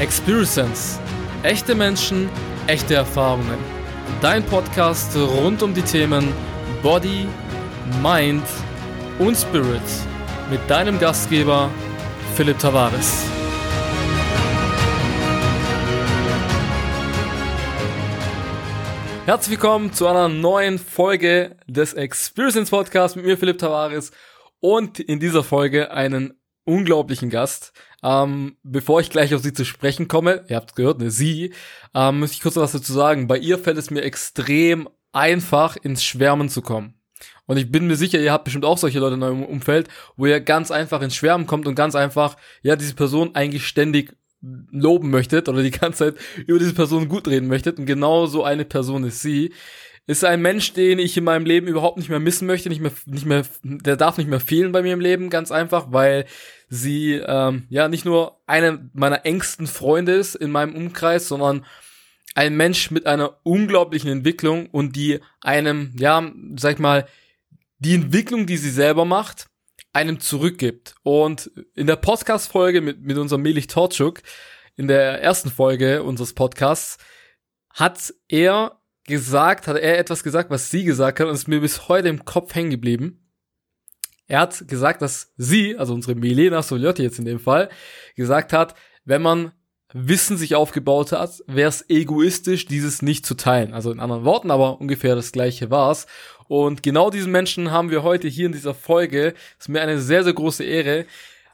Experience. 0.00 0.98
Echte 1.42 1.74
Menschen, 1.74 2.30
echte 2.66 2.94
Erfahrungen. 2.94 3.58
Dein 4.22 4.42
Podcast 4.42 5.14
rund 5.14 5.62
um 5.62 5.74
die 5.74 5.82
Themen 5.82 6.32
Body, 6.82 7.28
Mind 8.02 8.42
und 9.18 9.36
Spirit. 9.36 9.82
Mit 10.50 10.58
deinem 10.70 10.98
Gastgeber 10.98 11.68
Philipp 12.34 12.58
Tavares. 12.58 13.26
Herzlich 19.26 19.60
willkommen 19.60 19.92
zu 19.92 20.06
einer 20.06 20.30
neuen 20.30 20.78
Folge 20.78 21.58
des 21.66 21.92
Experience 21.92 22.70
Podcasts 22.70 23.16
mit 23.16 23.26
mir 23.26 23.36
Philipp 23.36 23.58
Tavares 23.58 24.12
und 24.60 24.98
in 24.98 25.20
dieser 25.20 25.44
Folge 25.44 25.90
einen 25.90 26.39
unglaublichen 26.70 27.30
Gast. 27.30 27.72
Ähm, 28.02 28.56
bevor 28.62 29.00
ich 29.00 29.10
gleich 29.10 29.34
auf 29.34 29.42
sie 29.42 29.52
zu 29.52 29.64
sprechen 29.64 30.08
komme, 30.08 30.44
ihr 30.48 30.56
habt 30.56 30.74
gehört, 30.76 31.00
ne, 31.00 31.10
sie, 31.10 31.52
ähm, 31.94 32.20
muss 32.20 32.32
ich 32.32 32.40
kurz 32.40 32.56
was 32.56 32.72
dazu 32.72 32.92
sagen. 32.92 33.26
Bei 33.26 33.36
ihr 33.36 33.58
fällt 33.58 33.76
es 33.76 33.90
mir 33.90 34.02
extrem 34.02 34.88
einfach, 35.12 35.76
ins 35.76 36.04
Schwärmen 36.04 36.48
zu 36.48 36.62
kommen. 36.62 36.94
Und 37.46 37.56
ich 37.56 37.70
bin 37.70 37.86
mir 37.86 37.96
sicher, 37.96 38.20
ihr 38.20 38.32
habt 38.32 38.44
bestimmt 38.44 38.64
auch 38.64 38.78
solche 38.78 39.00
Leute 39.00 39.16
in 39.16 39.22
eurem 39.22 39.44
Umfeld, 39.44 39.88
wo 40.16 40.26
ihr 40.26 40.40
ganz 40.40 40.70
einfach 40.70 41.02
ins 41.02 41.16
Schwärmen 41.16 41.46
kommt 41.46 41.66
und 41.66 41.74
ganz 41.74 41.94
einfach, 41.96 42.36
ja, 42.62 42.76
diese 42.76 42.94
Person 42.94 43.34
eigentlich 43.34 43.66
ständig 43.66 44.16
loben 44.40 45.10
möchtet 45.10 45.48
oder 45.48 45.62
die 45.62 45.70
ganze 45.72 46.14
Zeit 46.14 46.14
über 46.46 46.58
diese 46.58 46.74
Person 46.74 47.08
gut 47.08 47.28
reden 47.28 47.48
möchtet. 47.48 47.78
Und 47.78 47.86
genau 47.86 48.26
so 48.26 48.44
eine 48.44 48.64
Person 48.64 49.04
ist 49.04 49.20
sie 49.20 49.52
ist 50.06 50.24
ein 50.24 50.42
Mensch, 50.42 50.72
den 50.72 50.98
ich 50.98 51.16
in 51.16 51.24
meinem 51.24 51.46
Leben 51.46 51.68
überhaupt 51.68 51.96
nicht 51.96 52.08
mehr 52.08 52.18
missen 52.18 52.46
möchte, 52.46 52.68
nicht 52.68 52.80
mehr, 52.80 52.92
nicht 53.06 53.26
mehr, 53.26 53.44
der 53.62 53.96
darf 53.96 54.18
nicht 54.18 54.28
mehr 54.28 54.40
fehlen 54.40 54.72
bei 54.72 54.82
mir 54.82 54.94
im 54.94 55.00
Leben, 55.00 55.30
ganz 55.30 55.52
einfach, 55.52 55.92
weil 55.92 56.26
sie 56.68 57.14
ähm, 57.14 57.66
ja 57.68 57.88
nicht 57.88 58.04
nur 58.04 58.40
eine 58.46 58.90
meiner 58.92 59.24
engsten 59.24 59.66
Freunde 59.66 60.12
ist 60.12 60.34
in 60.34 60.50
meinem 60.50 60.74
Umkreis, 60.74 61.28
sondern 61.28 61.64
ein 62.34 62.56
Mensch 62.56 62.90
mit 62.90 63.06
einer 63.06 63.38
unglaublichen 63.42 64.10
Entwicklung 64.10 64.66
und 64.70 64.96
die 64.96 65.20
einem, 65.40 65.92
ja, 65.98 66.32
sag 66.56 66.74
ich 66.74 66.78
mal, 66.78 67.06
die 67.78 67.94
Entwicklung, 67.94 68.46
die 68.46 68.56
sie 68.56 68.70
selber 68.70 69.04
macht, 69.04 69.48
einem 69.92 70.20
zurückgibt. 70.20 70.94
Und 71.02 71.50
in 71.74 71.86
der 71.86 71.96
Podcast-Folge 71.96 72.80
mit, 72.80 73.02
mit 73.02 73.18
unserem 73.18 73.42
Melich 73.42 73.66
Torchuk, 73.66 74.22
in 74.76 74.86
der 74.86 75.22
ersten 75.22 75.50
Folge 75.50 76.02
unseres 76.02 76.34
Podcasts, 76.34 76.98
hat 77.70 78.14
er 78.28 78.79
gesagt, 79.10 79.68
hat 79.68 79.76
er 79.76 79.98
etwas 79.98 80.22
gesagt, 80.22 80.48
was 80.48 80.70
sie 80.70 80.84
gesagt 80.84 81.20
hat 81.20 81.26
und 81.26 81.34
ist 81.34 81.48
mir 81.48 81.60
bis 81.60 81.88
heute 81.88 82.08
im 82.08 82.24
Kopf 82.24 82.54
hängen 82.54 82.70
geblieben. 82.70 83.30
Er 84.26 84.40
hat 84.40 84.66
gesagt, 84.68 85.02
dass 85.02 85.34
sie, 85.36 85.76
also 85.76 85.92
unsere 85.92 86.14
Milena 86.14 86.62
Soliotti 86.62 87.02
jetzt 87.02 87.18
in 87.18 87.26
dem 87.26 87.40
Fall, 87.40 87.68
gesagt 88.16 88.54
hat, 88.54 88.74
wenn 89.04 89.20
man 89.20 89.52
Wissen 89.92 90.36
sich 90.36 90.54
aufgebaut 90.54 91.10
hat, 91.10 91.42
wäre 91.48 91.68
es 91.68 91.84
egoistisch, 91.90 92.66
dieses 92.66 93.02
nicht 93.02 93.26
zu 93.26 93.34
teilen. 93.34 93.74
Also 93.74 93.90
in 93.90 93.98
anderen 93.98 94.24
Worten, 94.24 94.52
aber 94.52 94.80
ungefähr 94.80 95.16
das 95.16 95.32
gleiche 95.32 95.70
war's. 95.70 96.06
Und 96.46 96.84
genau 96.84 97.10
diesen 97.10 97.32
Menschen 97.32 97.72
haben 97.72 97.90
wir 97.90 98.04
heute 98.04 98.28
hier 98.28 98.46
in 98.46 98.52
dieser 98.52 98.74
Folge. 98.74 99.34
Ist 99.58 99.68
mir 99.68 99.82
eine 99.82 99.98
sehr, 99.98 100.22
sehr 100.22 100.32
große 100.32 100.62
Ehre. 100.62 101.06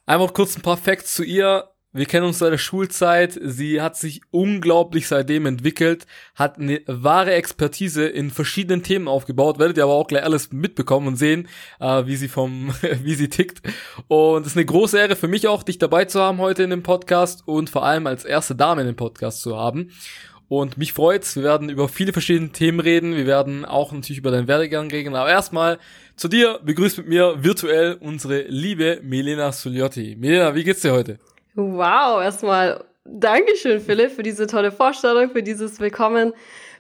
Einfach 0.04 0.34
kurz 0.34 0.54
ein 0.56 0.62
paar 0.62 0.76
Facts 0.76 1.14
zu 1.14 1.24
ihr. 1.24 1.70
Wir 1.96 2.04
kennen 2.04 2.26
uns 2.26 2.40
seit 2.40 2.52
der 2.52 2.58
Schulzeit. 2.58 3.38
Sie 3.42 3.80
hat 3.80 3.96
sich 3.96 4.20
unglaublich 4.30 5.08
seitdem 5.08 5.46
entwickelt, 5.46 6.06
hat 6.34 6.58
eine 6.58 6.82
wahre 6.86 7.32
Expertise 7.32 8.06
in 8.06 8.30
verschiedenen 8.30 8.82
Themen 8.82 9.08
aufgebaut. 9.08 9.58
Werdet 9.58 9.78
ihr 9.78 9.84
aber 9.84 9.94
auch 9.94 10.06
gleich 10.06 10.22
alles 10.22 10.52
mitbekommen 10.52 11.08
und 11.08 11.16
sehen, 11.16 11.48
äh, 11.80 12.04
wie 12.04 12.16
sie 12.16 12.28
vom, 12.28 12.74
wie 13.02 13.14
sie 13.14 13.30
tickt. 13.30 13.62
Und 14.08 14.42
es 14.42 14.48
ist 14.48 14.58
eine 14.58 14.66
große 14.66 14.98
Ehre 14.98 15.16
für 15.16 15.26
mich 15.26 15.48
auch, 15.48 15.62
dich 15.62 15.78
dabei 15.78 16.04
zu 16.04 16.20
haben 16.20 16.36
heute 16.36 16.64
in 16.64 16.70
dem 16.70 16.82
Podcast 16.82 17.44
und 17.46 17.70
vor 17.70 17.86
allem 17.86 18.06
als 18.06 18.26
erste 18.26 18.54
Dame 18.54 18.82
in 18.82 18.88
dem 18.88 18.96
Podcast 18.96 19.40
zu 19.40 19.56
haben. 19.56 19.90
Und 20.48 20.76
mich 20.76 20.92
freut's. 20.92 21.34
Wir 21.34 21.44
werden 21.44 21.70
über 21.70 21.88
viele 21.88 22.12
verschiedene 22.12 22.52
Themen 22.52 22.80
reden. 22.80 23.16
Wir 23.16 23.26
werden 23.26 23.64
auch 23.64 23.92
natürlich 23.92 24.18
über 24.18 24.30
deinen 24.30 24.48
Werdegang 24.48 24.90
reden. 24.90 25.14
Aber 25.14 25.30
erstmal 25.30 25.78
zu 26.14 26.28
dir 26.28 26.60
begrüßt 26.62 26.98
mit 26.98 27.08
mir 27.08 27.42
virtuell 27.42 27.96
unsere 27.98 28.42
liebe 28.42 29.00
Milena 29.02 29.50
Suliotti. 29.50 30.14
Milena, 30.18 30.54
wie 30.54 30.62
geht's 30.62 30.82
dir 30.82 30.92
heute? 30.92 31.18
Wow, 31.56 32.22
erstmal 32.22 32.84
Dankeschön, 33.06 33.80
Philipp, 33.80 34.12
für 34.12 34.22
diese 34.22 34.46
tolle 34.46 34.70
Vorstellung, 34.70 35.30
für 35.30 35.42
dieses 35.42 35.80
Willkommen. 35.80 36.34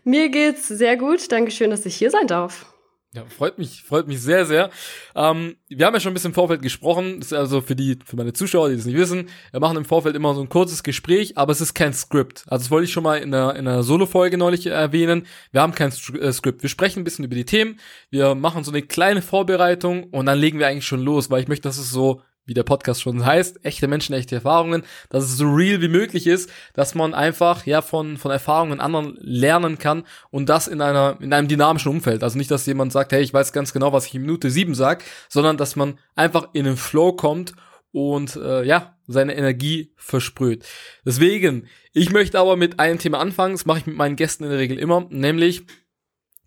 Mir 0.04 0.28
geht's 0.28 0.68
sehr 0.68 0.98
gut. 0.98 1.32
Dankeschön, 1.32 1.70
dass 1.70 1.86
ich 1.86 1.96
hier 1.96 2.10
sein 2.10 2.26
darf. 2.26 2.66
Ja, 3.14 3.24
freut 3.24 3.56
mich, 3.56 3.82
freut 3.82 4.06
mich 4.06 4.20
sehr, 4.20 4.44
sehr. 4.44 4.68
Ähm, 5.14 5.56
wir 5.68 5.86
haben 5.86 5.94
ja 5.94 6.00
schon 6.00 6.10
ein 6.10 6.14
bisschen 6.14 6.32
im 6.32 6.34
Vorfeld 6.34 6.60
gesprochen. 6.60 7.20
Das 7.20 7.28
ist 7.28 7.32
also 7.32 7.62
für 7.62 7.74
die, 7.74 7.98
für 8.04 8.16
meine 8.16 8.34
Zuschauer, 8.34 8.68
die 8.68 8.76
das 8.76 8.84
nicht 8.84 8.98
wissen, 8.98 9.30
wir 9.50 9.60
machen 9.60 9.78
im 9.78 9.86
Vorfeld 9.86 10.14
immer 10.14 10.34
so 10.34 10.42
ein 10.42 10.50
kurzes 10.50 10.82
Gespräch, 10.82 11.38
aber 11.38 11.52
es 11.52 11.62
ist 11.62 11.72
kein 11.72 11.94
Skript. 11.94 12.44
Also 12.46 12.64
das 12.64 12.70
wollte 12.70 12.84
ich 12.84 12.92
schon 12.92 13.04
mal 13.04 13.16
in 13.16 13.32
einer, 13.32 13.56
in 13.56 13.66
einer 13.66 13.82
Solo-Folge 13.82 14.36
neulich 14.36 14.66
erwähnen. 14.66 15.26
Wir 15.52 15.62
haben 15.62 15.74
kein 15.74 15.88
äh, 15.88 16.32
Skript. 16.32 16.62
Wir 16.62 16.68
sprechen 16.68 17.00
ein 17.00 17.04
bisschen 17.04 17.24
über 17.24 17.34
die 17.34 17.46
Themen. 17.46 17.80
Wir 18.10 18.34
machen 18.34 18.62
so 18.62 18.70
eine 18.70 18.82
kleine 18.82 19.22
Vorbereitung 19.22 20.04
und 20.10 20.26
dann 20.26 20.38
legen 20.38 20.58
wir 20.58 20.66
eigentlich 20.66 20.86
schon 20.86 21.00
los, 21.00 21.30
weil 21.30 21.40
ich 21.40 21.48
möchte, 21.48 21.66
dass 21.66 21.78
es 21.78 21.90
so 21.90 22.20
wie 22.46 22.54
der 22.54 22.62
Podcast 22.62 23.02
schon 23.02 23.24
heißt, 23.24 23.64
echte 23.64 23.88
Menschen, 23.88 24.14
echte 24.14 24.36
Erfahrungen, 24.36 24.84
dass 25.10 25.24
es 25.24 25.36
so 25.36 25.46
real 25.52 25.80
wie 25.82 25.88
möglich 25.88 26.26
ist, 26.26 26.50
dass 26.74 26.94
man 26.94 27.12
einfach 27.12 27.66
ja 27.66 27.82
von 27.82 28.16
von 28.16 28.30
Erfahrungen 28.30 28.80
anderen 28.80 29.18
lernen 29.20 29.78
kann 29.78 30.04
und 30.30 30.48
das 30.48 30.68
in 30.68 30.80
einer 30.80 31.18
in 31.20 31.32
einem 31.32 31.48
dynamischen 31.48 31.90
Umfeld. 31.90 32.22
Also 32.22 32.38
nicht, 32.38 32.50
dass 32.50 32.66
jemand 32.66 32.92
sagt, 32.92 33.12
hey, 33.12 33.22
ich 33.22 33.34
weiß 33.34 33.52
ganz 33.52 33.72
genau, 33.72 33.92
was 33.92 34.06
ich 34.06 34.14
in 34.14 34.22
Minute 34.22 34.50
sieben 34.50 34.74
sag, 34.74 35.04
sondern 35.28 35.56
dass 35.56 35.76
man 35.76 35.98
einfach 36.14 36.48
in 36.52 36.64
den 36.64 36.76
Flow 36.76 37.12
kommt 37.12 37.52
und 37.92 38.36
äh, 38.36 38.62
ja 38.64 38.96
seine 39.06 39.36
Energie 39.36 39.92
versprüht. 39.96 40.66
Deswegen, 41.04 41.66
ich 41.92 42.10
möchte 42.10 42.38
aber 42.38 42.56
mit 42.56 42.78
einem 42.78 42.98
Thema 42.98 43.20
anfangen. 43.20 43.54
Das 43.54 43.66
mache 43.66 43.78
ich 43.78 43.86
mit 43.86 43.96
meinen 43.96 44.16
Gästen 44.16 44.44
in 44.44 44.50
der 44.50 44.58
Regel 44.58 44.78
immer, 44.78 45.06
nämlich 45.10 45.64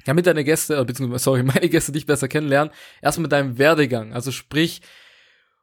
damit 0.05 0.27
deine 0.27 0.43
Gäste, 0.43 0.83
beziehungsweise 0.85 1.23
sorry, 1.23 1.43
meine 1.43 1.69
Gäste 1.69 1.91
dich 1.91 2.05
besser 2.05 2.27
kennenlernen, 2.27 2.73
erstmal 3.01 3.23
mit 3.23 3.31
deinem 3.31 3.57
Werdegang. 3.57 4.13
Also 4.13 4.31
sprich, 4.31 4.81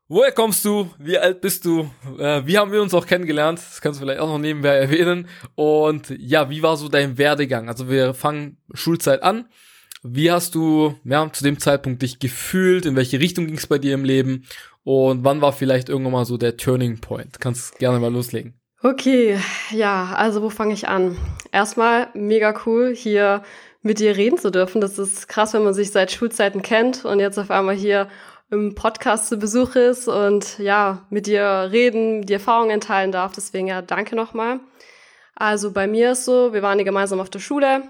Woher 0.09 0.31
kommst 0.31 0.65
du? 0.65 0.89
Wie 1.01 1.19
alt 1.19 1.41
bist 1.41 1.65
du? 1.65 1.91
Äh, 2.17 2.43
wie 2.47 2.59
haben 2.59 2.71
wir 2.71 2.81
uns 2.81 2.95
auch 2.95 3.07
kennengelernt? 3.07 3.59
Das 3.59 3.81
kannst 3.81 3.99
du 3.99 4.05
vielleicht 4.05 4.21
auch 4.21 4.29
noch 4.29 4.39
nebenbei 4.39 4.77
erwähnen. 4.77 5.27
Und 5.57 6.11
ja, 6.17 6.49
wie 6.49 6.63
war 6.63 6.77
so 6.77 6.89
dein 6.89 7.19
Werdegang? 7.19 7.69
Also 7.69 7.89
wir 7.89 8.15
fangen 8.15 8.59
Schulzeit 8.73 9.25
an. 9.25 9.47
Wie 10.05 10.31
hast 10.31 10.55
du 10.55 10.95
ja, 11.03 11.29
zu 11.33 11.43
dem 11.43 11.59
Zeitpunkt 11.59 12.03
dich 12.03 12.21
gefühlt? 12.21 12.87
In 12.87 12.95
welche 12.95 13.19
Richtung 13.19 13.47
ging 13.47 13.57
es 13.57 13.67
bei 13.67 13.79
dir 13.79 13.95
im 13.95 14.05
Leben? 14.05 14.45
Und 14.85 15.25
wann 15.25 15.41
war 15.41 15.53
vielleicht 15.53 15.89
irgendwann 15.89 16.13
mal 16.13 16.25
so 16.25 16.37
der 16.37 16.57
Turning 16.57 17.01
Point? 17.01 17.41
Kannst 17.41 17.77
gerne 17.81 17.99
mal 17.99 18.13
loslegen. 18.13 18.55
Okay, 18.85 19.41
ja, 19.73 20.13
also 20.15 20.41
wo 20.41 20.51
fange 20.51 20.75
ich 20.75 20.87
an? 20.87 21.17
Erstmal 21.51 22.11
mega 22.15 22.55
cool, 22.65 22.95
hier 22.95 23.43
mit 23.83 23.99
dir 23.99 24.17
reden 24.17 24.39
zu 24.39 24.53
dürfen. 24.53 24.81
Das 24.81 25.01
ist 25.01 25.27
krass, 25.27 25.53
wenn 25.55 25.65
man 25.65 25.75
sich 25.75 25.91
seit 25.91 26.13
Schulzeiten 26.13 26.63
kennt 26.63 27.05
und 27.05 27.19
jetzt 27.19 27.39
auf 27.39 27.51
einmal 27.51 27.75
hier 27.75 28.07
im 28.51 28.75
Podcast 28.75 29.29
zu 29.29 29.39
Besuch 29.39 29.75
ist 29.75 30.09
und 30.09 30.59
ja, 30.59 31.07
mit 31.11 31.27
dir 31.27 31.69
reden, 31.73 32.23
die 32.23 32.35
Erfahrungen 32.35 32.81
teilen 32.81 33.13
darf. 33.13 33.33
Deswegen 33.33 33.67
ja, 33.67 33.83
danke 33.83 34.15
nochmal. 34.15 34.61
Also 35.35 35.73
bei 35.73 35.87
mir 35.87 36.13
ist 36.13 36.25
so, 36.25 36.53
wir 36.53 36.63
waren 36.63 36.79
ja 36.79 36.85
gemeinsam 36.85 37.21
auf 37.21 37.31
der 37.31 37.41
Schule. 37.41 37.83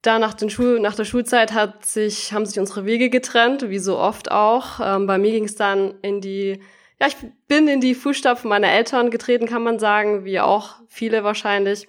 Da 0.00 0.18
nach, 0.18 0.34
den 0.34 0.50
Schul 0.50 0.80
nach 0.80 0.96
der 0.96 1.04
Schulzeit 1.04 1.52
hat 1.52 1.84
sich, 1.84 2.32
haben 2.32 2.46
sich 2.46 2.58
unsere 2.58 2.84
Wege 2.86 3.08
getrennt, 3.08 3.68
wie 3.68 3.78
so 3.78 3.98
oft 3.98 4.32
auch. 4.32 4.80
Ähm, 4.82 5.06
bei 5.06 5.18
mir 5.18 5.30
ging 5.30 5.44
es 5.44 5.54
dann 5.54 5.94
in 6.02 6.20
die, 6.20 6.60
ja, 7.00 7.06
ich 7.06 7.16
bin 7.46 7.68
in 7.68 7.80
die 7.80 7.94
Fußstapfen 7.94 8.48
meiner 8.48 8.72
Eltern 8.72 9.10
getreten, 9.10 9.46
kann 9.46 9.62
man 9.62 9.78
sagen, 9.78 10.24
wie 10.24 10.40
auch 10.40 10.76
viele 10.88 11.22
wahrscheinlich. 11.22 11.86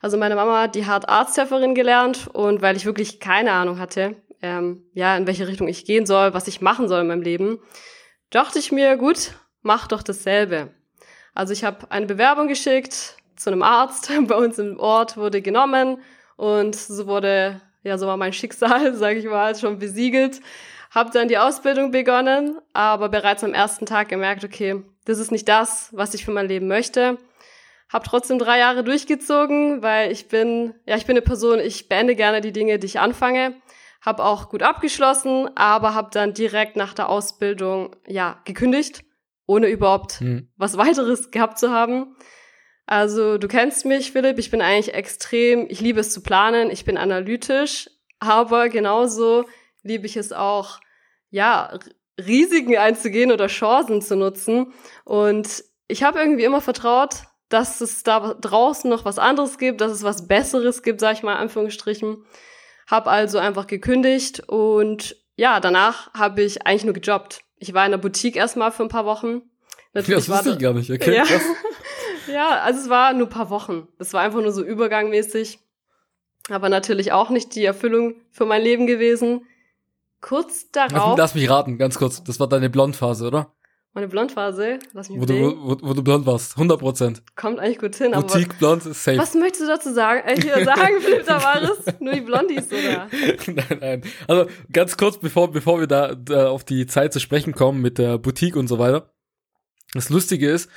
Also 0.00 0.16
meine 0.16 0.36
Mama, 0.36 0.68
die 0.68 0.86
hat 0.86 1.08
Arzthelferin 1.08 1.74
gelernt 1.74 2.28
und 2.32 2.62
weil 2.62 2.76
ich 2.76 2.86
wirklich 2.86 3.18
keine 3.18 3.52
Ahnung 3.52 3.80
hatte, 3.80 4.14
ähm, 4.46 4.84
ja, 4.94 5.16
in 5.16 5.26
welche 5.26 5.48
Richtung 5.48 5.68
ich 5.68 5.84
gehen 5.84 6.06
soll, 6.06 6.32
was 6.32 6.46
ich 6.46 6.60
machen 6.60 6.88
soll 6.88 7.00
in 7.00 7.08
meinem 7.08 7.22
Leben, 7.22 7.58
dachte 8.30 8.58
ich 8.58 8.72
mir, 8.72 8.96
gut, 8.96 9.32
mach 9.62 9.88
doch 9.88 10.02
dasselbe. 10.02 10.72
Also 11.34 11.52
ich 11.52 11.64
habe 11.64 11.90
eine 11.90 12.06
Bewerbung 12.06 12.48
geschickt 12.48 13.16
zu 13.36 13.50
einem 13.50 13.62
Arzt 13.62 14.10
bei 14.28 14.36
uns 14.36 14.58
im 14.58 14.78
Ort, 14.78 15.16
wurde 15.16 15.42
genommen 15.42 15.98
und 16.36 16.76
so 16.76 17.06
wurde, 17.06 17.60
ja, 17.82 17.98
so 17.98 18.06
war 18.06 18.16
mein 18.16 18.32
Schicksal, 18.32 18.94
sage 18.96 19.18
ich 19.18 19.26
mal, 19.26 19.54
schon 19.56 19.78
besiegelt. 19.78 20.40
Habe 20.92 21.10
dann 21.10 21.28
die 21.28 21.38
Ausbildung 21.38 21.90
begonnen, 21.90 22.58
aber 22.72 23.08
bereits 23.08 23.44
am 23.44 23.52
ersten 23.52 23.84
Tag 23.84 24.08
gemerkt, 24.08 24.44
okay, 24.44 24.82
das 25.04 25.18
ist 25.18 25.32
nicht 25.32 25.48
das, 25.48 25.90
was 25.92 26.14
ich 26.14 26.24
für 26.24 26.30
mein 26.30 26.48
Leben 26.48 26.68
möchte. 26.68 27.18
Hab 27.92 28.04
trotzdem 28.04 28.38
drei 28.38 28.58
Jahre 28.58 28.82
durchgezogen, 28.82 29.82
weil 29.82 30.10
ich 30.10 30.28
bin, 30.28 30.74
ja, 30.86 30.96
ich 30.96 31.06
bin 31.06 31.16
eine 31.16 31.22
Person, 31.22 31.60
ich 31.60 31.88
beende 31.88 32.14
gerne 32.14 32.40
die 32.40 32.52
Dinge, 32.52 32.78
die 32.78 32.86
ich 32.86 32.98
anfange 32.98 33.54
habe 34.06 34.24
auch 34.24 34.48
gut 34.48 34.62
abgeschlossen, 34.62 35.50
aber 35.56 35.94
habe 35.94 36.10
dann 36.12 36.32
direkt 36.32 36.76
nach 36.76 36.94
der 36.94 37.08
Ausbildung 37.08 37.96
ja 38.06 38.40
gekündigt, 38.44 39.02
ohne 39.46 39.66
überhaupt 39.66 40.20
mhm. 40.20 40.48
was 40.56 40.78
weiteres 40.78 41.32
gehabt 41.32 41.58
zu 41.58 41.72
haben. 41.72 42.16
Also 42.86 43.36
du 43.36 43.48
kennst 43.48 43.84
mich, 43.84 44.12
Philipp, 44.12 44.38
ich 44.38 44.52
bin 44.52 44.62
eigentlich 44.62 44.94
extrem, 44.94 45.66
ich 45.68 45.80
liebe 45.80 45.98
es 45.98 46.12
zu 46.12 46.22
planen, 46.22 46.70
ich 46.70 46.84
bin 46.84 46.96
analytisch, 46.96 47.90
aber 48.20 48.68
genauso 48.68 49.44
liebe 49.82 50.06
ich 50.06 50.16
es 50.16 50.32
auch, 50.32 50.78
ja, 51.30 51.76
Risiken 52.18 52.76
einzugehen 52.76 53.32
oder 53.32 53.48
Chancen 53.48 54.00
zu 54.00 54.16
nutzen. 54.16 54.72
Und 55.04 55.64
ich 55.88 56.04
habe 56.04 56.20
irgendwie 56.20 56.44
immer 56.44 56.60
vertraut, 56.60 57.24
dass 57.48 57.80
es 57.80 58.04
da 58.04 58.34
draußen 58.34 58.88
noch 58.88 59.04
was 59.04 59.18
anderes 59.18 59.58
gibt, 59.58 59.80
dass 59.80 59.92
es 59.92 60.04
was 60.04 60.28
Besseres 60.28 60.82
gibt, 60.82 61.00
sag 61.00 61.14
ich 61.14 61.22
mal 61.24 61.32
in 61.32 61.40
Anführungsstrichen. 61.40 62.24
Hab 62.86 63.06
also 63.06 63.38
einfach 63.38 63.66
gekündigt 63.66 64.40
und 64.48 65.16
ja, 65.36 65.60
danach 65.60 66.12
habe 66.14 66.42
ich 66.42 66.66
eigentlich 66.66 66.84
nur 66.84 66.94
gejobbt. 66.94 67.42
Ich 67.58 67.74
war 67.74 67.84
in 67.84 67.90
der 67.90 67.98
Boutique 67.98 68.36
erstmal 68.36 68.72
für 68.72 68.84
ein 68.84 68.88
paar 68.88 69.06
Wochen. 69.06 69.42
Natürlich 69.92 70.26
das 70.26 70.28
wusste 70.28 70.50
ich 70.50 70.58
gar 70.58 70.72
nicht, 70.72 70.90
okay, 70.90 71.16
ja. 71.16 71.24
ja, 72.32 72.60
also 72.60 72.80
es 72.80 72.88
war 72.88 73.12
nur 73.12 73.26
ein 73.26 73.30
paar 73.30 73.50
Wochen. 73.50 73.88
Das 73.98 74.12
war 74.12 74.22
einfach 74.22 74.40
nur 74.40 74.52
so 74.52 74.62
übergangmäßig. 74.62 75.58
Aber 76.48 76.68
natürlich 76.68 77.12
auch 77.12 77.30
nicht 77.30 77.54
die 77.54 77.64
Erfüllung 77.64 78.14
für 78.30 78.44
mein 78.44 78.62
Leben 78.62 78.86
gewesen. 78.86 79.46
Kurz 80.20 80.70
darauf. 80.70 81.18
Lass 81.18 81.34
mich 81.34 81.48
raten, 81.50 81.78
ganz 81.78 81.98
kurz. 81.98 82.22
Das 82.22 82.38
war 82.38 82.48
deine 82.48 82.70
Blondphase, 82.70 83.26
oder? 83.26 83.52
Meine 83.96 84.08
Blondphase? 84.08 84.78
Lass 84.92 85.08
mich 85.08 85.18
wo 85.18 85.24
du, 85.24 85.34
wo, 85.34 85.78
wo, 85.80 85.94
du 85.94 86.04
blond 86.04 86.26
warst, 86.26 86.58
100 86.58 86.78
Prozent. 86.78 87.22
Kommt 87.34 87.58
eigentlich 87.58 87.78
gut 87.78 87.96
hin, 87.96 88.12
Boutique, 88.12 88.50
aber. 88.50 88.58
blond 88.58 88.84
ist 88.84 89.02
safe. 89.02 89.16
Was 89.16 89.32
möchtest 89.32 89.62
du 89.62 89.66
dazu 89.68 89.90
sagen? 89.94 90.20
Äh, 90.28 90.38
hier 90.38 90.66
sagen, 90.66 90.96
Philipp 91.00 91.24
Tavares? 91.24 91.78
Nur 91.98 92.12
die 92.12 92.20
Blondies, 92.20 92.66
oder? 92.70 93.08
nein, 93.46 93.78
nein. 93.80 94.02
Also, 94.28 94.50
ganz 94.70 94.98
kurz, 94.98 95.16
bevor, 95.16 95.50
bevor 95.50 95.80
wir 95.80 95.86
da, 95.86 96.14
da 96.14 96.50
auf 96.50 96.62
die 96.62 96.86
Zeit 96.86 97.14
zu 97.14 97.20
sprechen 97.20 97.54
kommen 97.54 97.80
mit 97.80 97.96
der 97.96 98.18
Boutique 98.18 98.56
und 98.56 98.68
so 98.68 98.78
weiter. 98.78 99.14
Das 99.94 100.10
Lustige 100.10 100.50
ist, 100.50 100.70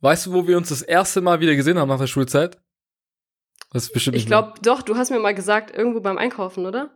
weißt 0.00 0.24
du, 0.24 0.32
wo 0.32 0.46
wir 0.46 0.56
uns 0.56 0.70
das 0.70 0.80
erste 0.80 1.20
Mal 1.20 1.40
wieder 1.40 1.56
gesehen 1.56 1.78
haben 1.78 1.88
nach 1.90 2.00
der 2.00 2.06
Schulzeit? 2.06 2.58
Das 3.70 3.82
ist 3.82 3.92
bestimmt 3.92 4.16
Ich 4.16 4.24
glaube, 4.24 4.54
doch, 4.62 4.80
du 4.80 4.96
hast 4.96 5.10
mir 5.10 5.18
mal 5.20 5.34
gesagt, 5.34 5.76
irgendwo 5.76 6.00
beim 6.00 6.16
Einkaufen, 6.16 6.64
oder? 6.64 6.88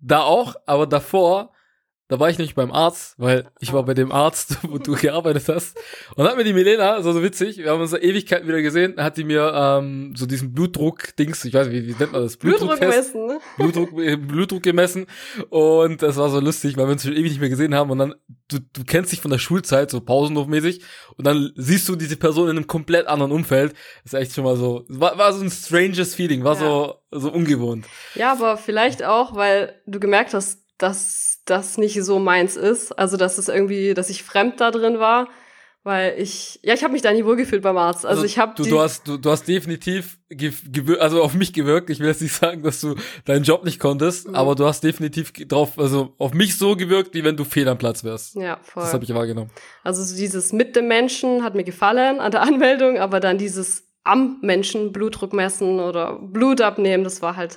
Da 0.00 0.22
auch, 0.22 0.54
aber 0.64 0.86
davor 0.86 1.52
da 2.12 2.20
war 2.20 2.28
ich 2.28 2.36
nicht 2.36 2.54
beim 2.54 2.72
Arzt, 2.72 3.14
weil 3.16 3.46
ich 3.58 3.72
war 3.72 3.84
bei 3.84 3.94
dem 3.94 4.12
Arzt, 4.12 4.58
wo 4.68 4.76
du 4.76 4.94
gearbeitet 4.96 5.48
hast. 5.48 5.78
Und 6.10 6.18
dann 6.18 6.26
hat 6.26 6.36
mir 6.36 6.44
die 6.44 6.52
Milena, 6.52 7.02
war 7.02 7.02
so 7.02 7.22
witzig, 7.22 7.56
wir 7.56 7.70
haben 7.70 7.80
uns 7.80 7.94
Ewigkeiten 7.94 8.46
wieder 8.46 8.60
gesehen, 8.60 8.96
hat 8.98 9.16
die 9.16 9.24
mir 9.24 9.50
ähm, 9.54 10.12
so 10.14 10.26
diesen 10.26 10.52
Blutdruck-Dings, 10.52 11.42
ich 11.46 11.54
weiß 11.54 11.68
nicht, 11.68 11.74
wie, 11.74 11.88
wie 11.88 11.98
nennt 11.98 12.12
man 12.12 12.20
das? 12.20 12.36
Blutdruck 12.36 12.78
gemessen, 12.78 13.28
ne? 13.28 13.40
Blutdruck, 13.56 13.98
äh, 13.98 14.16
Blutdruck 14.16 14.62
gemessen. 14.62 15.06
Und 15.48 16.02
das 16.02 16.18
war 16.18 16.28
so 16.28 16.38
lustig, 16.38 16.76
weil 16.76 16.86
wir 16.86 16.92
uns 16.92 17.02
schon 17.02 17.14
ewig 17.14 17.30
nicht 17.30 17.40
mehr 17.40 17.48
gesehen 17.48 17.74
haben. 17.74 17.90
Und 17.90 17.96
dann, 17.96 18.14
du, 18.48 18.58
du 18.58 18.84
kennst 18.84 19.10
dich 19.10 19.22
von 19.22 19.30
der 19.30 19.38
Schulzeit, 19.38 19.90
so 19.90 20.02
Pausenhofmäßig. 20.02 20.82
Und 21.16 21.26
dann 21.26 21.52
siehst 21.56 21.88
du 21.88 21.96
diese 21.96 22.18
Person 22.18 22.50
in 22.50 22.58
einem 22.58 22.66
komplett 22.66 23.06
anderen 23.06 23.32
Umfeld. 23.32 23.72
Das 24.04 24.12
ist 24.12 24.20
echt 24.20 24.34
schon 24.34 24.44
mal 24.44 24.56
so, 24.56 24.84
war, 24.90 25.16
war 25.16 25.32
so 25.32 25.42
ein 25.42 25.50
stranges 25.50 26.14
Feeling, 26.14 26.44
war 26.44 26.56
ja. 26.56 26.60
so, 26.60 26.94
so 27.10 27.32
ungewohnt. 27.32 27.86
Ja, 28.16 28.32
aber 28.32 28.58
vielleicht 28.58 29.02
auch, 29.02 29.34
weil 29.34 29.80
du 29.86 29.98
gemerkt 29.98 30.34
hast, 30.34 30.58
dass 30.76 31.31
das 31.44 31.78
nicht 31.78 32.02
so 32.02 32.18
meins 32.18 32.56
ist. 32.56 32.92
Also, 32.92 33.16
dass 33.16 33.38
es 33.38 33.48
irgendwie, 33.48 33.94
dass 33.94 34.10
ich 34.10 34.22
fremd 34.22 34.60
da 34.60 34.70
drin 34.70 34.98
war. 34.98 35.28
Weil 35.84 36.14
ich, 36.16 36.60
ja, 36.62 36.74
ich 36.74 36.84
habe 36.84 36.92
mich 36.92 37.02
da 37.02 37.12
nie 37.12 37.24
wohlgefühlt 37.24 37.60
beim 37.60 37.76
Arzt. 37.76 38.06
Also, 38.06 38.22
also 38.22 38.24
ich 38.24 38.38
habe 38.38 38.52
du, 38.56 38.62
du 38.62 38.80
hast 38.80 39.08
du, 39.08 39.16
du 39.16 39.30
hast 39.30 39.48
definitiv 39.48 40.20
also 41.00 41.24
auf 41.24 41.34
mich 41.34 41.52
gewirkt. 41.52 41.90
Ich 41.90 41.98
will 41.98 42.06
jetzt 42.06 42.22
nicht 42.22 42.34
sagen, 42.34 42.62
dass 42.62 42.80
du 42.80 42.94
deinen 43.24 43.42
Job 43.42 43.64
nicht 43.64 43.80
konntest, 43.80 44.28
mhm. 44.28 44.36
aber 44.36 44.54
du 44.54 44.64
hast 44.64 44.84
definitiv 44.84 45.32
drauf, 45.32 45.80
also 45.80 46.14
auf 46.18 46.34
mich 46.34 46.56
so 46.56 46.76
gewirkt, 46.76 47.14
wie 47.14 47.24
wenn 47.24 47.36
du 47.36 47.42
fehl 47.42 47.68
am 47.68 47.78
Platz 47.78 48.04
wärst. 48.04 48.36
Ja, 48.36 48.60
voll. 48.62 48.84
Das 48.84 48.94
habe 48.94 49.02
ich 49.02 49.12
wahrgenommen. 49.12 49.50
Also 49.82 50.04
so 50.04 50.16
dieses 50.16 50.52
mit 50.52 50.76
dem 50.76 50.86
Menschen 50.86 51.42
hat 51.42 51.56
mir 51.56 51.64
gefallen 51.64 52.20
an 52.20 52.30
der 52.30 52.42
Anmeldung, 52.42 52.98
aber 52.98 53.18
dann 53.18 53.36
dieses 53.36 53.88
am 54.04 54.38
Menschen 54.40 54.92
Blutdruck 54.92 55.32
messen 55.32 55.80
oder 55.80 56.16
Blut 56.20 56.60
abnehmen, 56.60 57.02
das 57.02 57.22
war 57.22 57.34
halt 57.34 57.56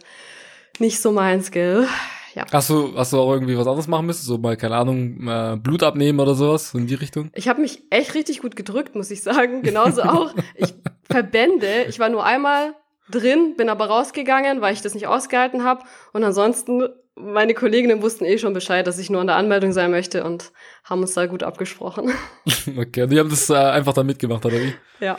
nicht 0.79 0.99
so 0.99 1.11
meins, 1.11 1.51
gell? 1.51 1.87
Ja. 2.35 2.45
Hast 2.51 2.69
du, 2.69 2.93
hast 2.97 3.13
du 3.13 3.19
auch 3.19 3.33
irgendwie 3.33 3.57
was 3.57 3.65
anderes 3.65 3.87
machen 3.87 4.05
müssen? 4.05 4.25
So 4.25 4.37
mal, 4.37 4.57
keine 4.57 4.75
Ahnung, 4.75 5.27
äh, 5.27 5.55
Blut 5.55 5.83
abnehmen 5.83 6.19
oder 6.19 6.35
sowas 6.35 6.73
in 6.73 6.85
die 6.85 6.95
Richtung? 6.95 7.31
Ich 7.33 7.47
habe 7.47 7.61
mich 7.61 7.83
echt 7.89 8.13
richtig 8.13 8.41
gut 8.41 8.57
gedrückt, 8.57 8.93
muss 8.93 9.09
ich 9.09 9.23
sagen. 9.23 9.61
Genauso 9.63 10.03
auch. 10.03 10.33
Ich 10.55 10.73
Verbände, 11.09 11.85
ich 11.87 11.99
war 11.99 12.09
nur 12.09 12.25
einmal 12.25 12.75
drin, 13.09 13.55
bin 13.55 13.69
aber 13.69 13.85
rausgegangen, 13.85 14.59
weil 14.59 14.73
ich 14.73 14.81
das 14.81 14.93
nicht 14.93 15.07
ausgehalten 15.07 15.63
habe. 15.63 15.83
Und 16.11 16.23
ansonsten, 16.23 16.89
meine 17.15 17.53
Kolleginnen 17.53 18.01
wussten 18.01 18.25
eh 18.25 18.37
schon 18.37 18.53
Bescheid, 18.53 18.85
dass 18.85 18.99
ich 18.99 19.09
nur 19.09 19.21
an 19.21 19.27
der 19.27 19.37
Anmeldung 19.37 19.71
sein 19.71 19.91
möchte 19.91 20.23
und 20.23 20.51
haben 20.83 21.01
uns 21.01 21.13
da 21.13 21.27
gut 21.27 21.43
abgesprochen. 21.43 22.11
okay, 22.77 23.03
und 23.03 23.11
die 23.11 23.19
haben 23.19 23.29
das 23.29 23.49
äh, 23.49 23.55
einfach 23.55 23.93
da 23.93 24.03
mitgemacht, 24.03 24.45
oder 24.45 24.57
wie? 24.57 24.73
Ja. 24.99 25.17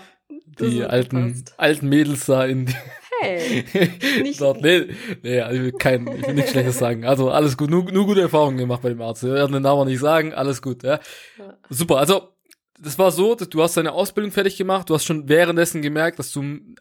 Die 0.58 0.84
alten, 0.84 1.44
alten 1.56 1.88
Mädels 1.88 2.26
da 2.26 2.44
in, 2.44 2.74
Hey, 3.20 3.64
nicht 4.22 4.40
Dort, 4.40 4.60
nee, 4.62 4.88
nee, 5.22 5.40
also 5.40 5.70
kein, 5.76 6.06
ich 6.06 6.26
will 6.26 6.34
nichts 6.34 6.50
Schlechtes 6.50 6.78
sagen. 6.78 7.04
Also 7.04 7.30
alles 7.30 7.56
gut, 7.56 7.70
nur, 7.70 7.90
nur 7.90 8.06
gute 8.06 8.20
Erfahrungen 8.20 8.58
gemacht 8.58 8.82
bei 8.82 8.90
dem 8.90 9.00
Arzt. 9.00 9.22
Wir 9.22 9.32
werden 9.32 9.52
den 9.52 9.62
Namen 9.62 9.88
nicht 9.88 10.00
sagen, 10.00 10.34
alles 10.34 10.60
gut. 10.62 10.82
Ja. 10.82 11.00
ja. 11.38 11.58
Super, 11.70 11.98
also 11.98 12.36
das 12.78 12.98
war 12.98 13.10
so, 13.10 13.34
du 13.34 13.62
hast 13.62 13.76
deine 13.76 13.92
Ausbildung 13.92 14.32
fertig 14.32 14.56
gemacht, 14.56 14.90
du 14.90 14.94
hast 14.94 15.04
schon 15.04 15.28
währenddessen 15.28 15.82
gemerkt, 15.82 16.18
dass 16.18 16.30
du 16.32 16.40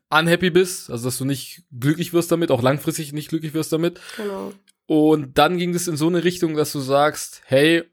unhappy 0.09 0.49
bist, 0.49 0.89
also 0.89 1.05
dass 1.05 1.17
du 1.17 1.25
nicht 1.25 1.63
glücklich 1.71 2.13
wirst 2.13 2.31
damit, 2.31 2.51
auch 2.51 2.61
langfristig 2.61 3.13
nicht 3.13 3.29
glücklich 3.29 3.53
wirst 3.53 3.71
damit. 3.71 3.99
Genau. 4.17 4.51
Und 4.87 5.37
dann 5.37 5.57
ging 5.57 5.73
es 5.73 5.87
in 5.87 5.97
so 5.97 6.07
eine 6.07 6.23
Richtung, 6.23 6.55
dass 6.55 6.71
du 6.71 6.79
sagst, 6.79 7.41
hey, 7.45 7.83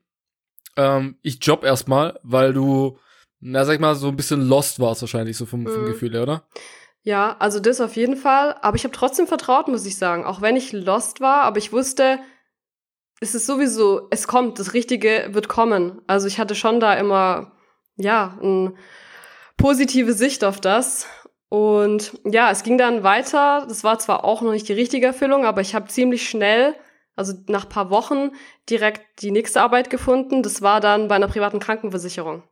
ähm, 0.77 1.17
ich 1.23 1.39
job 1.41 1.65
erstmal, 1.65 2.19
weil 2.23 2.53
du, 2.53 2.99
na 3.41 3.65
sag 3.65 3.75
ich 3.75 3.81
mal, 3.81 3.95
so 3.95 4.09
ein 4.09 4.17
bisschen 4.17 4.47
lost 4.47 4.81
warst 4.81 5.03
wahrscheinlich, 5.03 5.37
so 5.37 5.47
vom, 5.47 5.67
vom 5.67 5.83
mhm. 5.83 5.87
Gefühl 5.87 6.13
her, 6.13 6.23
oder? 6.23 6.45
Ja, 7.05 7.37
also 7.41 7.59
das 7.59 7.81
auf 7.81 7.97
jeden 7.97 8.17
Fall. 8.17 8.57
Aber 8.63 8.77
ich 8.77 8.85
habe 8.85 8.95
trotzdem 8.95 9.27
vertraut, 9.27 9.69
muss 9.69 9.87
ich 9.87 9.97
sagen. 9.97 10.25
Auch 10.25 10.41
wenn 10.41 10.57
ich 10.57 10.73
lost 10.73 11.21
war, 11.21 11.43
aber 11.43 11.59
ich 11.59 11.73
wusste, 11.73 12.21
es 13.21 13.35
ist 13.35 13.47
sowieso, 13.47 14.09
es 14.11 14.27
kommt, 14.27 14.59
das 14.59 14.75
Richtige 14.75 15.29
wird 15.31 15.49
kommen. 15.49 16.01
Also 16.07 16.27
ich 16.27 16.39
hatte 16.39 16.55
schon 16.55 16.81
da 16.81 16.95
immer, 16.95 17.53
ja, 17.97 18.39
eine 18.41 18.75
positive 19.57 20.13
Sicht 20.13 20.45
auf 20.45 20.61
das. 20.61 21.07
Und 21.49 22.19
ja, 22.25 22.51
es 22.51 22.63
ging 22.63 22.79
dann 22.79 23.03
weiter. 23.03 23.67
Das 23.69 23.85
war 23.85 23.99
zwar 23.99 24.25
auch 24.25 24.41
noch 24.43 24.53
nicht 24.53 24.69
die 24.69 24.73
richtige 24.73 25.07
Erfüllung, 25.07 25.45
aber 25.45 25.61
ich 25.61 25.75
habe 25.75 25.89
ziemlich 25.89 26.29
schnell, 26.29 26.75
also 27.15 27.35
nach 27.47 27.69
paar 27.69 27.91
Wochen, 27.91 28.31
direkt 28.71 29.23
die 29.23 29.31
nächste 29.31 29.61
Arbeit 29.61 29.91
gefunden. 29.91 30.43
Das 30.43 30.63
war 30.63 30.81
dann 30.81 31.09
bei 31.09 31.17
einer 31.17 31.29
privaten 31.29 31.61
Krankenversicherung. 31.61 32.43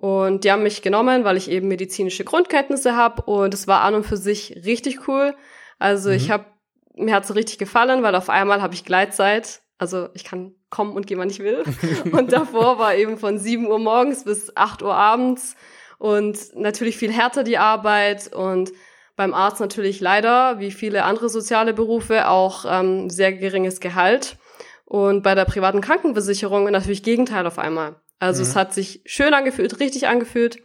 Und 0.00 0.44
die 0.44 0.50
haben 0.50 0.62
mich 0.62 0.80
genommen, 0.80 1.24
weil 1.24 1.36
ich 1.36 1.50
eben 1.50 1.68
medizinische 1.68 2.24
Grundkenntnisse 2.24 2.96
habe 2.96 3.20
und 3.30 3.52
es 3.52 3.68
war 3.68 3.82
an 3.82 3.94
und 3.94 4.06
für 4.06 4.16
sich 4.16 4.62
richtig 4.64 5.06
cool. 5.06 5.34
Also 5.78 6.08
mhm. 6.08 6.16
ich 6.16 6.30
habe 6.30 6.46
mir 6.94 7.14
hat's 7.14 7.28
so 7.28 7.34
richtig 7.34 7.58
gefallen, 7.58 8.02
weil 8.02 8.14
auf 8.14 8.30
einmal 8.30 8.62
habe 8.62 8.72
ich 8.72 8.86
Gleitzeit. 8.86 9.60
Also 9.76 10.08
ich 10.14 10.24
kann 10.24 10.54
kommen 10.70 10.94
und 10.94 11.06
gehen, 11.06 11.18
wann 11.18 11.28
ich 11.28 11.40
will. 11.40 11.64
und 12.12 12.32
davor 12.32 12.78
war 12.78 12.94
eben 12.94 13.18
von 13.18 13.38
7 13.38 13.66
Uhr 13.66 13.78
morgens 13.78 14.24
bis 14.24 14.56
8 14.56 14.82
Uhr 14.82 14.94
abends 14.94 15.54
und 15.98 16.38
natürlich 16.54 16.96
viel 16.96 17.12
härter 17.12 17.44
die 17.44 17.58
Arbeit 17.58 18.32
und 18.34 18.72
beim 19.16 19.34
Arzt 19.34 19.60
natürlich 19.60 20.00
leider, 20.00 20.60
wie 20.60 20.70
viele 20.70 21.04
andere 21.04 21.28
soziale 21.28 21.74
Berufe, 21.74 22.26
auch 22.28 22.64
ähm, 22.66 23.10
sehr 23.10 23.34
geringes 23.34 23.80
Gehalt. 23.80 24.38
Und 24.86 25.22
bei 25.22 25.34
der 25.34 25.44
privaten 25.44 25.82
Krankenversicherung 25.82 26.64
natürlich 26.70 27.02
Gegenteil 27.02 27.46
auf 27.46 27.58
einmal. 27.58 27.99
Also 28.20 28.42
mhm. 28.42 28.48
es 28.48 28.56
hat 28.56 28.72
sich 28.72 29.02
schön 29.06 29.34
angefühlt, 29.34 29.80
richtig 29.80 30.06
angefühlt. 30.06 30.58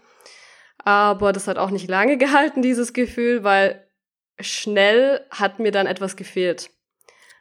Aber 0.77 1.33
das 1.33 1.47
hat 1.47 1.57
auch 1.57 1.71
nicht 1.71 1.89
lange 1.89 2.17
gehalten, 2.19 2.61
dieses 2.61 2.93
Gefühl, 2.93 3.43
weil 3.43 3.87
schnell 4.39 5.21
hat 5.31 5.59
mir 5.59 5.71
dann 5.71 5.87
etwas 5.87 6.15
gefehlt. 6.15 6.69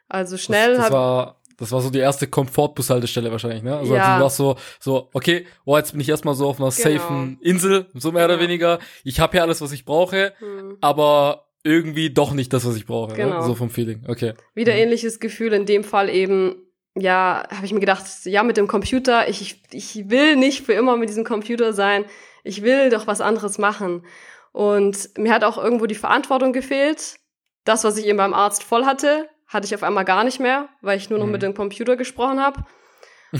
Also 0.07 0.37
schnell 0.37 0.75
das, 0.75 0.85
das 0.85 0.91
war 0.91 1.41
das 1.57 1.71
war 1.71 1.81
so 1.81 1.89
die 1.89 1.99
erste 1.99 2.27
Komfortbushaltestelle 2.27 3.31
wahrscheinlich, 3.31 3.63
ne? 3.63 3.77
Also, 3.77 3.95
ja. 3.95 4.03
also 4.03 4.17
du 4.17 4.23
warst 4.23 4.37
so, 4.37 4.55
so, 4.79 5.09
okay, 5.13 5.47
oh, 5.63 5.77
jetzt 5.77 5.91
bin 5.91 6.01
ich 6.01 6.09
erstmal 6.09 6.35
so 6.35 6.47
auf 6.47 6.59
einer 6.59 6.69
genau. 6.69 6.99
safen 6.99 7.37
Insel, 7.41 7.87
so 7.93 8.11
mehr 8.11 8.25
oder 8.25 8.41
weniger. 8.41 8.79
Ich 9.05 9.21
habe 9.21 9.31
hier 9.31 9.41
alles, 9.41 9.61
was 9.61 9.71
ich 9.71 9.85
brauche, 9.85 10.33
hm. 10.39 10.77
aber 10.81 11.45
irgendwie 11.63 12.09
doch 12.09 12.33
nicht 12.33 12.51
das, 12.51 12.65
was 12.65 12.75
ich 12.75 12.85
brauche. 12.85 13.11
Ne? 13.11 13.17
Genau. 13.17 13.39
Ne? 13.39 13.45
So 13.45 13.55
vom 13.55 13.69
Feeling. 13.69 14.03
Okay. 14.07 14.33
Wieder 14.53 14.73
mhm. 14.73 14.79
ähnliches 14.79 15.19
Gefühl, 15.19 15.53
in 15.53 15.65
dem 15.65 15.83
Fall 15.83 16.09
eben 16.09 16.55
ja, 16.97 17.45
habe 17.53 17.65
ich 17.65 17.73
mir 17.73 17.81
gedacht, 17.81 18.05
ja, 18.23 18.43
mit 18.43 18.57
dem 18.57 18.67
Computer, 18.67 19.27
ich, 19.27 19.61
ich 19.71 20.09
will 20.09 20.35
nicht 20.37 20.65
für 20.65 20.73
immer 20.73 20.95
mit 20.95 21.09
diesem 21.09 21.25
Computer 21.25 21.73
sein. 21.73 22.05
Ich 22.43 22.61
will 22.61 22.89
doch 22.89 23.05
was 23.05 23.21
anderes 23.21 23.57
machen. 23.57 24.05
Und 24.53 25.09
mir 25.17 25.33
hat 25.33 25.43
auch 25.43 25.57
irgendwo 25.57 25.85
die 25.85 25.95
Verantwortung 25.95 26.53
gefehlt. 26.53 27.17
Das, 27.65 27.83
was 27.83 27.97
ich 27.97 28.05
eben 28.05 28.17
beim 28.17 28.33
Arzt 28.33 28.63
voll 28.63 28.85
hatte, 28.85 29.29
hatte 29.47 29.65
ich 29.65 29.75
auf 29.75 29.83
einmal 29.83 30.05
gar 30.05 30.23
nicht 30.23 30.39
mehr, 30.39 30.69
weil 30.81 30.97
ich 30.97 31.09
nur 31.09 31.19
noch 31.19 31.25
mhm. 31.25 31.33
mit 31.33 31.41
dem 31.41 31.53
Computer 31.53 31.97
gesprochen 31.97 32.39
habe. 32.39 32.63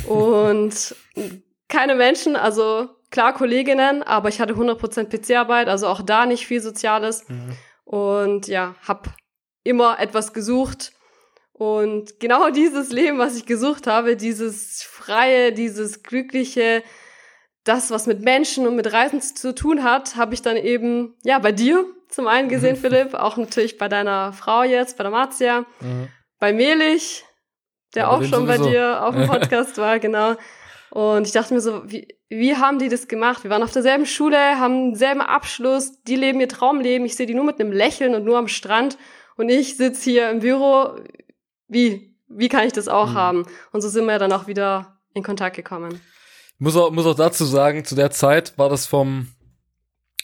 Und 0.08 0.96
keine 1.70 1.96
Menschen, 1.96 2.36
also 2.36 2.90
klar 3.10 3.34
Kolleginnen, 3.34 4.04
aber 4.04 4.28
ich 4.28 4.42
hatte 4.42 4.56
100% 4.56 5.06
PC-Arbeit, 5.06 5.70
also 5.70 5.88
auch 5.88 6.02
da 6.02 6.26
nicht 6.26 6.46
viel 6.46 6.62
Soziales. 6.62 7.28
Mhm. 7.30 7.58
Und 7.86 8.48
ja, 8.48 8.76
hab 8.86 9.16
immer 9.64 10.00
etwas 10.00 10.34
gesucht, 10.34 10.92
und 11.58 12.20
genau 12.20 12.50
dieses 12.50 12.92
Leben, 12.92 13.18
was 13.18 13.38
ich 13.38 13.46
gesucht 13.46 13.88
habe, 13.88 14.18
dieses 14.18 14.84
freie, 14.84 15.54
dieses 15.54 16.04
glückliche, 16.04 16.84
das, 17.64 17.92
was 17.92 18.08
mit 18.08 18.22
Menschen 18.22 18.68
und 18.68 18.76
mit 18.76 18.92
Reisen 18.92 19.22
zu 19.22 19.56
tun 19.56 19.82
hat, 19.82 20.18
habe 20.18 20.34
ich 20.34 20.42
dann 20.42 20.58
eben, 20.58 21.16
ja, 21.24 21.40
bei 21.40 21.54
dir 21.54 21.86
zum 22.10 22.28
einen 22.28 22.50
gesehen, 22.50 22.76
mhm. 22.76 22.82
Philipp, 22.82 23.14
auch 23.14 23.38
natürlich 23.38 23.78
bei 23.78 23.88
deiner 23.88 24.34
Frau 24.34 24.64
jetzt, 24.64 24.98
bei 24.98 25.04
der 25.06 25.12
Marzia, 25.12 25.62
mhm. 25.80 26.10
bei 26.40 26.52
Melich, 26.52 27.24
der 27.96 28.04
ja, 28.04 28.10
auch 28.10 28.22
schon 28.22 28.46
sowieso. 28.46 28.64
bei 28.64 28.70
dir 28.70 29.06
auf 29.06 29.16
dem 29.16 29.28
Podcast 29.28 29.78
war, 29.78 30.00
genau. 30.00 30.36
Und 30.90 31.26
ich 31.26 31.32
dachte 31.32 31.54
mir 31.54 31.62
so, 31.62 31.90
wie, 31.90 32.18
wie 32.28 32.58
haben 32.58 32.80
die 32.80 32.90
das 32.90 33.08
gemacht? 33.08 33.46
Wir 33.46 33.50
waren 33.50 33.64
auf 33.64 33.72
derselben 33.72 34.06
Schule, 34.06 34.38
haben 34.60 34.92
denselben 34.92 35.22
Abschluss, 35.22 36.02
die 36.04 36.18
leben 36.18 36.42
ihr 36.42 36.50
Traumleben. 36.50 37.06
Ich 37.06 37.16
sehe 37.16 37.26
die 37.26 37.34
nur 37.34 37.46
mit 37.46 37.62
einem 37.62 37.72
Lächeln 37.72 38.14
und 38.14 38.26
nur 38.26 38.38
am 38.38 38.50
Strand. 38.50 38.98
Und 39.38 39.48
ich 39.48 39.78
sitze 39.78 40.10
hier 40.10 40.30
im 40.30 40.40
Büro. 40.40 40.98
Wie? 41.68 42.16
Wie 42.28 42.50
kann 42.50 42.66
ich 42.66 42.74
das 42.74 42.88
auch 42.88 43.12
mhm. 43.12 43.14
haben? 43.14 43.46
Und 43.72 43.82
so 43.82 43.90
sind 43.90 44.06
wir 44.06 44.20
dann 44.20 44.32
auch 44.32 44.48
wieder 44.48 45.00
in 45.14 45.24
Kontakt 45.24 45.56
gekommen. 45.56 46.02
Ich 46.56 46.60
muss 46.60 46.76
auch, 46.76 46.92
muss 46.92 47.06
auch 47.06 47.16
dazu 47.16 47.46
sagen, 47.46 47.86
zu 47.86 47.96
der 47.96 48.12
Zeit 48.12 48.58
war 48.58 48.70
das 48.70 48.86
vom, 48.86 49.28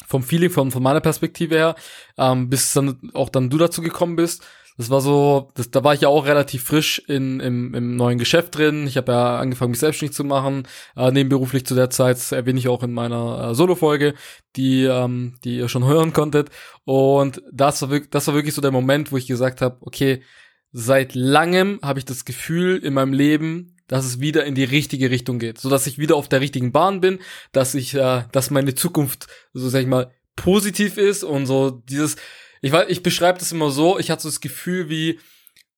vom 0.08 0.24
Feeling, 0.24 0.50
von, 0.50 0.72
von 0.72 0.82
meiner 0.82 1.02
Perspektive 1.02 1.56
her, 1.56 1.76
ähm, 2.18 2.50
bis 2.50 2.74
dann 2.74 3.12
auch 3.14 3.30
dann 3.30 3.50
du 3.50 3.58
dazu 3.58 3.82
gekommen 3.82 4.16
bist, 4.16 4.44
das 4.82 4.90
war 4.90 5.02
so, 5.02 5.52
das, 5.54 5.70
da 5.70 5.84
war 5.84 5.94
ich 5.94 6.02
ja 6.02 6.08
auch 6.08 6.26
relativ 6.26 6.64
frisch 6.64 7.00
in, 7.08 7.40
im, 7.40 7.74
im 7.76 7.96
neuen 7.96 8.18
Geschäft 8.18 8.58
drin. 8.58 8.88
Ich 8.88 8.98
habe 8.98 9.12
ja 9.12 9.38
angefangen, 9.38 9.72
mich 9.72 9.80
selbstständig 9.80 10.16
zu 10.16 10.24
machen, 10.24 10.68
äh, 10.96 11.12
nebenberuflich 11.12 11.66
zu 11.66 11.76
der 11.76 11.90
Zeit. 11.90 12.18
Das 12.18 12.32
erwähne 12.32 12.58
ich 12.58 12.68
auch 12.68 12.82
in 12.82 12.92
meiner 12.92 13.52
äh, 13.52 13.56
Solo-Folge, 13.56 14.16
die, 14.56 14.86
ähm, 14.86 15.36
die 15.44 15.58
ihr 15.58 15.70
schon 15.70 15.86
hören 15.88 16.14
konntet. 16.14 16.50
Und 16.84 17.44
das 17.52 17.82
war, 17.82 17.92
wirklich, 17.92 18.10
das 18.10 18.28
war 18.28 18.34
wirklich 18.34 18.56
so 18.56 18.62
der 18.62 18.72
Moment, 18.72 19.12
wo 19.12 19.18
ich 19.18 19.28
gesagt 19.28 19.62
habe, 19.62 19.78
okay, 19.82 20.24
seit 20.72 21.16
langem 21.16 21.80
habe 21.82 22.00
ich 22.00 22.06
das 22.06 22.26
Gefühl 22.26 22.78
in 22.78 22.94
meinem 22.94 23.14
Leben, 23.14 23.78
dass 23.88 24.06
es 24.06 24.22
wieder 24.22 24.46
in 24.46 24.56
die 24.56 24.64
richtige 24.64 25.12
Richtung 25.12 25.38
geht, 25.38 25.60
so 25.60 25.70
dass 25.70 25.86
ich 25.86 25.98
wieder 25.98 26.16
auf 26.16 26.30
der 26.30 26.40
richtigen 26.40 26.72
Bahn 26.72 27.02
bin, 27.02 27.20
dass 27.52 27.76
ich, 27.76 27.94
äh, 27.94 28.24
dass 28.32 28.50
meine 28.50 28.74
Zukunft, 28.74 29.28
so 29.54 29.68
sag 29.68 29.82
ich 29.82 29.88
mal, 29.88 30.12
positiv 30.38 30.98
ist 30.98 31.24
und 31.24 31.46
so 31.46 31.72
dieses, 31.72 32.16
ich 32.62 32.72
weiß, 32.72 32.86
ich 32.90 33.04
beschreibe 33.04 33.40
das 33.40 33.52
immer 33.52 33.70
so, 33.70 34.00
ich 34.00 34.10
hatte 34.10 34.24
so 34.24 34.30
das 34.30 34.40
Gefühl 34.40 34.90
wie, 34.90 35.20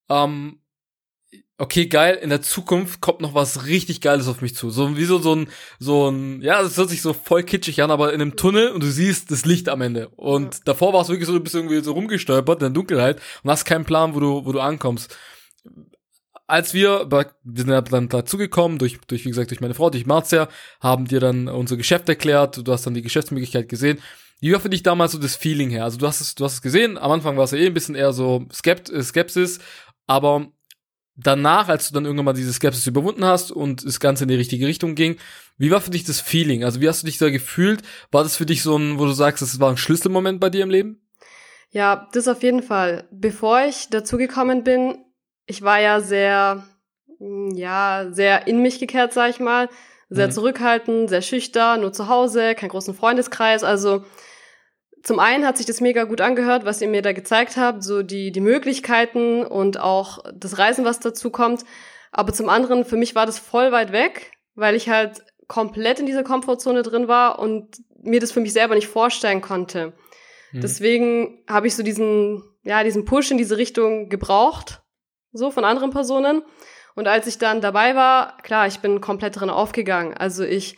ähm, 0.09 0.59
okay, 1.63 1.85
geil, 1.85 2.19
in 2.21 2.29
der 2.29 2.41
Zukunft 2.41 2.99
kommt 2.99 3.21
noch 3.21 3.33
was 3.33 3.65
richtig 3.65 4.01
Geiles 4.01 4.27
auf 4.27 4.41
mich 4.41 4.53
zu. 4.53 4.69
So 4.69 4.97
wie 4.97 5.05
so, 5.05 5.17
so 5.17 5.33
ein, 5.33 5.47
so 5.79 6.09
ein, 6.09 6.41
ja, 6.41 6.61
das 6.61 6.77
hört 6.77 6.89
sich 6.89 7.01
so 7.01 7.13
voll 7.13 7.43
kitschig 7.43 7.81
an, 7.81 7.89
aber 7.89 8.13
in 8.13 8.21
einem 8.21 8.35
Tunnel 8.35 8.69
und 8.69 8.83
du 8.83 8.91
siehst 8.91 9.31
das 9.31 9.45
Licht 9.45 9.69
am 9.69 9.81
Ende. 9.81 10.09
Und 10.09 10.55
ja. 10.55 10.59
davor 10.65 10.91
war 10.91 11.01
es 11.01 11.09
wirklich 11.09 11.25
so, 11.25 11.33
du 11.33 11.39
bist 11.39 11.55
irgendwie 11.55 11.81
so 11.81 11.93
rumgestolpert 11.93 12.59
in 12.61 12.65
der 12.65 12.69
Dunkelheit 12.71 13.21
und 13.43 13.49
hast 13.49 13.63
keinen 13.63 13.85
Plan, 13.85 14.13
wo 14.13 14.19
du, 14.19 14.45
wo 14.45 14.51
du 14.51 14.59
ankommst. 14.59 15.15
Als 16.47 16.73
wir, 16.73 17.09
wir 17.09 17.33
sind 17.55 17.69
dann 17.69 18.09
dazugekommen, 18.09 18.77
durch, 18.77 18.99
durch, 19.07 19.23
wie 19.23 19.29
gesagt, 19.29 19.49
durch 19.49 19.61
meine 19.61 19.73
Frau, 19.73 19.89
durch 19.89 20.05
Marzia, 20.05 20.49
haben 20.81 21.05
dir 21.05 21.21
dann 21.21 21.47
unser 21.47 21.77
Geschäft 21.77 22.09
erklärt, 22.09 22.67
du 22.67 22.71
hast 22.73 22.85
dann 22.85 22.93
die 22.93 23.01
Geschäftsmöglichkeit 23.01 23.69
gesehen 23.69 23.99
wie 24.41 24.51
war 24.51 24.59
für 24.59 24.69
dich 24.69 24.83
damals 24.83 25.13
so 25.13 25.19
das 25.19 25.37
Feeling 25.37 25.69
her? 25.69 25.85
Also 25.85 25.97
du 25.97 26.05
hast 26.05 26.19
es, 26.19 26.35
du 26.35 26.43
hast 26.43 26.55
es 26.55 26.61
gesehen, 26.61 26.97
am 26.97 27.11
Anfang 27.11 27.37
war 27.37 27.45
es 27.45 27.51
ja 27.51 27.59
eh 27.59 27.67
ein 27.67 27.73
bisschen 27.73 27.95
eher 27.95 28.11
so 28.11 28.45
Skept 28.51 28.91
Skepsis, 29.01 29.59
aber 30.05 30.51
danach, 31.15 31.69
als 31.69 31.87
du 31.87 31.93
dann 31.93 32.05
irgendwann 32.05 32.25
mal 32.25 32.33
diese 32.33 32.53
Skepsis 32.53 32.87
überwunden 32.87 33.25
hast 33.25 33.51
und 33.51 33.85
das 33.85 33.99
Ganze 33.99 34.23
in 34.23 34.29
die 34.29 34.35
richtige 34.35 34.67
Richtung 34.67 34.95
ging, 34.95 35.17
wie 35.57 35.71
war 35.71 35.81
für 35.81 35.91
dich 35.91 36.03
das 36.03 36.19
Feeling? 36.19 36.63
Also 36.63 36.81
wie 36.81 36.89
hast 36.89 37.03
du 37.03 37.05
dich 37.05 37.17
da 37.17 37.29
gefühlt? 37.29 37.81
War 38.11 38.23
das 38.23 38.35
für 38.35 38.45
dich 38.45 38.63
so 38.63 38.75
ein, 38.75 38.97
wo 38.99 39.05
du 39.05 39.11
sagst, 39.11 39.41
das 39.41 39.59
war 39.59 39.69
ein 39.69 39.77
Schlüsselmoment 39.77 40.39
bei 40.39 40.49
dir 40.49 40.63
im 40.63 40.69
Leben? 40.69 41.01
Ja, 41.69 42.07
das 42.13 42.27
auf 42.27 42.43
jeden 42.43 42.63
Fall. 42.63 43.07
Bevor 43.11 43.65
ich 43.65 43.89
dazugekommen 43.89 44.63
bin, 44.63 44.97
ich 45.45 45.61
war 45.61 45.79
ja 45.79 46.01
sehr, 46.01 46.63
mm, 47.19 47.51
ja, 47.55 48.07
sehr 48.11 48.47
in 48.47 48.61
mich 48.61 48.79
gekehrt, 48.79 49.13
sag 49.13 49.29
ich 49.29 49.39
mal. 49.39 49.69
Sehr 50.09 50.27
mhm. 50.27 50.31
zurückhaltend, 50.31 51.09
sehr 51.09 51.23
schüchtern, 51.23 51.81
nur 51.81 51.91
zu 51.91 52.07
Hause, 52.07 52.53
keinen 52.53 52.69
großen 52.69 52.93
Freundeskreis. 52.93 53.63
Also 53.63 54.05
zum 55.03 55.19
einen 55.19 55.45
hat 55.45 55.57
sich 55.57 55.65
das 55.65 55.81
mega 55.81 56.05
gut 56.05 56.21
angehört, 56.21 56.63
was 56.63 56.81
ihr 56.81 56.87
mir 56.87 57.01
da 57.01 57.11
gezeigt 57.11 57.57
habt, 57.57 57.83
so 57.83 58.03
die, 58.03 58.31
die 58.31 58.39
Möglichkeiten 58.39 59.45
und 59.45 59.77
auch 59.79 60.19
das 60.33 60.57
Reisen, 60.57 60.85
was 60.85 61.01
dazu 61.01 61.29
kommt. 61.29 61.65
Aber 62.11 62.31
zum 62.31 62.47
anderen, 62.47 62.85
für 62.85 62.95
mich 62.95 63.13
war 63.13 63.25
das 63.25 63.37
voll 63.37 63.73
weit 63.73 63.91
weg, 63.91 64.31
weil 64.55 64.75
ich 64.75 64.87
halt 64.87 65.23
komplett 65.47 65.99
in 65.99 66.05
dieser 66.05 66.23
Komfortzone 66.23 66.83
drin 66.83 67.09
war 67.09 67.39
und 67.39 67.81
mir 68.01 68.21
das 68.21 68.31
für 68.31 68.39
mich 68.39 68.53
selber 68.53 68.75
nicht 68.75 68.87
vorstellen 68.87 69.41
konnte. 69.41 69.93
Mhm. 70.53 70.61
Deswegen 70.61 71.43
habe 71.49 71.67
ich 71.67 71.75
so 71.75 71.83
diesen, 71.83 72.41
ja, 72.63 72.83
diesen 72.83 73.03
Push 73.03 73.31
in 73.31 73.37
diese 73.37 73.57
Richtung 73.57 74.07
gebraucht, 74.07 74.83
so 75.33 75.51
von 75.51 75.65
anderen 75.65 75.91
Personen. 75.91 76.43
Und 76.95 77.07
als 77.07 77.27
ich 77.27 77.39
dann 77.39 77.59
dabei 77.59 77.95
war, 77.95 78.37
klar, 78.43 78.67
ich 78.67 78.79
bin 78.79 79.01
komplett 79.01 79.39
drin 79.39 79.49
aufgegangen. 79.49 80.13
Also 80.13 80.43
ich 80.43 80.77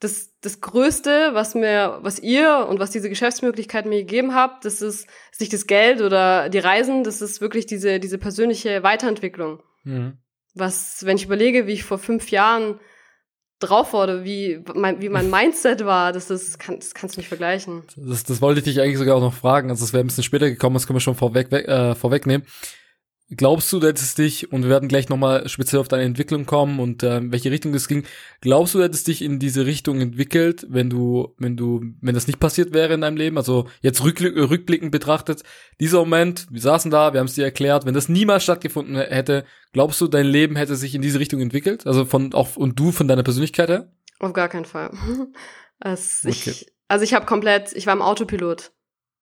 das, 0.00 0.38
das 0.40 0.60
Größte, 0.60 1.30
was 1.32 1.54
mir, 1.54 1.98
was 2.02 2.20
ihr 2.20 2.66
und 2.68 2.78
was 2.78 2.90
diese 2.90 3.08
Geschäftsmöglichkeit 3.08 3.86
mir 3.86 3.98
gegeben 3.98 4.34
habt, 4.34 4.64
das 4.64 4.80
ist, 4.80 5.08
ist 5.32 5.40
nicht 5.40 5.52
das 5.52 5.66
Geld 5.66 6.00
oder 6.00 6.48
die 6.48 6.58
Reisen, 6.58 7.02
das 7.02 7.20
ist 7.20 7.40
wirklich 7.40 7.66
diese, 7.66 7.98
diese 7.98 8.18
persönliche 8.18 8.82
Weiterentwicklung. 8.82 9.60
Mhm. 9.82 10.18
Was, 10.54 11.04
wenn 11.04 11.16
ich 11.16 11.24
überlege, 11.24 11.66
wie 11.66 11.72
ich 11.72 11.84
vor 11.84 11.98
fünf 11.98 12.30
Jahren 12.30 12.78
drauf 13.58 13.92
wurde, 13.92 14.22
wie 14.22 14.62
mein, 14.74 15.00
wie 15.00 15.08
mein 15.08 15.30
Mindset 15.32 15.84
war, 15.84 16.12
das, 16.12 16.30
ist, 16.30 16.60
kann, 16.60 16.76
das 16.78 16.94
kannst 16.94 17.16
du 17.16 17.20
nicht 17.20 17.28
vergleichen. 17.28 17.82
Das, 17.96 18.22
das 18.22 18.40
wollte 18.40 18.60
ich 18.60 18.64
dich 18.64 18.80
eigentlich 18.80 18.98
sogar 18.98 19.16
auch 19.16 19.20
noch 19.20 19.34
fragen. 19.34 19.70
Also 19.70 19.84
es 19.84 19.92
wäre 19.92 20.04
ein 20.04 20.06
bisschen 20.06 20.24
später 20.24 20.48
gekommen, 20.48 20.74
das 20.74 20.86
können 20.86 20.96
wir 20.96 21.00
schon 21.00 21.16
vorweg, 21.16 21.50
äh, 21.52 21.96
vorwegnehmen. 21.96 22.46
Glaubst 23.30 23.70
du, 23.70 23.78
du 23.78 23.88
hättest 23.88 24.16
dich, 24.16 24.52
und 24.52 24.62
wir 24.62 24.70
werden 24.70 24.88
gleich 24.88 25.10
nochmal 25.10 25.46
speziell 25.50 25.80
auf 25.80 25.88
deine 25.88 26.04
Entwicklung 26.04 26.46
kommen 26.46 26.80
und 26.80 27.02
äh, 27.02 27.18
in 27.18 27.30
welche 27.30 27.50
Richtung 27.50 27.74
das 27.74 27.86
ging, 27.86 28.06
glaubst 28.40 28.72
du, 28.72 28.78
du 28.78 28.84
hättest 28.84 29.06
dich 29.06 29.20
in 29.20 29.38
diese 29.38 29.66
Richtung 29.66 30.00
entwickelt, 30.00 30.66
wenn 30.70 30.88
du, 30.88 31.34
wenn 31.36 31.54
du, 31.54 31.82
wenn 32.00 32.14
das 32.14 32.26
nicht 32.26 32.40
passiert 32.40 32.72
wäre 32.72 32.94
in 32.94 33.02
deinem 33.02 33.18
Leben? 33.18 33.36
Also 33.36 33.68
jetzt 33.82 34.02
rückblick, 34.02 34.34
rückblickend 34.34 34.92
betrachtet, 34.92 35.42
dieser 35.78 35.98
Moment, 35.98 36.46
wir 36.50 36.62
saßen 36.62 36.90
da, 36.90 37.12
wir 37.12 37.20
haben 37.20 37.26
es 37.26 37.34
dir 37.34 37.44
erklärt, 37.44 37.84
wenn 37.84 37.92
das 37.92 38.08
niemals 38.08 38.44
stattgefunden 38.44 38.96
hätte, 38.96 39.44
glaubst 39.74 40.00
du, 40.00 40.08
dein 40.08 40.26
Leben 40.26 40.56
hätte 40.56 40.74
sich 40.74 40.94
in 40.94 41.02
diese 41.02 41.20
Richtung 41.20 41.42
entwickelt? 41.42 41.86
Also 41.86 42.06
von 42.06 42.32
auch 42.32 42.56
und 42.56 42.80
du 42.80 42.92
von 42.92 43.08
deiner 43.08 43.24
Persönlichkeit 43.24 43.68
her? 43.68 43.92
Auf 44.20 44.32
gar 44.32 44.48
keinen 44.48 44.64
Fall. 44.64 44.90
also 45.80 46.28
okay. 46.28 46.50
ich, 46.50 46.72
also 46.88 47.04
ich 47.04 47.12
habe 47.12 47.26
komplett, 47.26 47.74
ich 47.74 47.86
war 47.86 47.92
im 47.92 48.00
Autopilot 48.00 48.72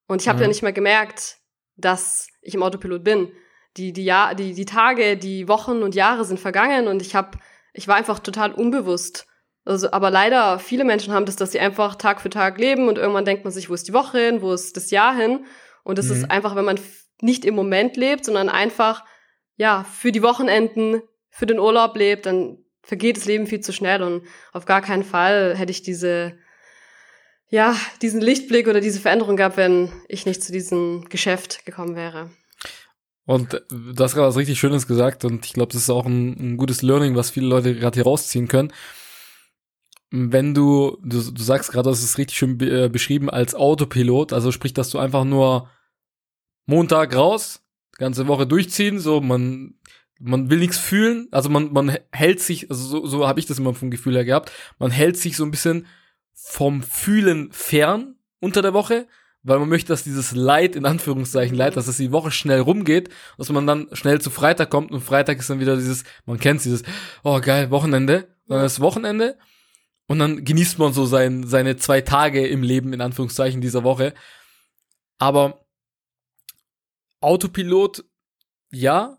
und 0.06 0.22
ich 0.22 0.28
habe 0.28 0.36
mhm. 0.36 0.42
ja 0.42 0.48
nicht 0.48 0.62
mehr 0.62 0.72
gemerkt, 0.72 1.38
dass 1.75 2.28
ich 2.40 2.54
im 2.54 2.62
Autopilot 2.62 3.02
bin 3.02 3.32
die, 3.76 3.92
die, 3.92 4.04
Jahr, 4.04 4.35
die, 4.35 4.54
die 4.54 4.64
Tage, 4.64 5.16
die 5.16 5.49
Wochen 5.49 5.83
und 5.83 5.95
Jahre 5.95 6.25
sind 6.25 6.40
vergangen 6.40 6.88
und 6.88 7.02
ich 7.02 7.14
habe, 7.14 7.38
ich 7.73 7.88
war 7.88 7.97
einfach 7.97 8.18
total 8.18 8.52
unbewusst. 8.52 9.26
Also, 9.64 9.90
aber 9.90 10.11
leider, 10.11 10.59
viele 10.59 10.85
Menschen 10.85 11.12
haben 11.12 11.26
das, 11.26 11.37
dass 11.37 11.52
sie 11.52 11.59
einfach 11.59 11.97
Tag 11.97 12.21
für 12.21 12.30
Tag 12.30 12.59
leben 12.59 12.88
und 12.88 12.99
irgendwann 12.99 13.25
denkt 13.25 13.45
man 13.45 13.52
sich, 13.52 13.68
wo 13.68 13.75
ist 13.75 13.88
die 13.88 13.92
Woche 13.92 14.18
hin, 14.18 14.40
wo 14.40 14.52
ist 14.52 14.76
das 14.76 14.90
Jahr 14.90 15.14
hin? 15.14 15.45
Und 15.83 15.99
das 15.99 16.06
mhm. 16.06 16.12
ist 16.12 16.30
einfach, 16.30 16.54
wenn 16.54 16.64
man 16.64 16.78
nicht 17.21 17.45
im 17.45 17.54
Moment 17.54 17.97
lebt, 17.97 18.25
sondern 18.25 18.49
einfach, 18.49 19.04
ja, 19.56 19.85
für 19.85 20.12
die 20.12 20.23
Wochenenden, 20.23 21.02
für 21.30 21.47
den 21.47 21.59
Urlaub 21.59 21.97
lebt, 21.97 22.26
dann 22.26 22.59
vergeht 22.83 23.16
das 23.16 23.25
Leben 23.25 23.47
viel 23.47 23.61
zu 23.61 23.73
schnell 23.73 24.02
und 24.02 24.23
auf 24.52 24.64
gar 24.64 24.80
keinen 24.80 25.02
Fall 25.02 25.56
hätte 25.56 25.73
ich 25.73 25.83
diese, 25.83 26.38
ja, 27.49 27.76
diesen 28.02 28.21
Lichtblick 28.21 28.68
oder 28.68 28.80
diese 28.80 29.00
Veränderung 29.00 29.37
gehabt, 29.37 29.56
wenn 29.56 29.90
ich 30.06 30.26
nicht 30.26 30.42
zu 30.42 30.52
diesem 30.52 31.09
Geschäft 31.09 31.66
gekommen 31.66 31.97
wäre. 31.97 32.30
Und 33.26 33.61
du 33.71 34.04
hast 34.04 34.14
gerade 34.14 34.28
was 34.28 34.37
richtig 34.37 34.59
Schönes 34.59 34.87
gesagt 34.87 35.25
und 35.25 35.45
ich 35.45 35.52
glaube, 35.52 35.73
das 35.73 35.83
ist 35.83 35.90
auch 35.90 36.06
ein, 36.06 36.37
ein, 36.38 36.56
gutes 36.56 36.83
Learning, 36.83 37.16
was 37.16 37.30
viele 37.30 37.49
Leute 37.49 37.75
gerade 37.75 37.97
hier 37.97 38.04
rausziehen 38.04 38.47
können. 38.47 38.73
Wenn 40.12 40.54
du, 40.54 40.97
du, 41.02 41.33
du 41.33 41.42
sagst 41.42 41.73
gerade, 41.73 41.90
das 41.90 42.04
ist 42.04 42.18
richtig 42.18 42.38
schön 42.38 42.56
be 42.56 42.85
äh, 42.85 42.88
beschrieben 42.88 43.28
als 43.28 43.56
Autopilot, 43.56 44.33
also 44.33 44.52
sprich, 44.52 44.75
dass 44.75 44.90
du 44.90 44.99
einfach 44.99 45.25
nur 45.25 45.68
Montag 46.66 47.16
raus, 47.16 47.64
ganze 47.99 48.28
Woche 48.28 48.47
durchziehen, 48.47 49.00
so 49.00 49.21
man 49.21 49.75
man 50.18 50.49
will 50.49 50.61
nichts 50.61 50.78
fühlen, 50.78 51.26
also 51.33 51.50
man 51.50 51.73
man 51.73 51.99
hält 52.12 52.40
sich, 52.40 52.71
also 52.71 52.87
so, 52.87 53.06
so 53.06 53.26
habe 53.26 53.40
ich 53.40 53.47
das 53.47 53.59
immer 53.59 53.75
vom 53.75 53.90
Gefühl 53.90 54.14
her 54.14 54.25
gehabt, 54.25 54.52
man 54.78 54.92
hält 54.92 55.16
sich 55.16 55.37
so 55.37 55.45
ein 55.45 55.50
bisschen 55.50 55.87
vom 56.33 56.80
Fühlen 56.80 57.50
fern 57.50 58.14
unter 58.38 58.62
der 58.62 58.73
Woche, 58.73 59.09
weil 59.47 59.61
man 59.61 59.69
möchte, 59.69 59.88
dass 59.88 60.03
dieses 60.03 60.33
Leid, 60.33 60.75
in 60.75 60.87
Anführungszeichen 60.87 61.57
Leid, 61.57 61.76
dass 61.76 61.87
es 61.87 61.99
die 61.99 62.11
Woche 62.11 62.33
schnell 62.33 62.61
rumgeht, 62.61 63.11
dass 63.38 63.49
man 63.50 63.67
dann 63.67 63.88
schnell 63.93 64.21
zu 64.21 64.31
Freitag 64.31 64.71
kommt 64.71 64.91
und 64.91 65.03
Freitag 65.03 65.38
ist 65.38 65.49
dann 65.49 65.61
wieder 65.61 65.76
dieses, 65.76 66.05
man 66.25 66.38
kennt 66.41 66.65
dieses, 66.65 66.83
oh 67.23 67.41
geil, 67.41 67.71
Wochenende, 67.71 68.29
dann 68.49 68.65
ist 68.65 68.81
Wochenende 68.81 69.38
und 70.09 70.19
dann 70.19 70.45
genießt 70.45 70.79
man 70.81 70.93
so 70.93 71.07
sein, 71.07 71.47
seine 71.47 71.76
zwei 71.76 72.00
Tage 72.00 72.47
im 72.47 72.62
Leben, 72.62 72.93
in 72.93 73.00
Anführungszeichen, 73.00 73.61
dieser 73.61 73.85
Woche. 73.85 74.15
Aber 75.19 75.65
Autopilot, 77.21 78.05
ja, 78.71 79.19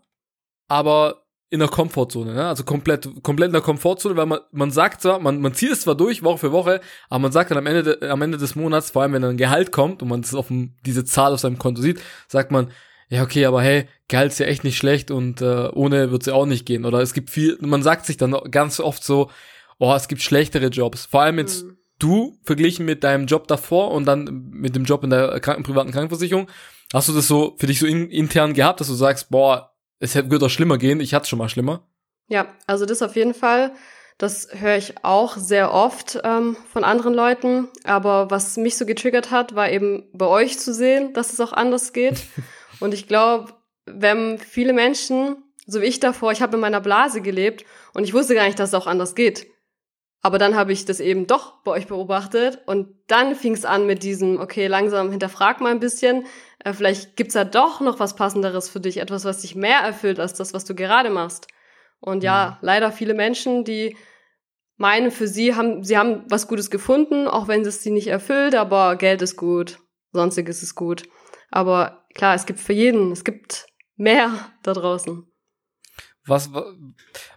aber 0.68 1.26
in 1.50 1.60
der 1.60 1.68
Komfortzone, 1.68 2.34
ne? 2.34 2.46
Also 2.46 2.64
komplett, 2.64 3.08
komplett 3.22 3.48
in 3.48 3.52
der 3.52 3.62
Komfortzone, 3.62 4.16
weil 4.16 4.26
man, 4.26 4.40
man 4.52 4.70
sagt 4.70 5.00
zwar, 5.00 5.18
man, 5.18 5.40
man 5.40 5.54
zieht 5.54 5.72
es 5.72 5.82
zwar 5.82 5.94
durch, 5.94 6.22
Woche 6.22 6.38
für 6.38 6.52
Woche, 6.52 6.80
aber 7.08 7.20
man 7.20 7.32
sagt 7.32 7.50
dann 7.50 7.58
am 7.58 7.66
Ende, 7.66 7.82
de, 7.82 8.08
am 8.10 8.20
Ende 8.20 8.36
des 8.36 8.54
Monats, 8.54 8.90
vor 8.90 9.02
allem 9.02 9.14
wenn 9.14 9.22
dann 9.22 9.32
ein 9.32 9.38
Gehalt 9.38 9.72
kommt 9.72 10.02
und 10.02 10.08
man 10.08 10.20
das 10.20 10.34
auf 10.34 10.48
dem, 10.48 10.74
diese 10.84 11.04
Zahl 11.04 11.32
auf 11.32 11.40
seinem 11.40 11.58
Konto 11.58 11.80
sieht, 11.80 12.00
sagt 12.26 12.50
man, 12.50 12.70
ja, 13.08 13.22
okay, 13.22 13.46
aber 13.46 13.62
hey, 13.62 13.88
Gehalt 14.08 14.32
ist 14.32 14.38
ja 14.38 14.46
echt 14.46 14.64
nicht 14.64 14.76
schlecht 14.76 15.10
und 15.10 15.40
äh, 15.40 15.68
ohne 15.72 16.10
wird's 16.10 16.26
ja 16.26 16.34
auch 16.34 16.44
nicht 16.44 16.66
gehen. 16.66 16.84
Oder 16.84 17.00
es 17.00 17.14
gibt 17.14 17.30
viel, 17.30 17.56
man 17.60 17.82
sagt 17.82 18.04
sich 18.04 18.18
dann 18.18 18.36
ganz 18.50 18.80
oft 18.80 19.02
so, 19.02 19.30
oh, 19.78 19.94
es 19.94 20.08
gibt 20.08 20.20
schlechtere 20.20 20.66
Jobs. 20.66 21.06
Vor 21.06 21.22
allem 21.22 21.38
jetzt 21.38 21.64
mhm. 21.64 21.78
du, 21.98 22.38
verglichen 22.42 22.84
mit 22.84 23.04
deinem 23.04 23.26
Job 23.26 23.48
davor 23.48 23.92
und 23.92 24.04
dann 24.04 24.50
mit 24.50 24.76
dem 24.76 24.84
Job 24.84 25.02
in 25.04 25.10
der 25.10 25.40
Kranken, 25.40 25.62
privaten 25.62 25.92
Krankenversicherung, 25.92 26.48
hast 26.92 27.08
du 27.08 27.14
das 27.14 27.26
so 27.26 27.54
für 27.56 27.66
dich 27.66 27.78
so 27.78 27.86
in, 27.86 28.10
intern 28.10 28.52
gehabt, 28.52 28.80
dass 28.80 28.88
du 28.88 28.94
sagst, 28.94 29.30
boah, 29.30 29.72
es 30.00 30.14
wird 30.14 30.42
auch 30.42 30.48
schlimmer 30.48 30.78
gehen. 30.78 31.00
Ich 31.00 31.14
hatte 31.14 31.24
es 31.24 31.28
schon 31.28 31.38
mal 31.38 31.48
schlimmer. 31.48 31.86
Ja, 32.28 32.46
also 32.66 32.86
das 32.86 33.02
auf 33.02 33.16
jeden 33.16 33.34
Fall. 33.34 33.72
Das 34.18 34.48
höre 34.52 34.76
ich 34.76 35.04
auch 35.04 35.36
sehr 35.36 35.72
oft 35.72 36.18
ähm, 36.24 36.56
von 36.72 36.82
anderen 36.84 37.14
Leuten. 37.14 37.68
Aber 37.84 38.30
was 38.30 38.56
mich 38.56 38.76
so 38.76 38.84
getriggert 38.84 39.30
hat, 39.30 39.54
war 39.54 39.70
eben 39.70 40.08
bei 40.12 40.26
euch 40.26 40.58
zu 40.58 40.74
sehen, 40.74 41.12
dass 41.14 41.32
es 41.32 41.40
auch 41.40 41.52
anders 41.52 41.92
geht. 41.92 42.22
Und 42.80 42.94
ich 42.94 43.06
glaube, 43.06 43.52
wenn 43.86 44.38
viele 44.38 44.72
Menschen, 44.72 45.36
so 45.66 45.80
wie 45.80 45.86
ich 45.86 46.00
davor, 46.00 46.32
ich 46.32 46.42
habe 46.42 46.56
in 46.56 46.60
meiner 46.60 46.80
Blase 46.80 47.20
gelebt 47.20 47.64
und 47.94 48.04
ich 48.04 48.14
wusste 48.14 48.34
gar 48.34 48.46
nicht, 48.46 48.58
dass 48.58 48.70
es 48.70 48.74
auch 48.74 48.86
anders 48.86 49.14
geht. 49.14 49.46
Aber 50.20 50.38
dann 50.38 50.56
habe 50.56 50.72
ich 50.72 50.84
das 50.84 50.98
eben 50.98 51.26
doch 51.26 51.62
bei 51.62 51.70
euch 51.70 51.86
beobachtet 51.86 52.60
und 52.66 52.88
dann 53.06 53.36
fing 53.36 53.54
es 53.54 53.64
an 53.64 53.86
mit 53.86 54.02
diesem, 54.02 54.40
okay, 54.40 54.66
langsam 54.66 55.10
hinterfrag 55.10 55.60
mal 55.60 55.70
ein 55.70 55.80
bisschen, 55.80 56.26
äh, 56.64 56.72
vielleicht 56.72 57.16
gibt's 57.16 57.34
da 57.34 57.44
doch 57.44 57.80
noch 57.80 58.00
was 58.00 58.16
Passenderes 58.16 58.68
für 58.68 58.80
dich, 58.80 58.98
etwas, 58.98 59.24
was 59.24 59.42
dich 59.42 59.54
mehr 59.54 59.78
erfüllt 59.78 60.18
als 60.18 60.34
das, 60.34 60.54
was 60.54 60.64
du 60.64 60.74
gerade 60.74 61.10
machst. 61.10 61.46
Und 62.00 62.24
ja, 62.24 62.58
mhm. 62.60 62.66
leider 62.66 62.92
viele 62.92 63.14
Menschen, 63.14 63.64
die 63.64 63.96
meinen, 64.76 65.10
für 65.10 65.28
sie 65.28 65.54
haben, 65.54 65.84
sie 65.84 65.98
haben 65.98 66.24
was 66.28 66.48
Gutes 66.48 66.70
gefunden, 66.70 67.28
auch 67.28 67.48
wenn 67.48 67.62
es 67.62 67.82
sie 67.82 67.90
nicht 67.90 68.08
erfüllt, 68.08 68.54
aber 68.54 68.96
Geld 68.96 69.22
ist 69.22 69.36
gut, 69.36 69.78
sonstiges 70.12 70.62
ist 70.62 70.74
gut. 70.74 71.04
Aber 71.50 72.06
klar, 72.14 72.34
es 72.34 72.46
gibt 72.46 72.60
für 72.60 72.72
jeden, 72.72 73.12
es 73.12 73.24
gibt 73.24 73.66
mehr 73.96 74.32
da 74.62 74.72
draußen. 74.72 75.27
Was, 76.28 76.50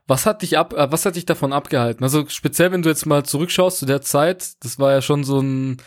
was 0.08 0.26
hat 0.26 0.42
dich 0.42 0.58
ab, 0.58 0.74
äh, 0.74 0.92
was 0.92 1.06
hat 1.06 1.16
dich 1.16 1.26
davon 1.26 1.54
abgehalten? 1.54 2.04
Also 2.04 2.26
speziell, 2.28 2.72
wenn 2.72 2.82
du 2.82 2.90
jetzt 2.90 3.06
mal 3.06 3.24
zurückschaust 3.24 3.80
zu 3.80 3.86
der 3.86 4.02
Zeit, 4.02 4.64
das 4.64 4.80
war 4.80 4.92
ja 4.92 5.02
schon 5.02 5.24
so 5.24 5.40
ein, 5.40 5.78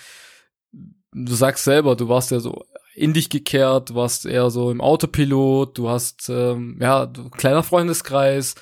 du 1.13 1.35
sagst 1.35 1.65
selber, 1.65 1.97
du 1.97 2.09
warst 2.09 2.31
ja 2.31 2.41
so 2.41 2.65
in 2.95 3.13
dich 3.13 3.29
gekehrt, 3.29 3.91
du 3.91 3.95
warst 3.97 4.25
eher 4.25 4.51
so 4.51 4.71
im 4.71 4.81
Autopilot, 4.81 5.77
du 5.77 5.89
hast, 5.89 6.29
ähm, 6.29 6.79
ja, 6.81 7.11
kleiner 7.37 7.63
Freundeskreis, 7.63 8.55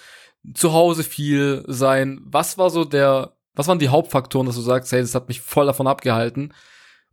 zu 0.55 0.73
Hause 0.73 1.05
viel 1.05 1.65
sein. 1.67 2.21
Was 2.25 2.59
war 2.59 2.71
so 2.71 2.85
der, 2.85 3.37
was 3.55 3.69
waren 3.69 3.79
die 3.79 3.91
Hauptfaktoren, 3.91 4.47
dass 4.47 4.57
du 4.57 4.63
sagst, 4.63 4.93
hey, 4.93 5.01
das 5.01 5.15
hat 5.15 5.29
mich 5.29 5.41
voll 5.41 5.67
davon 5.67 5.87
abgehalten? 5.87 6.53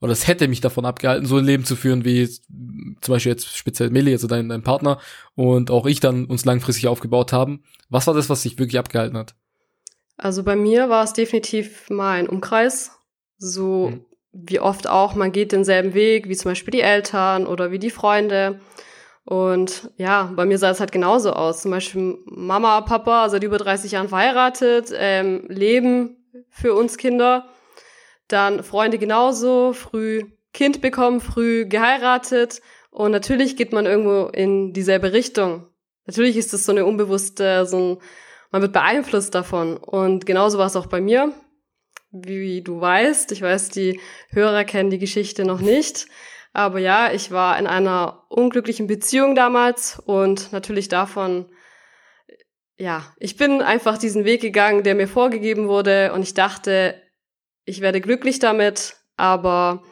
Oder 0.01 0.11
es 0.13 0.27
hätte 0.27 0.47
mich 0.47 0.61
davon 0.61 0.85
abgehalten, 0.85 1.25
so 1.25 1.37
ein 1.37 1.45
Leben 1.45 1.65
zu 1.65 1.75
führen, 1.75 2.05
wie 2.05 2.27
zum 2.27 3.13
Beispiel 3.13 3.31
jetzt 3.31 3.57
speziell 3.57 3.89
Meli, 3.89 4.11
also 4.13 4.27
dein, 4.27 4.49
dein 4.49 4.63
Partner 4.63 4.99
und 5.35 5.71
auch 5.71 5.85
ich 5.85 5.99
dann 5.99 6.25
uns 6.25 6.45
langfristig 6.45 6.87
aufgebaut 6.87 7.33
haben. 7.33 7.63
Was 7.89 8.07
war 8.07 8.13
das, 8.13 8.29
was 8.29 8.43
dich 8.43 8.57
wirklich 8.57 8.79
abgehalten 8.79 9.17
hat? 9.17 9.35
Also 10.17 10.43
bei 10.43 10.55
mir 10.55 10.89
war 10.89 11.03
es 11.03 11.13
definitiv 11.13 11.89
mal 11.89 12.19
ein 12.19 12.27
Umkreis. 12.27 12.91
So 13.37 13.89
mhm. 13.89 14.05
wie 14.33 14.59
oft 14.59 14.87
auch, 14.87 15.15
man 15.15 15.31
geht 15.31 15.51
denselben 15.51 15.93
Weg, 15.93 16.27
wie 16.27 16.35
zum 16.35 16.51
Beispiel 16.51 16.71
die 16.71 16.81
Eltern 16.81 17.45
oder 17.47 17.71
wie 17.71 17.79
die 17.79 17.89
Freunde. 17.89 18.59
Und 19.25 19.91
ja, 19.97 20.31
bei 20.35 20.45
mir 20.45 20.57
sah 20.57 20.71
es 20.71 20.79
halt 20.79 20.91
genauso 20.91 21.33
aus. 21.33 21.61
Zum 21.61 21.71
Beispiel 21.71 22.17
Mama, 22.25 22.81
Papa, 22.81 23.29
seit 23.29 23.43
über 23.43 23.57
30 23.57 23.91
Jahren 23.91 24.09
verheiratet, 24.09 24.91
ähm, 24.93 25.45
leben 25.47 26.17
für 26.49 26.73
uns 26.73 26.97
Kinder. 26.97 27.47
Dann 28.29 28.63
Freunde 28.63 28.97
genauso, 28.97 29.73
früh 29.73 30.23
Kind 30.53 30.81
bekommen, 30.81 31.19
früh 31.19 31.65
geheiratet 31.65 32.61
und 32.91 33.11
natürlich 33.11 33.55
geht 33.55 33.71
man 33.71 33.85
irgendwo 33.85 34.27
in 34.27 34.73
dieselbe 34.73 35.13
Richtung. 35.13 35.67
Natürlich 36.05 36.37
ist 36.37 36.53
das 36.53 36.65
so 36.65 36.71
eine 36.71 36.85
unbewusste, 36.85 37.65
so 37.65 37.77
ein, 37.77 37.97
man 38.51 38.61
wird 38.61 38.73
beeinflusst 38.73 39.35
davon. 39.35 39.77
Und 39.77 40.25
genauso 40.25 40.57
war 40.57 40.65
es 40.65 40.75
auch 40.75 40.87
bei 40.87 41.01
mir. 41.01 41.33
Wie 42.11 42.63
du 42.63 42.81
weißt, 42.81 43.31
ich 43.31 43.43
weiß, 43.43 43.69
die 43.69 43.99
Hörer 44.31 44.63
kennen 44.63 44.89
die 44.89 44.97
Geschichte 44.97 45.45
noch 45.45 45.61
nicht. 45.61 46.07
Aber 46.51 46.79
ja, 46.79 47.11
ich 47.11 47.29
war 47.29 47.59
in 47.59 47.67
einer 47.67 48.23
unglücklichen 48.29 48.87
Beziehung 48.87 49.35
damals 49.35 50.01
und 50.03 50.51
natürlich 50.51 50.87
davon, 50.87 51.45
ja, 52.75 53.13
ich 53.19 53.37
bin 53.37 53.61
einfach 53.61 53.99
diesen 53.99 54.25
Weg 54.25 54.41
gegangen, 54.41 54.81
der 54.83 54.95
mir 54.95 55.07
vorgegeben 55.07 55.67
wurde 55.67 56.11
und 56.13 56.23
ich 56.23 56.33
dachte, 56.33 56.99
ich 57.69 57.81
werde 57.81 58.01
glücklich 58.01 58.39
damit, 58.39 58.95
aber 59.15 59.83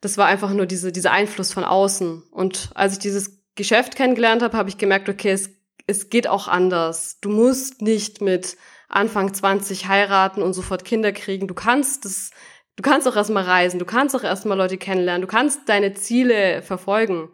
das 0.00 0.18
war 0.18 0.26
einfach 0.26 0.50
nur 0.50 0.66
diese, 0.66 0.92
dieser 0.92 1.12
Einfluss 1.12 1.52
von 1.52 1.64
außen. 1.64 2.24
Und 2.30 2.70
als 2.74 2.94
ich 2.94 2.98
dieses 2.98 3.44
Geschäft 3.54 3.96
kennengelernt 3.96 4.42
habe, 4.42 4.56
habe 4.56 4.68
ich 4.68 4.76
gemerkt, 4.76 5.08
okay, 5.08 5.30
es, 5.30 5.50
es 5.86 6.10
geht 6.10 6.28
auch 6.28 6.48
anders. 6.48 7.18
Du 7.20 7.30
musst 7.30 7.80
nicht 7.80 8.20
mit 8.20 8.56
Anfang 8.88 9.32
20 9.32 9.88
heiraten 9.88 10.42
und 10.42 10.52
sofort 10.52 10.84
Kinder 10.84 11.12
kriegen. 11.12 11.48
Du 11.48 11.54
kannst 11.54 12.04
das, 12.04 12.30
du 12.76 12.82
kannst 12.82 13.08
auch 13.08 13.16
erstmal 13.16 13.44
reisen, 13.44 13.78
du 13.78 13.86
kannst 13.86 14.14
auch 14.14 14.24
erstmal 14.24 14.58
Leute 14.58 14.76
kennenlernen, 14.76 15.22
du 15.22 15.28
kannst 15.28 15.68
deine 15.68 15.94
Ziele 15.94 16.62
verfolgen. 16.62 17.30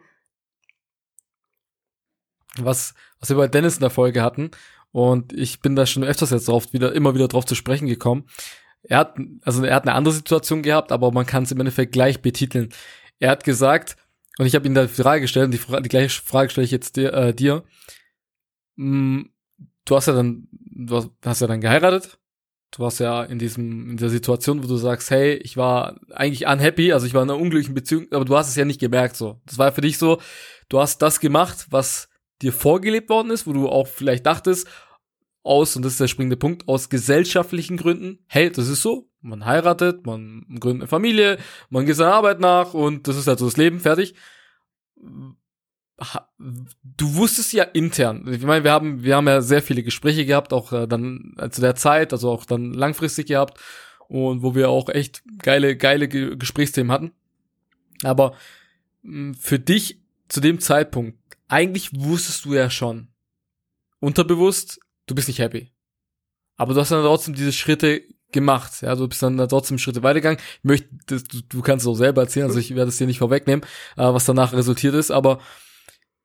Was, 2.58 2.94
was 3.18 3.30
wir 3.30 3.36
bei 3.36 3.48
Dennis 3.48 3.74
in 3.74 3.80
der 3.80 3.90
Folge 3.90 4.22
hatten, 4.22 4.50
und 4.92 5.32
ich 5.32 5.60
bin 5.60 5.74
da 5.74 5.86
schon 5.86 6.04
öfters 6.04 6.30
jetzt 6.30 6.48
drauf, 6.48 6.72
wieder, 6.74 6.92
immer 6.92 7.14
wieder 7.14 7.26
drauf 7.26 7.46
zu 7.46 7.54
sprechen 7.54 7.88
gekommen, 7.88 8.28
er 8.84 8.98
hat, 8.98 9.16
also 9.42 9.64
er 9.64 9.74
hat 9.76 9.84
eine 9.84 9.94
andere 9.94 10.14
Situation 10.14 10.62
gehabt, 10.62 10.92
aber 10.92 11.12
man 11.12 11.26
kann 11.26 11.44
es 11.44 11.52
im 11.52 11.60
Endeffekt 11.60 11.92
gleich 11.92 12.20
betiteln. 12.20 12.70
Er 13.18 13.30
hat 13.30 13.44
gesagt, 13.44 13.96
und 14.38 14.46
ich 14.46 14.54
habe 14.54 14.66
ihm 14.66 14.74
da 14.74 14.82
die 14.82 14.88
Frage 14.88 15.22
gestellt, 15.22 15.46
und 15.46 15.50
die, 15.52 15.58
Fra 15.58 15.80
die 15.80 15.88
gleiche 15.88 16.22
Frage 16.22 16.50
stelle 16.50 16.64
ich 16.64 16.70
jetzt 16.70 16.96
dir, 16.96 17.12
äh, 17.12 17.34
dir. 17.34 17.64
Mm, 18.76 19.22
du 19.84 19.96
hast 19.96 20.06
ja 20.06 20.14
dann, 20.14 20.48
du 20.50 21.10
hast 21.24 21.40
ja 21.40 21.46
dann 21.46 21.60
geheiratet. 21.60 22.18
Du 22.70 22.82
warst 22.82 23.00
ja 23.00 23.22
in 23.22 23.38
diesem, 23.38 23.90
in 23.90 23.96
der 23.98 24.08
Situation, 24.08 24.62
wo 24.62 24.66
du 24.66 24.76
sagst, 24.76 25.10
hey, 25.10 25.34
ich 25.34 25.58
war 25.58 26.00
eigentlich 26.10 26.46
unhappy, 26.46 26.92
also 26.92 27.06
ich 27.06 27.12
war 27.12 27.22
in 27.22 27.28
einer 27.28 27.38
unglücklichen 27.38 27.74
Beziehung, 27.74 28.06
aber 28.10 28.24
du 28.24 28.34
hast 28.34 28.48
es 28.48 28.56
ja 28.56 28.64
nicht 28.64 28.80
gemerkt 28.80 29.14
so. 29.14 29.42
Das 29.44 29.58
war 29.58 29.72
für 29.72 29.82
dich 29.82 29.98
so, 29.98 30.22
du 30.70 30.80
hast 30.80 31.02
das 31.02 31.20
gemacht, 31.20 31.66
was 31.68 32.08
dir 32.40 32.52
vorgelebt 32.52 33.10
worden 33.10 33.30
ist, 33.30 33.46
wo 33.46 33.52
du 33.52 33.68
auch 33.68 33.86
vielleicht 33.86 34.24
dachtest, 34.24 34.66
aus, 35.42 35.76
und 35.76 35.82
das 35.82 35.92
ist 35.92 36.00
der 36.00 36.08
springende 36.08 36.36
Punkt, 36.36 36.68
aus 36.68 36.88
gesellschaftlichen 36.88 37.76
Gründen, 37.76 38.20
hey, 38.26 38.50
das 38.50 38.68
ist 38.68 38.82
so, 38.82 39.08
man 39.20 39.44
heiratet, 39.44 40.06
man 40.06 40.44
gründet 40.60 40.82
eine 40.82 40.88
Familie, 40.88 41.38
man 41.70 41.86
geht 41.86 41.96
seiner 41.96 42.14
Arbeit 42.14 42.40
nach 42.40 42.74
und 42.74 43.08
das 43.08 43.16
ist 43.16 43.26
halt 43.26 43.38
so 43.38 43.46
das 43.46 43.56
Leben, 43.56 43.80
fertig. 43.80 44.14
Du 46.82 47.14
wusstest 47.14 47.52
ja 47.52 47.64
intern, 47.64 48.26
ich 48.32 48.42
meine, 48.42 48.64
wir 48.64 48.72
haben, 48.72 49.02
wir 49.02 49.16
haben 49.16 49.28
ja 49.28 49.40
sehr 49.40 49.62
viele 49.62 49.82
Gespräche 49.82 50.26
gehabt, 50.26 50.52
auch 50.52 50.72
äh, 50.72 50.86
dann 50.86 51.34
äh, 51.38 51.50
zu 51.50 51.60
der 51.60 51.76
Zeit, 51.76 52.12
also 52.12 52.30
auch 52.30 52.44
dann 52.44 52.72
langfristig 52.72 53.26
gehabt 53.26 53.60
und 54.08 54.42
wo 54.42 54.54
wir 54.54 54.68
auch 54.68 54.88
echt 54.88 55.22
geile, 55.38 55.76
geile 55.76 56.08
Ge 56.08 56.36
Gesprächsthemen 56.36 56.92
hatten. 56.92 57.12
Aber 58.02 58.34
mh, 59.02 59.34
für 59.38 59.58
dich 59.58 60.00
zu 60.28 60.40
dem 60.40 60.60
Zeitpunkt, 60.60 61.18
eigentlich 61.48 61.90
wusstest 61.94 62.44
du 62.44 62.54
ja 62.54 62.70
schon, 62.70 63.08
unterbewusst, 64.00 64.80
du 65.06 65.14
bist 65.14 65.28
nicht 65.28 65.38
happy. 65.38 65.72
Aber 66.56 66.74
du 66.74 66.80
hast 66.80 66.90
dann 66.90 67.04
trotzdem 67.04 67.34
diese 67.34 67.52
Schritte 67.52 68.02
gemacht, 68.32 68.82
ja, 68.82 68.94
du 68.94 69.06
bist 69.08 69.22
dann 69.22 69.36
trotzdem 69.48 69.78
Schritte 69.78 70.02
weitergegangen. 70.02 70.40
Ich 70.58 70.64
möchte, 70.64 70.88
das, 71.06 71.24
du, 71.24 71.40
du 71.42 71.62
kannst 71.62 71.84
es 71.84 71.88
auch 71.88 71.94
selber 71.94 72.22
erzählen, 72.22 72.46
also 72.46 72.58
ich 72.58 72.74
werde 72.74 72.88
es 72.88 72.96
dir 72.96 73.06
nicht 73.06 73.18
vorwegnehmen, 73.18 73.64
äh, 73.96 74.02
was 74.02 74.24
danach 74.24 74.52
resultiert 74.52 74.94
ist, 74.94 75.10
aber 75.10 75.40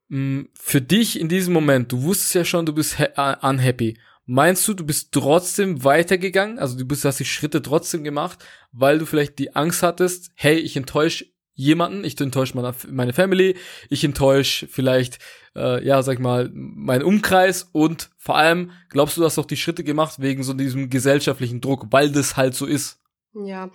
mh, 0.09 0.19
mm, 0.19 0.49
für 0.53 0.81
dich 0.81 1.19
in 1.19 1.29
diesem 1.29 1.53
Moment, 1.53 1.91
du 1.91 2.03
wusstest 2.03 2.33
ja 2.33 2.45
schon, 2.45 2.65
du 2.65 2.73
bist 2.73 2.97
uh, 2.99 3.47
unhappy. 3.47 3.99
Meinst 4.29 4.67
du, 4.67 4.73
du 4.73 4.85
bist 4.85 5.13
trotzdem 5.13 5.85
weitergegangen? 5.85 6.59
Also 6.59 6.77
du 6.77 6.85
bist, 6.85 7.05
hast 7.05 7.19
die 7.19 7.25
Schritte 7.25 7.61
trotzdem 7.61 8.03
gemacht, 8.03 8.43
weil 8.73 8.99
du 8.99 9.05
vielleicht 9.05 9.39
die 9.39 9.55
Angst 9.55 9.83
hattest, 9.83 10.31
hey, 10.35 10.55
ich 10.55 10.75
enttäusche 10.75 11.27
jemanden, 11.57 12.05
ich 12.05 12.19
enttäusche 12.21 12.55
meine, 12.55 12.73
meine 12.87 13.13
Family, 13.13 13.57
ich 13.89 14.03
enttäusche 14.03 14.67
vielleicht, 14.67 15.17
äh, 15.55 15.83
ja, 15.83 16.03
sag 16.03 16.19
mal, 16.19 16.49
meinen 16.53 17.03
Umkreis. 17.03 17.67
Und 17.73 18.11
vor 18.17 18.37
allem, 18.37 18.71
glaubst 18.89 19.17
du, 19.17 19.21
du 19.21 19.25
hast 19.25 19.39
doch 19.39 19.45
die 19.45 19.57
Schritte 19.57 19.83
gemacht 19.83 20.21
wegen 20.21 20.43
so 20.43 20.53
diesem 20.53 20.89
gesellschaftlichen 20.89 21.59
Druck, 21.59 21.87
weil 21.89 22.11
das 22.11 22.37
halt 22.37 22.53
so 22.53 22.67
ist? 22.67 22.99
Ja, 23.33 23.71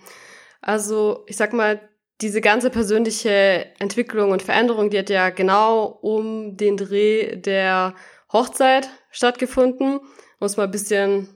also 0.61 1.25
ich 1.27 1.35
sag 1.35 1.51
mal, 1.53 1.81
diese 2.21 2.39
ganze 2.39 2.69
persönliche 2.69 3.67
Entwicklung 3.79 4.31
und 4.31 4.41
Veränderung, 4.41 4.89
die 4.89 4.99
hat 4.99 5.09
ja 5.09 5.29
genau 5.29 5.83
um 6.01 6.55
den 6.55 6.77
Dreh 6.77 7.35
der 7.35 7.95
Hochzeit 8.31 8.89
stattgefunden, 9.11 9.99
um 10.39 10.45
es 10.45 10.55
mal 10.55 10.63
ein 10.63 10.71
bisschen, 10.71 11.27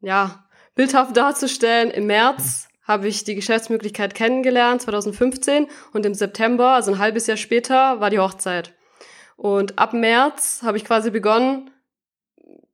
ja, 0.00 0.48
bildhaft 0.74 1.16
darzustellen. 1.16 1.92
Im 1.92 2.06
März 2.06 2.68
habe 2.82 3.08
ich 3.08 3.24
die 3.24 3.34
Geschäftsmöglichkeit 3.34 4.14
kennengelernt, 4.14 4.82
2015. 4.82 5.68
Und 5.92 6.06
im 6.06 6.14
September, 6.14 6.70
also 6.70 6.92
ein 6.92 6.98
halbes 6.98 7.26
Jahr 7.26 7.36
später, 7.36 8.00
war 8.00 8.10
die 8.10 8.18
Hochzeit. 8.18 8.74
Und 9.36 9.78
ab 9.78 9.92
März 9.92 10.62
habe 10.62 10.76
ich 10.76 10.84
quasi 10.84 11.10
begonnen, 11.10 11.70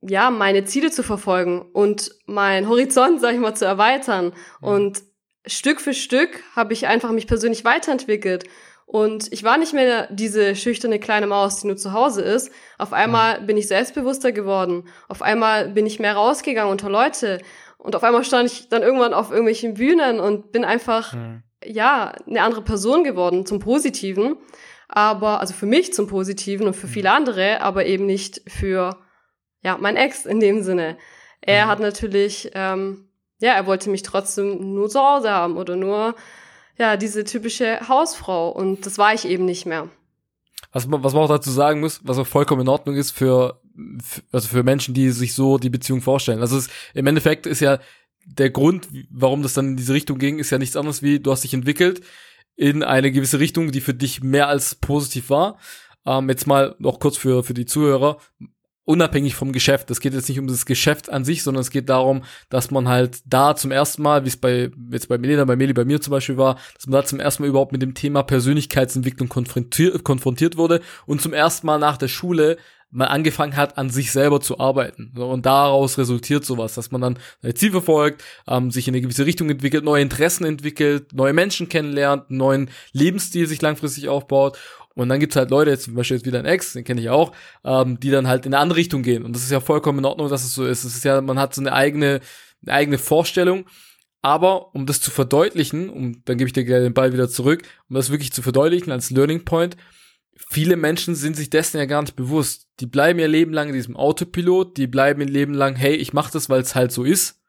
ja, 0.01 0.31
meine 0.31 0.65
Ziele 0.65 0.91
zu 0.91 1.03
verfolgen 1.03 1.63
und 1.73 2.13
mein 2.27 2.69
Horizont, 2.69 3.21
sag 3.21 3.35
ich 3.35 3.41
mal, 3.41 3.55
zu 3.55 3.65
erweitern. 3.65 4.33
Mhm. 4.61 4.69
Und 4.69 5.03
Stück 5.47 5.81
für 5.81 5.95
Stück 5.95 6.43
habe 6.55 6.73
ich 6.73 6.87
einfach 6.87 7.11
mich 7.11 7.27
persönlich 7.27 7.65
weiterentwickelt. 7.65 8.45
Und 8.87 9.31
ich 9.33 9.45
war 9.45 9.59
nicht 9.59 9.75
mehr 9.75 10.09
diese 10.11 10.57
schüchterne 10.57 10.99
kleine 10.99 11.27
Maus, 11.27 11.61
die 11.61 11.67
nur 11.67 11.77
zu 11.77 11.93
Hause 11.93 12.23
ist. 12.23 12.51
Auf 12.79 12.95
einmal 12.95 13.43
bin 13.43 13.59
ich 13.59 13.69
selbstbewusster 13.69 14.33
geworden. 14.33 14.89
Auf 15.09 15.21
einmal 15.21 15.69
bin 15.69 15.85
ich 15.85 15.99
mehr 15.99 16.15
rausgegangen 16.15 16.73
unter 16.73 16.89
Leute. 16.89 17.39
Und 17.79 17.95
auf 17.95 18.03
einmal 18.03 18.25
stand 18.25 18.51
ich 18.51 18.69
dann 18.69 18.83
irgendwann 18.83 19.15
auf 19.15 19.31
irgendwelchen 19.31 19.75
Bühnen 19.75 20.21
und 20.21 20.53
bin 20.53 20.65
einfach, 20.65 21.15
mhm. 21.15 21.43
ja, 21.65 22.13
eine 22.27 22.43
andere 22.43 22.63
Person 22.63 23.05
geworden, 23.05 23.47
zum 23.47 23.61
Positiven. 23.61 24.37
Aber, 24.89 25.41
also 25.41 25.55
für 25.55 25.67
mich 25.67 25.93
zum 25.93 26.07
Positiven 26.07 26.67
und 26.67 26.75
für 26.75 26.87
mhm. 26.87 26.93
viele 26.93 27.13
andere, 27.13 27.61
aber 27.61 27.87
eben 27.87 28.07
nicht 28.07 28.43
für, 28.49 28.99
ja, 29.63 29.77
mein 29.79 29.97
Ex 29.97 30.27
in 30.27 30.41
dem 30.41 30.63
Sinne. 30.63 30.99
Er 31.41 31.67
mhm. 31.67 31.71
hat 31.71 31.81
natürlich, 31.81 32.51
ähm, 32.55 33.09
ja, 33.39 33.53
er 33.53 33.67
wollte 33.67 33.91
mich 33.91 34.03
trotzdem 34.03 34.75
nur 34.75 34.89
zu 34.89 35.01
Hause 35.01 35.31
haben 35.31 35.57
oder 35.57 35.77
nur, 35.77 36.15
ja, 36.79 36.97
diese 36.97 37.25
typische 37.25 37.89
Hausfrau. 37.89 38.51
Und 38.51 38.87
das 38.87 38.99
war 38.99 39.15
ich 39.15 39.27
eben 39.27 39.45
nicht 39.45 39.67
mehr. 39.67 39.89
Was 40.73 40.87
man, 40.87 41.03
was 41.03 41.13
man 41.13 41.23
auch 41.23 41.29
dazu 41.29 41.51
sagen 41.51 41.81
muss, 41.81 42.01
was 42.05 42.19
auch 42.19 42.27
vollkommen 42.27 42.63
in 42.63 42.69
Ordnung 42.69 42.97
ist 42.97 43.11
für, 43.11 43.61
für 43.61 43.61
also 44.33 44.49
für 44.49 44.63
Menschen, 44.63 44.95
die 44.95 45.11
sich 45.11 45.35
so 45.35 45.59
die 45.59 45.71
Beziehung 45.71 46.01
vorstellen. 46.01 46.41
Also 46.41 46.57
es, 46.57 46.69
im 46.95 47.07
Endeffekt 47.07 47.47
ist 47.47 47.61
ja 47.61 47.79
der 48.25 48.51
Grund, 48.51 48.89
warum 49.11 49.43
das 49.43 49.55
dann 49.55 49.69
in 49.69 49.77
diese 49.77 49.95
Richtung 49.95 50.19
ging, 50.19 50.39
ist 50.39 50.51
ja 50.51 50.59
nichts 50.59 50.77
anderes 50.77 51.03
wie, 51.03 51.21
du 51.21 51.31
hast 51.31 51.45
dich 51.45 51.55
entwickelt 51.55 52.03
in 52.57 52.83
eine 52.83 53.13
gewisse 53.13 53.39
Richtung, 53.39 53.71
die 53.71 53.81
für 53.81 53.95
dich 53.95 54.23
mehr 54.23 54.49
als 54.49 54.75
positiv 54.75 55.31
war. 55.31 55.59
Ähm, 56.05 56.29
jetzt 56.29 56.47
mal 56.47 56.75
noch 56.79 56.99
kurz 57.01 57.17
für, 57.17 57.45
für 57.45 57.55
die 57.55 57.67
Zuhörer 57.67 58.19
unabhängig 58.89 59.35
vom 59.35 59.53
Geschäft. 59.53 59.91
Es 59.91 60.01
geht 60.01 60.15
jetzt 60.15 60.31
nicht 60.31 60.39
um 60.39 60.47
das 60.47 60.65
Geschäft 60.65 61.11
an 61.11 61.23
sich, 61.23 61.43
sondern 61.43 61.61
es 61.61 61.71
geht 61.71 61.91
darum, 61.91 62.25
dass 62.49 62.71
man 62.71 62.89
halt 62.89 63.21
da 63.27 63.55
zum 63.55 63.71
ersten 63.71 64.01
Mal, 64.01 64.25
wie 64.25 64.29
es 64.29 64.39
bei 64.39 64.71
jetzt 64.91 65.09
bei 65.11 65.19
Melina, 65.19 65.45
bei 65.45 65.57
Meli, 65.57 65.75
bei 65.75 65.85
mir 65.85 66.01
zum 66.01 66.13
Beispiel 66.13 66.39
war, 66.39 66.55
dass 66.75 66.87
man 66.87 67.03
da 67.03 67.05
zum 67.05 67.21
ersten 67.21 67.43
Mal 67.43 67.51
überhaupt 67.51 67.73
mit 67.73 67.83
dem 67.83 67.93
Thema 67.93 68.23
Persönlichkeitsentwicklung 68.23 69.29
konfrontiert, 69.29 70.05
konfrontiert 70.05 70.57
wurde 70.57 70.81
und 71.05 71.21
zum 71.21 71.35
ersten 71.35 71.67
Mal 71.67 71.79
nach 71.79 71.99
der 71.99 72.09
Schule 72.09 72.57
mal 72.91 73.07
angefangen 73.07 73.57
hat, 73.57 73.77
an 73.77 73.91
sich 73.91 74.13
selber 74.13 74.41
zu 74.41 74.59
arbeiten. 74.59 75.13
Und 75.17 75.45
daraus 75.45 75.99
resultiert 75.99 76.45
sowas, 76.45 76.75
dass 76.75 76.91
man 76.91 77.01
dann 77.01 77.19
sein 77.43 77.55
Ziel 77.55 77.71
verfolgt, 77.71 78.25
ähm, 78.47 78.71
sich 78.71 78.89
in 78.89 78.95
eine 78.95 79.03
gewisse 79.03 79.27
Richtung 79.27 79.51
entwickelt, 79.51 79.85
neue 79.85 80.03
Interessen 80.03 80.45
entwickelt, 80.45 81.13
neue 81.13 81.33
Menschen 81.33 81.69
kennenlernt, 81.69 82.31
einen 82.31 82.39
neuen 82.39 82.71
Lebensstil 82.93 83.47
sich 83.47 83.61
langfristig 83.61 84.09
aufbaut 84.09 84.59
und 84.99 85.09
dann 85.09 85.21
gibt's 85.21 85.37
halt 85.37 85.51
Leute, 85.51 85.71
jetzt 85.71 85.85
zum 85.85 85.95
Beispiel 85.95 86.17
jetzt 86.17 86.27
wieder 86.27 86.41
ein 86.41 86.45
Ex, 86.45 86.73
den 86.73 86.83
kenne 86.83 87.01
ich 87.01 87.09
auch, 87.09 87.31
ähm, 87.65 88.01
die 88.01 88.11
dann 88.11 88.27
halt 88.27 88.47
in 88.47 88.53
eine 88.53 88.61
andere 88.61 88.81
Richtung 88.81 89.05
gehen. 89.05 89.25
Und 89.25 89.33
das 89.33 89.45
ist 89.45 89.53
ja 89.53 89.61
vollkommen 89.61 90.01
in 90.01 90.05
Ordnung, 90.05 90.29
dass 90.29 90.45
es 90.45 90.55
so 90.55 90.67
ist. 90.67 90.83
Es 90.83 90.97
ist 90.97 91.05
ja, 91.05 91.21
man 91.21 91.39
hat 91.39 91.55
so 91.55 91.61
eine 91.61 91.73
eigene, 91.73 92.19
eine 92.67 92.73
eigene 92.75 92.99
Vorstellung. 92.99 93.67
Aber 94.23 94.75
um 94.75 94.87
das 94.87 95.01
zu 95.01 95.13
verdeutlichen, 95.13 95.89
um, 95.89 96.25
dann 96.25 96.37
gebe 96.37 96.49
ich 96.49 96.53
dir 96.53 96.65
gerne 96.65 96.83
den 96.83 96.95
Ball 96.95 97.13
wieder 97.13 97.29
zurück, 97.29 97.63
um 97.89 97.95
das 97.95 98.11
wirklich 98.11 98.33
zu 98.33 98.43
verdeutlichen 98.43 98.91
als 98.91 99.11
Learning 99.11 99.45
Point, 99.45 99.77
viele 100.51 100.77
Menschen 100.77 101.15
sind 101.15 101.37
sich 101.37 101.51
dessen 101.51 101.79
ja 101.79 101.87
gar 101.87 102.03
nicht 102.03 102.17
bewusst. 102.17 102.69
Die 102.81 102.87
bleiben 102.87 103.19
ihr 103.19 103.29
Leben 103.29 103.53
lang 103.53 103.69
in 103.69 103.75
diesem 103.75 103.97
Autopilot, 103.97 104.77
die 104.77 104.87
bleiben 104.87 105.21
ihr 105.21 105.29
Leben 105.29 105.55
lang, 105.55 105.77
hey, 105.77 105.95
ich 105.95 106.13
mache 106.13 106.33
das, 106.33 106.49
weil 106.49 106.61
es 106.61 106.75
halt 106.75 106.93
so 106.93 107.05
ist. 107.05 107.41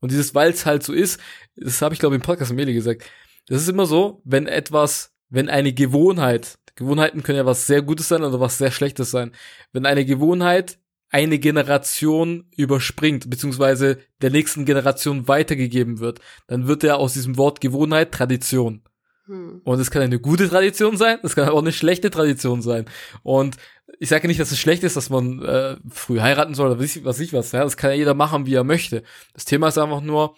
Und 0.00 0.12
dieses, 0.12 0.34
weil 0.34 0.50
es 0.50 0.64
halt 0.64 0.82
so 0.82 0.92
ist, 0.92 1.20
das 1.56 1.82
habe 1.82 1.94
ich 1.94 2.00
glaube 2.00 2.14
im 2.14 2.22
Podcast 2.22 2.52
Meli 2.52 2.72
gesagt. 2.72 3.04
Das 3.46 3.62
ist 3.62 3.68
immer 3.68 3.86
so, 3.86 4.22
wenn 4.24 4.46
etwas, 4.46 5.14
wenn 5.28 5.48
eine 5.48 5.72
Gewohnheit, 5.72 6.58
Gewohnheiten 6.76 7.22
können 7.22 7.38
ja 7.38 7.46
was 7.46 7.66
sehr 7.66 7.82
Gutes 7.82 8.08
sein 8.08 8.22
oder 8.22 8.38
was 8.38 8.58
sehr 8.58 8.70
Schlechtes 8.70 9.10
sein. 9.10 9.32
Wenn 9.72 9.86
eine 9.86 10.04
Gewohnheit 10.04 10.78
eine 11.10 11.38
Generation 11.38 12.46
überspringt, 12.54 13.28
beziehungsweise 13.30 13.98
der 14.20 14.30
nächsten 14.30 14.64
Generation 14.64 15.26
weitergegeben 15.26 15.98
wird, 15.98 16.20
dann 16.46 16.68
wird 16.68 16.82
ja 16.82 16.96
aus 16.96 17.14
diesem 17.14 17.36
Wort 17.36 17.60
Gewohnheit 17.60 18.12
Tradition. 18.12 18.82
Hm. 19.28 19.60
Und 19.62 19.78
es 19.78 19.90
kann 19.90 20.02
eine 20.02 20.18
gute 20.18 20.48
Tradition 20.48 20.96
sein, 20.96 21.18
es 21.22 21.34
kann 21.34 21.44
aber 21.44 21.56
auch 21.56 21.62
eine 21.62 21.72
schlechte 21.72 22.10
Tradition 22.10 22.62
sein. 22.62 22.86
Und 23.22 23.56
ich 24.00 24.08
sage 24.08 24.26
nicht, 24.26 24.40
dass 24.40 24.50
es 24.50 24.58
schlecht 24.58 24.82
ist, 24.84 24.96
dass 24.96 25.10
man 25.10 25.42
äh, 25.42 25.76
früh 25.90 26.20
heiraten 26.20 26.54
soll 26.54 26.70
oder 26.70 26.80
was 26.80 27.04
was. 27.04 27.20
Ich 27.20 27.32
was 27.32 27.52
ja? 27.52 27.64
Das 27.64 27.76
kann 27.76 27.90
ja 27.90 27.96
jeder 27.96 28.14
machen, 28.14 28.46
wie 28.46 28.54
er 28.54 28.64
möchte. 28.64 29.02
Das 29.34 29.44
Thema 29.44 29.68
ist 29.68 29.78
einfach 29.78 30.00
nur, 30.00 30.36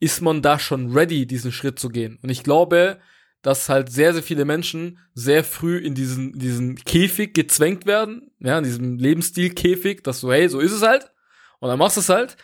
ist 0.00 0.20
man 0.20 0.42
da 0.42 0.58
schon 0.58 0.92
ready, 0.92 1.26
diesen 1.26 1.52
Schritt 1.52 1.78
zu 1.78 1.88
gehen? 1.88 2.18
Und 2.22 2.30
ich 2.30 2.44
glaube, 2.44 2.98
dass 3.42 3.68
halt 3.68 3.90
sehr, 3.90 4.12
sehr 4.12 4.22
viele 4.22 4.44
Menschen 4.44 4.98
sehr 5.14 5.44
früh 5.44 5.78
in 5.78 5.94
diesen, 5.94 6.38
diesen 6.38 6.76
Käfig 6.76 7.34
gezwängt 7.34 7.86
werden, 7.86 8.30
ja, 8.40 8.58
in 8.58 8.64
diesem 8.64 8.98
Lebensstil-Käfig, 8.98 10.02
dass 10.02 10.20
so, 10.20 10.32
hey, 10.32 10.48
so 10.48 10.60
ist 10.60 10.72
es 10.72 10.82
halt. 10.82 11.10
Und 11.60 11.68
dann 11.68 11.78
machst 11.78 11.96
du 11.96 12.00
es 12.00 12.08
halt. 12.08 12.36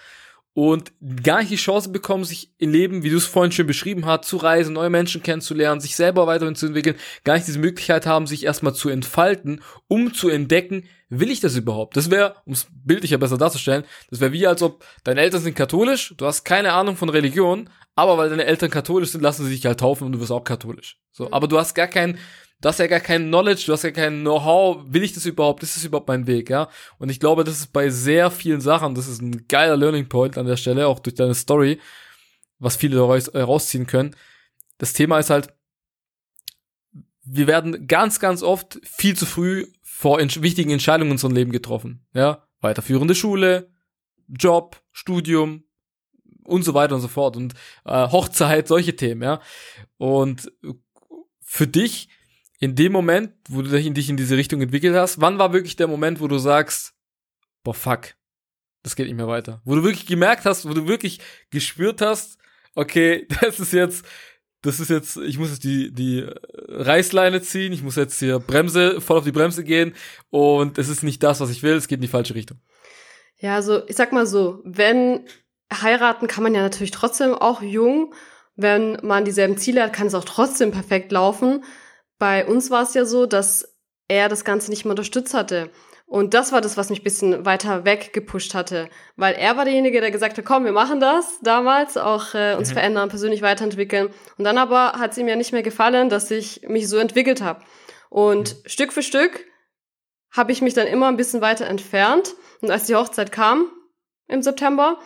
Und 0.54 0.92
gar 1.24 1.40
nicht 1.40 1.50
die 1.50 1.56
Chance 1.56 1.90
bekommen, 1.90 2.24
sich 2.24 2.52
im 2.58 2.70
Leben, 2.70 3.02
wie 3.02 3.10
du 3.10 3.16
es 3.16 3.26
vorhin 3.26 3.50
schon 3.50 3.66
beschrieben 3.66 4.06
hast, 4.06 4.28
zu 4.28 4.36
reisen, 4.36 4.74
neue 4.74 4.88
Menschen 4.88 5.20
kennenzulernen, 5.20 5.80
sich 5.80 5.96
selber 5.96 6.28
weiterhin 6.28 6.54
zu 6.54 6.66
entwickeln, 6.66 6.96
gar 7.24 7.34
nicht 7.34 7.48
diese 7.48 7.58
Möglichkeit 7.58 8.06
haben, 8.06 8.28
sich 8.28 8.44
erstmal 8.44 8.72
zu 8.72 8.88
entfalten, 8.88 9.62
um 9.88 10.14
zu 10.14 10.28
entdecken, 10.28 10.84
will 11.08 11.32
ich 11.32 11.40
das 11.40 11.56
überhaupt? 11.56 11.96
Das 11.96 12.08
wäre, 12.08 12.36
um 12.44 12.52
es 12.52 12.68
bildlicher 12.70 13.18
besser 13.18 13.36
darzustellen, 13.36 13.84
das 14.10 14.20
wäre 14.20 14.32
wie 14.32 14.46
als 14.46 14.62
ob 14.62 14.84
deine 15.02 15.22
Eltern 15.22 15.42
sind 15.42 15.56
katholisch, 15.56 16.14
du 16.16 16.24
hast 16.24 16.44
keine 16.44 16.72
Ahnung 16.72 16.96
von 16.96 17.08
Religion, 17.08 17.68
aber 17.96 18.16
weil 18.16 18.30
deine 18.30 18.44
Eltern 18.44 18.70
katholisch 18.70 19.10
sind, 19.10 19.22
lassen 19.22 19.44
sie 19.44 19.52
sich 19.52 19.66
halt 19.66 19.80
taufen 19.80 20.06
und 20.06 20.12
du 20.12 20.20
wirst 20.20 20.32
auch 20.32 20.44
katholisch. 20.44 20.98
So, 21.10 21.26
mhm. 21.26 21.32
aber 21.32 21.48
du 21.48 21.58
hast 21.58 21.74
gar 21.74 21.88
kein, 21.88 22.18
du 22.64 22.68
hast 22.70 22.79
ja 22.79 22.87
gar 22.87 23.00
kein 23.00 23.27
Knowledge, 23.27 23.64
du 23.66 23.74
hast 23.74 23.83
ja 23.83 23.90
kein 23.90 24.22
Know-how, 24.22 24.85
will 24.88 25.03
ich 25.03 25.12
das 25.12 25.27
überhaupt, 25.27 25.62
ist 25.62 25.77
das 25.77 25.85
überhaupt 25.85 26.09
mein 26.09 26.27
Weg, 26.27 26.48
ja? 26.48 26.70
Und 26.98 27.11
ich 27.11 27.20
glaube, 27.20 27.44
das 27.44 27.59
ist 27.59 27.74
bei 27.74 27.90
sehr 27.90 28.31
vielen 28.31 28.62
Sachen, 28.62 28.94
das 28.94 29.07
ist 29.07 29.20
ein 29.20 29.46
geiler 29.48 29.77
Learning 29.77 30.09
Point 30.09 30.38
an 30.38 30.46
der 30.46 30.57
Stelle, 30.57 30.88
auch 30.88 30.98
durch 30.98 31.14
deine 31.14 31.35
Story, 31.35 31.79
was 32.59 32.77
viele 32.77 32.96
daraus 32.96 33.29
äh, 33.29 33.40
rausziehen 33.40 33.87
können. 33.87 34.16
Das 34.79 34.94
Thema 34.94 35.18
ist 35.18 35.29
halt, 35.29 35.53
wir 37.22 37.46
werden 37.46 37.87
ganz, 37.87 38.18
ganz 38.18 38.42
oft 38.42 38.81
viel 38.83 39.14
zu 39.14 39.27
früh 39.27 39.66
vor 39.83 40.18
wichtigen 40.18 40.70
Entscheidungen 40.70 41.11
in 41.11 41.14
unserem 41.16 41.35
Leben 41.35 41.53
getroffen, 41.53 42.07
ja? 42.14 42.48
Weiterführende 42.62 43.14
Schule, 43.14 43.70
Job, 44.27 44.83
Studium, 44.90 45.64
und 46.44 46.62
so 46.62 46.74
weiter 46.74 46.94
und 46.94 47.00
so 47.00 47.09
fort 47.09 47.37
und 47.37 47.55
äh, 47.85 48.09
Hochzeit, 48.09 48.68
solche 48.68 48.96
Themen, 48.96 49.22
ja. 49.22 49.40
Und 49.96 50.53
für 51.40 51.66
dich 51.66 52.09
in 52.60 52.74
dem 52.74 52.92
Moment, 52.92 53.32
wo 53.48 53.62
du 53.62 53.70
dich 53.70 54.08
in 54.08 54.16
diese 54.16 54.36
Richtung 54.36 54.60
entwickelt 54.60 54.94
hast, 54.94 55.20
wann 55.20 55.38
war 55.38 55.52
wirklich 55.52 55.76
der 55.76 55.88
Moment, 55.88 56.20
wo 56.20 56.28
du 56.28 56.38
sagst, 56.38 56.94
boah, 57.62 57.74
fuck, 57.74 58.14
das 58.82 58.96
geht 58.96 59.06
nicht 59.06 59.16
mehr 59.16 59.28
weiter? 59.28 59.60
Wo 59.64 59.74
du 59.74 59.82
wirklich 59.82 60.06
gemerkt 60.06 60.44
hast, 60.44 60.68
wo 60.68 60.74
du 60.74 60.86
wirklich 60.86 61.20
gespürt 61.50 62.00
hast, 62.00 62.38
okay, 62.74 63.26
das 63.40 63.60
ist 63.60 63.72
jetzt, 63.72 64.04
das 64.62 64.80
ist 64.80 64.90
jetzt, 64.90 65.16
ich 65.16 65.38
muss 65.38 65.50
jetzt 65.50 65.64
die, 65.64 65.92
die 65.92 66.26
Reißleine 66.68 67.42
ziehen, 67.42 67.72
ich 67.72 67.82
muss 67.82 67.96
jetzt 67.96 68.18
hier 68.18 68.38
Bremse, 68.38 69.00
voll 69.00 69.18
auf 69.18 69.24
die 69.24 69.32
Bremse 69.32 69.64
gehen 69.64 69.94
und 70.30 70.78
es 70.78 70.88
ist 70.88 71.02
nicht 71.02 71.22
das, 71.22 71.40
was 71.40 71.50
ich 71.50 71.62
will, 71.62 71.74
es 71.74 71.88
geht 71.88 71.98
in 71.98 72.02
die 72.02 72.08
falsche 72.08 72.34
Richtung. 72.34 72.58
Ja, 73.38 73.56
also 73.56 73.86
ich 73.88 73.96
sag 73.96 74.12
mal 74.12 74.26
so, 74.26 74.62
wenn 74.64 75.26
heiraten 75.72 76.28
kann 76.28 76.42
man 76.42 76.54
ja 76.54 76.62
natürlich 76.62 76.90
trotzdem 76.90 77.34
auch 77.34 77.62
jung. 77.62 78.14
Wenn 78.56 78.98
man 79.02 79.24
dieselben 79.24 79.58
Ziele 79.58 79.82
hat, 79.82 79.92
kann 79.92 80.06
es 80.06 80.14
auch 80.14 80.24
trotzdem 80.24 80.70
perfekt 80.70 81.10
laufen. 81.10 81.64
Bei 82.18 82.46
uns 82.46 82.70
war 82.70 82.83
es 82.83 82.94
ja 82.94 83.05
so, 83.05 83.27
dass 83.27 83.77
er 84.09 84.29
das 84.29 84.44
Ganze 84.44 84.70
nicht 84.70 84.85
mehr 84.85 84.92
unterstützt 84.92 85.35
hatte. 85.35 85.70
Und 86.07 86.35
das 86.35 86.53
war 86.53 86.61
das, 86.61 86.77
was 86.77 86.90
mich 86.90 87.00
ein 87.00 87.05
bisschen 87.05 87.46
weiter 87.46 87.85
weg 87.85 88.12
gepusht 88.12 88.55
hatte. 88.55 88.88
Weil 89.16 89.35
er 89.35 89.57
war 89.57 89.64
derjenige, 89.64 90.00
der 90.00 90.11
gesagt 90.11 90.37
hat, 90.37 90.44
komm, 90.44 90.64
wir 90.64 90.72
machen 90.72 91.00
das 91.00 91.38
damals, 91.42 91.96
auch 91.96 92.35
äh, 92.35 92.55
uns 92.57 92.70
mhm. 92.70 92.74
verändern, 92.74 93.09
persönlich 93.09 93.42
weiterentwickeln. 93.42 94.11
Und 94.37 94.44
dann 94.44 94.59
aber 94.59 94.92
hat 94.92 95.12
es 95.12 95.18
ihm 95.18 95.29
ja 95.29 95.37
nicht 95.37 95.53
mehr 95.53 95.62
gefallen, 95.62 96.11
dass 96.11 96.31
ich 96.31 96.62
mich 96.68 96.88
so 96.88 96.98
entwickelt 96.98 97.40
habe. 97.40 97.64
Und 98.11 98.55
mhm. 98.55 98.68
Stück 98.68 98.92
für 98.92 99.03
Stück 99.03 99.44
habe 100.31 100.53
ich 100.53 100.61
mich 100.61 100.74
dann 100.74 100.87
immer 100.87 101.09
ein 101.09 101.16
bisschen 101.16 101.40
weiter 101.40 101.66
entfernt. 101.66 102.35
Und 102.61 102.70
als 102.70 102.85
die 102.85 102.94
Hochzeit 102.94 103.33
kam 103.33 103.70
im 104.29 104.42
September, 104.42 104.98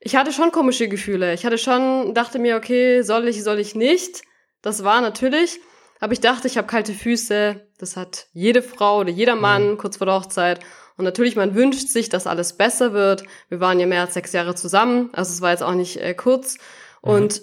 ich 0.00 0.16
hatte 0.16 0.32
schon 0.32 0.52
komische 0.52 0.88
Gefühle. 0.88 1.34
Ich 1.34 1.44
hatte 1.44 1.58
schon, 1.58 2.14
dachte 2.14 2.38
mir, 2.38 2.56
okay, 2.56 3.02
soll 3.02 3.28
ich, 3.28 3.42
soll 3.44 3.58
ich 3.58 3.74
nicht? 3.74 4.22
Das 4.62 4.84
war 4.84 5.00
natürlich. 5.00 5.60
Aber 6.00 6.12
ich 6.12 6.20
dachte, 6.20 6.46
ich 6.46 6.58
habe 6.58 6.66
kalte 6.66 6.92
Füße. 6.92 7.68
Das 7.78 7.96
hat 7.96 8.26
jede 8.32 8.62
Frau 8.62 9.00
oder 9.00 9.10
jeder 9.10 9.36
Mann 9.36 9.72
mhm. 9.72 9.78
kurz 9.78 9.96
vor 9.96 10.06
der 10.06 10.16
Hochzeit. 10.16 10.60
Und 10.96 11.04
natürlich, 11.04 11.36
man 11.36 11.54
wünscht 11.54 11.88
sich, 11.88 12.08
dass 12.08 12.26
alles 12.26 12.56
besser 12.56 12.92
wird. 12.92 13.24
Wir 13.48 13.60
waren 13.60 13.80
ja 13.80 13.86
mehr 13.86 14.02
als 14.02 14.14
sechs 14.14 14.32
Jahre 14.32 14.54
zusammen. 14.54 15.10
Also 15.12 15.32
es 15.32 15.40
war 15.40 15.50
jetzt 15.50 15.62
auch 15.62 15.74
nicht 15.74 15.98
äh, 15.98 16.14
kurz. 16.14 16.58
Mhm. 17.02 17.10
Und 17.10 17.42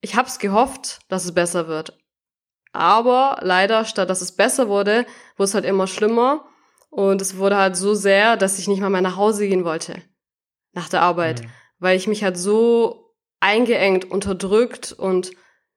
ich 0.00 0.16
habe 0.16 0.28
es 0.28 0.38
gehofft, 0.38 1.00
dass 1.08 1.24
es 1.24 1.32
besser 1.32 1.68
wird. 1.68 1.98
Aber 2.72 3.38
leider, 3.42 3.84
statt 3.84 4.10
dass 4.10 4.22
es 4.22 4.32
besser 4.32 4.68
wurde, 4.68 5.06
wurde 5.36 5.48
es 5.48 5.54
halt 5.54 5.64
immer 5.64 5.86
schlimmer. 5.86 6.44
Und 6.90 7.20
es 7.20 7.36
wurde 7.36 7.56
halt 7.56 7.76
so 7.76 7.94
sehr, 7.94 8.36
dass 8.36 8.58
ich 8.58 8.68
nicht 8.68 8.80
mal 8.80 8.90
mehr 8.90 9.00
nach 9.00 9.16
Hause 9.16 9.46
gehen 9.46 9.64
wollte. 9.64 10.02
Nach 10.72 10.88
der 10.88 11.02
Arbeit. 11.02 11.42
Mhm 11.42 11.50
weil 11.82 11.96
ich 11.96 12.06
mich 12.06 12.22
halt 12.22 12.38
so 12.38 13.16
eingeengt, 13.40 14.08
unterdrückt 14.08 14.92
und 14.92 15.32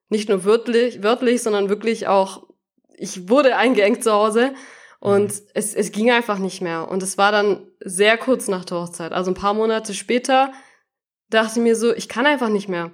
nicht 0.09 0.29
nur 0.29 0.45
wörtlich, 0.45 1.03
wörtlich, 1.03 1.41
sondern 1.41 1.69
wirklich 1.69 2.07
auch, 2.07 2.47
ich 2.97 3.29
wurde 3.29 3.57
eingeengt 3.57 4.03
zu 4.03 4.11
Hause 4.11 4.53
und 4.99 5.33
mhm. 5.33 5.47
es, 5.53 5.73
es 5.73 5.91
ging 5.91 6.11
einfach 6.11 6.39
nicht 6.39 6.61
mehr. 6.61 6.89
Und 6.89 7.03
es 7.03 7.17
war 7.17 7.31
dann 7.31 7.67
sehr 7.79 8.17
kurz 8.17 8.47
nach 8.47 8.65
der 8.65 8.81
Hochzeit. 8.81 9.11
Also 9.11 9.31
ein 9.31 9.35
paar 9.35 9.53
Monate 9.53 9.93
später 9.93 10.51
dachte 11.29 11.59
ich 11.59 11.63
mir 11.63 11.75
so, 11.75 11.93
ich 11.93 12.09
kann 12.09 12.25
einfach 12.25 12.49
nicht 12.49 12.69
mehr. 12.69 12.91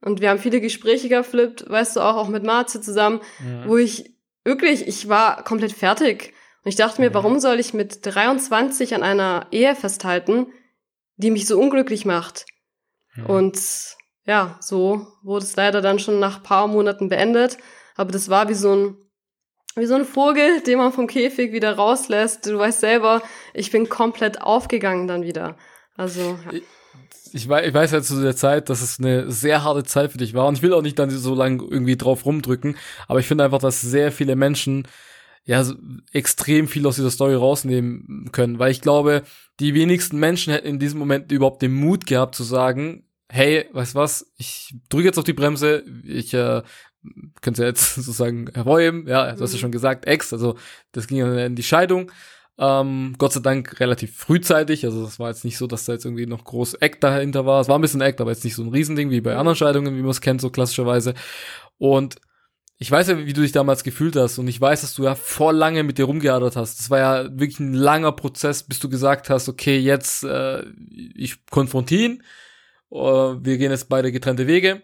Und 0.00 0.20
wir 0.20 0.30
haben 0.30 0.38
viele 0.38 0.60
Gespräche 0.60 1.08
geflippt, 1.08 1.68
weißt 1.68 1.96
du 1.96 2.00
auch, 2.00 2.16
auch 2.16 2.28
mit 2.28 2.42
Marze 2.42 2.80
zusammen, 2.80 3.20
ja. 3.44 3.68
wo 3.68 3.76
ich 3.76 4.16
wirklich, 4.44 4.86
ich 4.88 5.08
war 5.08 5.44
komplett 5.44 5.72
fertig. 5.72 6.32
Und 6.64 6.68
ich 6.68 6.76
dachte 6.76 7.00
mir, 7.00 7.08
ja. 7.08 7.14
warum 7.14 7.38
soll 7.38 7.60
ich 7.60 7.72
mit 7.72 8.04
23 8.04 8.94
an 8.94 9.02
einer 9.02 9.46
Ehe 9.52 9.74
festhalten, 9.76 10.46
die 11.16 11.30
mich 11.30 11.46
so 11.46 11.58
unglücklich 11.58 12.04
macht. 12.04 12.46
Mhm. 13.14 13.26
Und 13.26 13.58
ja, 14.24 14.56
so 14.60 15.06
wurde 15.22 15.44
es 15.44 15.56
leider 15.56 15.80
dann 15.80 15.98
schon 15.98 16.20
nach 16.20 16.42
paar 16.42 16.68
Monaten 16.68 17.08
beendet. 17.08 17.58
Aber 17.96 18.12
das 18.12 18.28
war 18.28 18.48
wie 18.48 18.54
so 18.54 18.74
ein, 18.74 18.96
wie 19.76 19.86
so 19.86 19.94
ein 19.94 20.04
Vogel, 20.04 20.60
den 20.60 20.78
man 20.78 20.92
vom 20.92 21.06
Käfig 21.06 21.52
wieder 21.52 21.74
rauslässt. 21.74 22.46
Du 22.46 22.58
weißt 22.58 22.80
selber, 22.80 23.22
ich 23.54 23.70
bin 23.70 23.88
komplett 23.88 24.40
aufgegangen 24.40 25.08
dann 25.08 25.22
wieder. 25.22 25.56
Also, 25.96 26.38
ja. 26.50 26.60
Ich, 27.32 27.48
weiß, 27.48 27.66
ich 27.66 27.74
weiß 27.74 27.92
halt 27.92 28.04
zu 28.04 28.20
der 28.20 28.36
Zeit, 28.36 28.68
dass 28.68 28.82
es 28.82 28.98
eine 28.98 29.30
sehr 29.30 29.64
harte 29.64 29.84
Zeit 29.84 30.12
für 30.12 30.18
dich 30.18 30.34
war. 30.34 30.46
Und 30.46 30.56
ich 30.56 30.62
will 30.62 30.74
auch 30.74 30.82
nicht 30.82 30.98
dann 30.98 31.10
so 31.10 31.34
lange 31.34 31.62
irgendwie 31.62 31.96
drauf 31.96 32.24
rumdrücken. 32.24 32.76
Aber 33.08 33.20
ich 33.20 33.26
finde 33.26 33.44
einfach, 33.44 33.58
dass 33.58 33.80
sehr 33.80 34.12
viele 34.12 34.36
Menschen 34.36 34.86
ja 35.44 35.64
so 35.64 35.74
extrem 36.12 36.68
viel 36.68 36.86
aus 36.86 36.96
dieser 36.96 37.10
Story 37.10 37.34
rausnehmen 37.34 38.28
können. 38.32 38.58
Weil 38.58 38.70
ich 38.70 38.82
glaube, 38.82 39.22
die 39.60 39.74
wenigsten 39.74 40.18
Menschen 40.18 40.52
hätten 40.52 40.68
in 40.68 40.78
diesem 40.78 40.98
Moment 40.98 41.32
überhaupt 41.32 41.62
den 41.62 41.72
Mut 41.72 42.06
gehabt 42.06 42.34
zu 42.34 42.44
sagen, 42.44 43.04
hey, 43.32 43.66
weißt 43.72 43.94
was, 43.94 44.30
ich 44.36 44.74
drücke 44.90 45.06
jetzt 45.06 45.18
auf 45.18 45.24
die 45.24 45.32
Bremse, 45.32 45.84
ich 46.04 46.34
äh, 46.34 46.62
könnte 47.40 47.62
ja 47.62 47.68
jetzt 47.68 47.94
sozusagen 47.94 48.50
hervorheben, 48.52 49.08
ja, 49.08 49.32
du 49.32 49.40
hast 49.40 49.54
ja 49.54 49.58
schon 49.58 49.72
gesagt, 49.72 50.06
Ex, 50.06 50.34
also 50.34 50.56
das 50.92 51.06
ging 51.06 51.20
dann 51.20 51.38
in 51.38 51.56
die 51.56 51.62
Scheidung. 51.62 52.12
Ähm, 52.58 53.14
Gott 53.16 53.32
sei 53.32 53.40
Dank 53.40 53.80
relativ 53.80 54.14
frühzeitig, 54.14 54.84
also 54.84 55.06
es 55.06 55.18
war 55.18 55.30
jetzt 55.30 55.46
nicht 55.46 55.56
so, 55.56 55.66
dass 55.66 55.86
da 55.86 55.94
jetzt 55.94 56.04
irgendwie 56.04 56.26
noch 56.26 56.44
groß 56.44 56.74
Act 56.74 57.02
dahinter 57.02 57.46
war. 57.46 57.62
Es 57.62 57.68
war 57.68 57.78
ein 57.78 57.80
bisschen 57.80 58.02
Act, 58.02 58.20
aber 58.20 58.30
jetzt 58.30 58.44
nicht 58.44 58.54
so 58.54 58.62
ein 58.62 58.68
Riesending 58.68 59.08
wie 59.08 59.22
bei 59.22 59.34
anderen 59.34 59.56
Scheidungen, 59.56 59.96
wie 59.96 60.02
man 60.02 60.10
es 60.10 60.20
kennt, 60.20 60.42
so 60.42 60.50
klassischerweise. 60.50 61.14
Und 61.78 62.16
ich 62.76 62.90
weiß 62.90 63.08
ja, 63.08 63.18
wie 63.18 63.32
du 63.32 63.40
dich 63.40 63.52
damals 63.52 63.82
gefühlt 63.82 64.14
hast 64.16 64.38
und 64.38 64.46
ich 64.46 64.60
weiß, 64.60 64.82
dass 64.82 64.92
du 64.92 65.04
ja 65.04 65.14
vor 65.14 65.54
lange 65.54 65.84
mit 65.84 65.96
dir 65.96 66.04
rumgeadert 66.04 66.56
hast. 66.56 66.80
Das 66.80 66.90
war 66.90 66.98
ja 66.98 67.24
wirklich 67.30 67.60
ein 67.60 67.72
langer 67.72 68.12
Prozess, 68.12 68.64
bis 68.64 68.78
du 68.78 68.90
gesagt 68.90 69.30
hast, 69.30 69.48
okay, 69.48 69.78
jetzt 69.78 70.22
äh, 70.24 70.64
ich 71.14 71.46
konfrontiere 71.46 72.02
ihn, 72.02 72.22
wir 72.92 73.58
gehen 73.58 73.70
jetzt 73.70 73.88
beide 73.88 74.12
getrennte 74.12 74.46
Wege. 74.46 74.82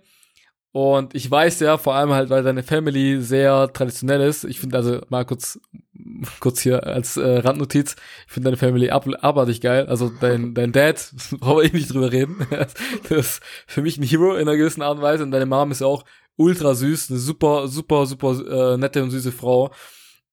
Und 0.72 1.14
ich 1.14 1.30
weiß 1.30 1.60
ja, 1.60 1.78
vor 1.78 1.94
allem 1.94 2.12
halt, 2.12 2.28
weil 2.28 2.42
deine 2.42 2.62
Family 2.62 3.22
sehr 3.22 3.72
traditionell 3.72 4.20
ist. 4.20 4.44
Ich 4.44 4.60
finde 4.60 4.76
also 4.76 5.00
mal 5.08 5.24
kurz, 5.24 5.58
kurz 6.40 6.60
hier 6.60 6.86
als 6.86 7.16
äh, 7.16 7.38
Randnotiz. 7.38 7.96
Ich 8.26 8.32
finde 8.32 8.48
deine 8.48 8.58
Family 8.58 8.90
ab, 8.90 9.08
abartig 9.20 9.60
geil. 9.60 9.86
Also 9.86 10.10
dein, 10.20 10.54
dein 10.54 10.72
Dad, 10.72 11.12
brauchen 11.40 11.62
wir 11.62 11.64
eh 11.64 11.76
nicht 11.76 11.92
drüber 11.92 12.12
reden. 12.12 12.46
das 13.08 13.10
ist 13.10 13.42
für 13.66 13.82
mich 13.82 13.98
ein 13.98 14.04
Hero 14.04 14.34
in 14.34 14.48
einer 14.48 14.56
gewissen 14.56 14.82
Art 14.82 14.96
und 14.96 15.02
Weise. 15.02 15.22
Und 15.22 15.30
deine 15.30 15.46
Mom 15.46 15.70
ist 15.70 15.80
ja 15.80 15.86
auch 15.86 16.04
ultra 16.36 16.74
süß, 16.74 17.10
eine 17.10 17.18
super, 17.18 17.66
super, 17.68 18.06
super 18.06 18.74
äh, 18.74 18.76
nette 18.76 19.02
und 19.02 19.10
süße 19.10 19.32
Frau. 19.32 19.72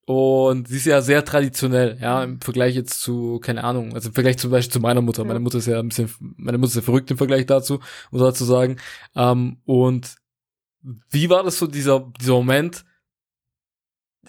Und 0.06 0.68
sie 0.68 0.76
ist 0.76 0.86
ja 0.86 1.02
sehr 1.02 1.24
traditionell, 1.24 1.98
ja, 2.00 2.22
im 2.22 2.40
Vergleich 2.40 2.76
jetzt 2.76 3.00
zu, 3.00 3.40
keine 3.40 3.64
Ahnung, 3.64 3.92
also 3.92 4.08
im 4.08 4.14
Vergleich 4.14 4.38
zum 4.38 4.52
Beispiel 4.52 4.72
zu 4.74 4.80
meiner 4.80 5.02
Mutter. 5.02 5.24
Meine 5.24 5.40
Mutter 5.40 5.58
ist 5.58 5.66
ja 5.66 5.80
ein 5.80 5.88
bisschen, 5.88 6.08
meine 6.20 6.58
Mutter 6.58 6.70
ist 6.70 6.76
ja 6.76 6.82
verrückt 6.82 7.10
im 7.10 7.18
Vergleich 7.18 7.44
dazu, 7.46 7.80
muss 8.12 8.22
dazu 8.22 8.44
sagen. 8.44 8.76
Ähm, 9.16 9.58
und 9.64 10.14
wie 11.10 11.28
war 11.28 11.42
das 11.42 11.58
so, 11.58 11.66
dieser, 11.66 12.12
dieser 12.20 12.34
Moment, 12.34 12.84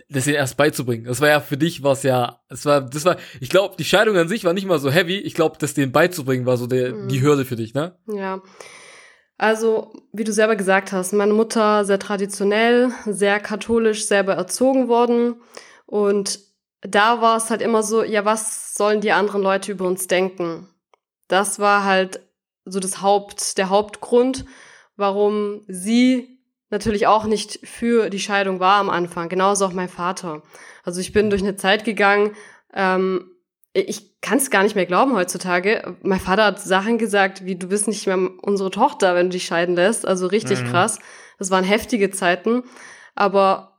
das 0.10 0.26
ihr 0.26 0.34
erst 0.34 0.58
beizubringen? 0.58 1.06
Das 1.06 1.22
war 1.22 1.28
ja 1.28 1.40
für 1.40 1.58
dich 1.58 1.84
was 1.84 2.02
ja, 2.02 2.42
das 2.50 2.66
war, 2.66 2.82
das 2.82 3.06
war, 3.06 3.18
ich 3.40 3.50
glaube, 3.50 3.76
die 3.78 3.86
Scheidung 3.86 4.18
an 4.18 4.28
sich 4.28 4.46
war 4.46 4.54
nicht 4.54 4.66
mal 4.66 4.80
so 4.80 4.90
heavy. 4.90 5.18
Ich 5.18 5.36
glaube, 5.36 5.58
das 5.60 5.76
denen 5.76 5.92
beizubringen 5.92 6.48
war 6.48 6.58
so 6.58 6.66
der, 6.66 6.96
mhm. 6.96 7.08
die 7.08 7.22
Hürde 7.22 7.46
für 7.46 7.56
dich, 7.56 7.76
ne? 7.76 7.96
Ja. 8.08 8.42
Also, 9.38 9.94
wie 10.12 10.24
du 10.24 10.34
selber 10.34 10.56
gesagt 10.56 10.92
hast, 10.92 11.14
meine 11.14 11.34
Mutter 11.34 11.86
sehr 11.86 12.00
traditionell, 12.00 12.90
sehr 13.06 13.40
katholisch 13.40 14.06
selber 14.06 14.34
erzogen 14.34 14.88
worden. 14.88 15.36
Und 15.88 16.40
da 16.82 17.22
war 17.22 17.38
es 17.38 17.50
halt 17.50 17.64
immer 17.64 17.82
so, 17.82 18.04
ja, 18.04 18.24
was 18.24 18.76
sollen 18.76 19.02
die 19.02 19.12
anderen 19.12 19.42
Leute 19.42 19.72
über 19.72 19.86
uns 19.86 20.06
denken? 20.06 20.70
Das 21.28 21.58
war 21.58 21.84
halt 21.84 22.20
so 22.66 22.80
das 22.80 23.02
Haupt, 23.02 23.58
der 23.58 23.70
Hauptgrund, 23.70 24.46
warum 24.96 25.62
sie 25.68 26.40
natürlich 26.70 27.08
auch 27.08 27.26
nicht 27.26 27.60
für 27.64 28.10
die 28.10 28.20
Scheidung 28.20 28.60
war 28.60 28.76
am 28.76 28.90
Anfang. 28.90 29.30
Genauso 29.30 29.66
auch 29.66 29.74
mein 29.74 29.90
Vater. 29.90 30.44
Also 30.84 31.00
ich 31.02 31.14
bin 31.14 31.30
durch 31.30 31.42
eine 31.42 31.56
Zeit 31.56 31.86
gegangen, 31.86 32.36
ähm, 32.74 33.32
ich 33.74 34.20
kann 34.22 34.40
es 34.40 34.50
gar 34.50 34.64
nicht 34.64 34.76
mehr 34.76 34.88
glauben 34.88 35.16
heutzutage. 35.16 35.96
Mein 36.02 36.20
Vater 36.20 36.46
hat 36.46 36.60
Sachen 36.60 36.98
gesagt, 36.98 37.46
wie 37.46 37.56
du 37.56 37.68
bist 37.68 37.88
nicht 37.88 38.08
mehr 38.08 38.18
unsere 38.42 38.72
Tochter, 38.72 39.14
wenn 39.16 39.28
du 39.28 39.34
dich 39.34 39.46
scheiden 39.46 39.76
lässt. 39.76 40.06
Also 40.08 40.28
richtig 40.28 40.64
mhm. 40.64 40.68
krass. 40.70 41.00
Das 41.38 41.52
waren 41.52 41.64
heftige 41.64 42.10
Zeiten. 42.10 42.64
Aber 43.14 43.77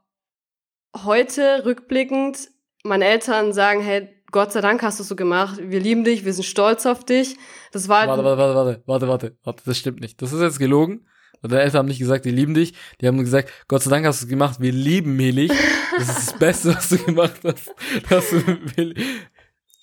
heute 0.96 1.64
rückblickend, 1.64 2.48
meine 2.84 3.04
Eltern 3.04 3.52
sagen, 3.52 3.80
hey, 3.80 4.08
Gott 4.30 4.52
sei 4.52 4.60
Dank 4.60 4.82
hast 4.82 4.98
du 4.98 5.02
es 5.02 5.08
so 5.08 5.16
gemacht. 5.16 5.58
Wir 5.60 5.80
lieben 5.80 6.04
dich, 6.04 6.24
wir 6.24 6.32
sind 6.32 6.44
stolz 6.44 6.84
auf 6.86 7.04
dich. 7.04 7.36
Das 7.72 7.88
war 7.88 8.06
warte, 8.06 8.24
warte, 8.24 8.38
warte, 8.38 8.82
warte, 8.86 9.08
warte, 9.08 9.36
warte, 9.42 9.62
das 9.64 9.78
stimmt 9.78 10.00
nicht. 10.00 10.20
Das 10.20 10.32
ist 10.32 10.40
jetzt 10.40 10.58
gelogen. 10.58 11.06
Deine 11.42 11.62
Eltern 11.62 11.78
haben 11.80 11.86
nicht 11.86 12.00
gesagt, 12.00 12.24
die 12.24 12.30
lieben 12.30 12.52
dich. 12.54 12.74
Die 13.00 13.06
haben 13.06 13.18
gesagt, 13.18 13.50
Gott 13.68 13.82
sei 13.82 13.90
Dank 13.90 14.04
hast 14.04 14.20
du 14.20 14.26
es 14.26 14.28
gemacht. 14.28 14.60
Wir 14.60 14.72
lieben 14.72 15.16
Melich. 15.16 15.52
Das 15.96 16.08
ist 16.08 16.32
das 16.32 16.38
Beste, 16.38 16.74
was 16.74 16.88
du 16.88 16.98
gemacht 16.98 17.40
hast. 17.44 17.72
Dass 18.08 18.30
du 18.30 18.42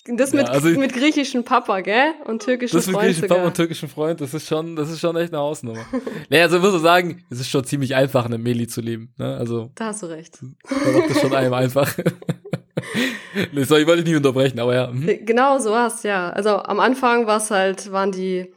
das 0.08 0.32
mit, 0.32 0.46
ja, 0.46 0.52
also 0.52 0.68
mit 0.68 0.92
griechischen 0.92 1.44
Papa, 1.44 1.80
gell? 1.80 2.12
Und 2.24 2.42
türkischen 2.42 2.80
Freund. 2.80 2.86
Das 2.86 2.92
mit 2.92 3.00
griechischen 3.00 3.28
Papa 3.28 3.44
und 3.44 3.56
türkischen 3.56 3.88
Freund, 3.88 4.20
das 4.20 4.34
ist 4.34 4.46
schon, 4.46 4.76
das 4.76 4.90
ist 4.90 5.00
schon 5.00 5.16
echt 5.16 5.32
eine 5.32 5.42
Hausnummer. 5.42 5.84
naja, 6.28 6.44
also 6.44 6.58
muss 6.58 6.74
ich 6.74 6.82
sagen, 6.82 7.24
es 7.30 7.40
ist 7.40 7.50
schon 7.50 7.64
ziemlich 7.64 7.94
einfach, 7.94 8.24
eine 8.24 8.38
Meli 8.38 8.66
zu 8.66 8.80
leben. 8.80 9.12
Ne? 9.16 9.36
Also. 9.36 9.70
Da 9.74 9.86
hast 9.86 10.02
du 10.02 10.06
recht. 10.06 10.38
Da 10.40 10.90
macht 10.92 11.10
das 11.10 11.20
schon 11.20 11.34
einem 11.34 11.52
einfach. 11.54 11.92
sorry, 13.64 13.82
ich 13.82 13.86
wollte 13.86 13.96
dich 13.96 14.06
nicht 14.06 14.16
unterbrechen, 14.16 14.60
aber 14.60 14.74
ja. 14.74 14.86
Mhm. 14.88 15.24
Genau, 15.24 15.58
so 15.58 15.70
war's, 15.70 16.02
ja. 16.02 16.30
Also 16.30 16.50
am 16.50 16.80
Anfang 16.80 17.26
war 17.26 17.38
es 17.38 17.50
halt, 17.50 17.90
waren 17.92 18.12
die 18.12 18.52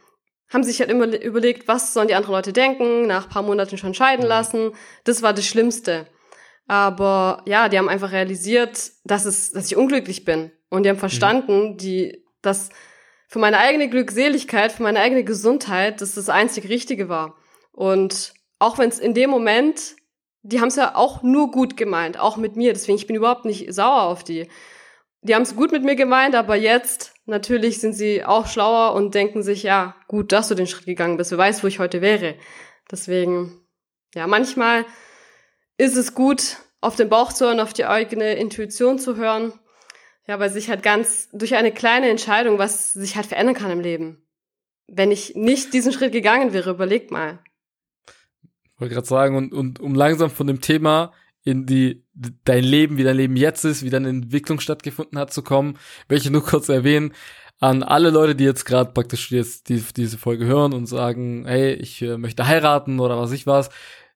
haben 0.52 0.64
sich 0.64 0.80
halt 0.80 0.90
immer 0.90 1.06
überlegt, 1.22 1.68
was 1.68 1.94
sollen 1.94 2.08
die 2.08 2.16
anderen 2.16 2.34
Leute 2.34 2.54
denken, 2.54 3.06
nach 3.06 3.30
paar 3.30 3.44
Monaten 3.44 3.78
schon 3.78 3.94
scheiden 3.94 4.24
mhm. 4.24 4.30
lassen. 4.30 4.72
Das 5.04 5.22
war 5.22 5.34
das 5.34 5.46
Schlimmste. 5.46 6.08
Aber 6.68 7.44
ja, 7.46 7.70
die 7.70 7.78
haben 7.78 7.90
einfach 7.90 8.12
realisiert, 8.12 8.92
dass 9.04 9.26
es, 9.26 9.52
dass 9.52 9.68
ich 9.68 9.78
unglücklich 9.78 10.26
bin. 10.26 10.52
Und 10.70 10.84
die 10.84 10.90
haben 10.90 10.98
verstanden, 10.98 11.72
mhm. 11.72 11.78
die, 11.78 12.24
dass 12.42 12.70
für 13.28 13.40
meine 13.40 13.60
eigene 13.60 13.90
Glückseligkeit, 13.90 14.72
für 14.72 14.84
meine 14.84 15.00
eigene 15.00 15.24
Gesundheit, 15.24 16.02
dass 16.02 16.16
das 16.16 16.30
einzig 16.30 16.70
Richtige 16.70 17.10
war. 17.10 17.36
Und 17.72 18.34
auch 18.58 18.78
wenn 18.78 18.90
es 18.90 19.00
in 19.00 19.14
dem 19.14 19.30
Moment, 19.30 19.96
die 20.42 20.60
haben 20.60 20.70
es 20.70 20.76
ja 20.76 20.96
auch 20.96 21.22
nur 21.22 21.52
gut 21.52 21.78
gemeint, 21.78 22.20
auch 22.20 22.38
mit 22.38 22.56
mir. 22.56 22.74
Deswegen, 22.74 22.98
ich 22.98 23.08
bin 23.08 23.16
überhaupt 23.16 23.46
nicht 23.46 23.74
sauer 23.74 24.04
auf 24.04 24.24
die. 24.24 24.48
Die 25.22 25.36
haben 25.36 25.44
es 25.44 25.56
gut 25.56 25.72
mit 25.72 25.84
mir 25.84 25.96
gemeint, 25.96 26.34
aber 26.34 26.56
jetzt 26.56 27.14
natürlich 27.26 27.80
sind 27.80 27.94
sie 27.94 28.24
auch 28.24 28.48
schlauer 28.48 28.94
und 28.94 29.16
denken 29.16 29.44
sich, 29.44 29.64
ja, 29.64 29.96
gut, 30.08 30.32
dass 30.32 30.48
du 30.48 30.56
den 30.56 30.68
Schritt 30.68 30.86
gegangen 30.86 31.18
bist. 31.18 31.32
Wer 31.32 31.38
weiß, 31.38 31.62
wo 31.64 31.68
ich 31.68 31.80
heute 31.80 32.02
wäre. 32.02 32.36
Deswegen, 32.90 33.62
ja, 34.16 34.28
manchmal 34.28 34.86
ist 35.78 35.98
es 35.98 36.14
gut, 36.14 36.58
auf 36.82 36.96
den 36.96 37.10
Bauch 37.10 37.34
zu 37.34 37.46
hören, 37.46 37.60
auf 37.60 37.74
die 37.74 37.86
eigene 37.86 38.36
Intuition 38.36 38.98
zu 38.98 39.18
hören. 39.18 39.54
Ja, 40.30 40.40
weil 40.40 40.52
sich 40.52 40.70
halt 40.70 40.84
ganz 40.84 41.28
durch 41.34 41.56
eine 41.56 41.72
kleine 41.72 42.08
Entscheidung, 42.08 42.60
was 42.60 42.94
sich 42.94 43.16
halt 43.16 43.26
verändern 43.26 43.56
kann 43.56 43.72
im 43.72 43.80
Leben. 43.80 44.22
Wenn 44.86 45.10
ich 45.10 45.34
nicht 45.34 45.74
diesen 45.74 45.92
Schritt 45.92 46.12
gegangen 46.12 46.54
wäre, 46.54 46.70
überleg 46.70 47.10
mal. 47.10 47.40
Ich 48.64 48.80
wollte 48.80 48.94
gerade 48.94 49.08
sagen, 49.08 49.36
und, 49.36 49.52
und 49.52 49.80
um 49.80 49.96
langsam 49.96 50.30
von 50.30 50.46
dem 50.46 50.62
Thema 50.62 51.14
in 51.44 51.66
die 51.66 52.06
dein 52.14 52.64
Leben, 52.64 52.98
wie 52.98 53.04
dein 53.04 53.18
Leben 53.18 53.36
jetzt 53.38 53.66
ist, 53.66 53.84
wie 53.84 53.90
deine 53.90 54.10
Entwicklung 54.10 54.60
stattgefunden 54.60 55.18
hat 55.18 55.34
zu 55.34 55.42
kommen, 55.42 55.80
welche 56.10 56.30
nur 56.30 56.46
kurz 56.46 56.70
erwähnen 56.70 57.16
an 57.60 57.82
alle 57.82 58.12
Leute, 58.12 58.36
die 58.36 58.44
jetzt 58.44 58.66
gerade 58.66 58.92
praktisch 58.92 59.32
jetzt 59.32 59.70
die, 59.70 59.84
diese 59.98 60.20
Folge 60.20 60.46
hören 60.46 60.74
und 60.74 60.86
sagen, 60.86 61.46
hey, 61.48 61.74
ich 61.74 62.04
äh, 62.04 62.20
möchte 62.20 62.46
heiraten 62.46 63.00
oder 63.00 63.18
was 63.18 63.32
ich 63.32 63.48
was. 63.48 63.72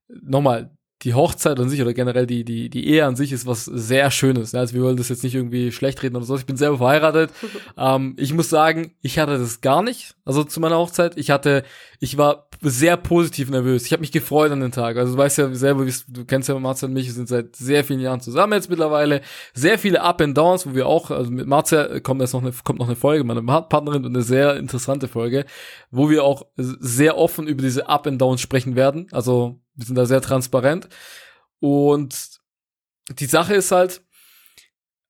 Nochmal, 0.10 0.78
die 1.03 1.13
Hochzeit 1.13 1.59
an 1.59 1.69
sich 1.69 1.81
oder 1.81 1.93
generell 1.93 2.25
die, 2.25 2.45
die, 2.45 2.69
die 2.69 2.87
Ehe 2.87 3.05
an 3.05 3.15
sich 3.15 3.31
ist 3.31 3.45
was 3.45 3.65
sehr 3.65 4.09
Schönes. 4.09 4.55
Also 4.55 4.73
wir 4.73 4.83
wollen 4.83 4.97
das 4.97 5.09
jetzt 5.09 5.23
nicht 5.23 5.35
irgendwie 5.35 5.71
schlecht 5.71 6.01
reden 6.01 6.15
oder 6.15 6.25
so. 6.25 6.35
Ich 6.37 6.45
bin 6.45 6.55
selber 6.55 6.77
verheiratet. 6.77 7.31
ähm, 7.77 8.15
ich 8.17 8.33
muss 8.33 8.49
sagen, 8.49 8.93
ich 9.01 9.19
hatte 9.19 9.37
das 9.37 9.61
gar 9.61 9.81
nicht. 9.81 10.15
Also 10.23 10.43
zu 10.43 10.59
meiner 10.61 10.77
Hochzeit. 10.77 11.17
Ich 11.17 11.29
hatte, 11.29 11.63
ich 11.99 12.17
war 12.17 12.47
sehr 12.61 12.95
positiv 12.95 13.49
nervös. 13.49 13.85
Ich 13.85 13.91
habe 13.91 13.99
mich 13.99 14.13
gefreut 14.13 14.51
an 14.51 14.61
den 14.61 14.71
Tag. 14.71 14.95
Also 14.95 15.13
du 15.13 15.17
weißt 15.17 15.37
ja 15.37 15.53
selber, 15.53 15.85
du 15.85 16.25
kennst 16.25 16.47
ja 16.47 16.57
Marcel 16.57 16.87
und 16.87 16.93
mich, 16.93 17.07
wir 17.07 17.13
sind 17.13 17.27
seit 17.27 17.55
sehr 17.55 17.83
vielen 17.83 17.99
Jahren 17.99 18.21
zusammen 18.21 18.53
jetzt 18.53 18.69
mittlerweile. 18.69 19.21
Sehr 19.53 19.77
viele 19.77 20.01
Up 20.01 20.21
and 20.21 20.37
Downs, 20.37 20.65
wo 20.65 20.73
wir 20.73 20.87
auch, 20.87 21.11
also 21.11 21.29
mit 21.31 21.47
Marcel 21.47 21.99
kommt 21.99 22.21
jetzt 22.21 22.33
noch 22.33 22.41
eine, 22.41 22.53
kommt 22.63 22.79
noch 22.79 22.87
eine 22.87 22.95
Folge, 22.95 23.25
meine 23.25 23.43
Partnerin 23.43 24.05
und 24.05 24.15
eine 24.15 24.23
sehr 24.23 24.55
interessante 24.55 25.09
Folge, 25.09 25.45
wo 25.91 26.09
wir 26.09 26.23
auch 26.23 26.45
sehr 26.55 27.17
offen 27.17 27.47
über 27.47 27.61
diese 27.61 27.89
Up 27.89 28.07
and 28.07 28.21
Downs 28.21 28.39
sprechen 28.39 28.77
werden. 28.77 29.07
Also 29.11 29.59
wir 29.75 29.86
sind 29.86 29.95
da 29.95 30.05
sehr 30.05 30.21
transparent. 30.21 30.89
Und 31.59 32.39
die 33.09 33.25
Sache 33.25 33.55
ist 33.55 33.71
halt, 33.71 34.01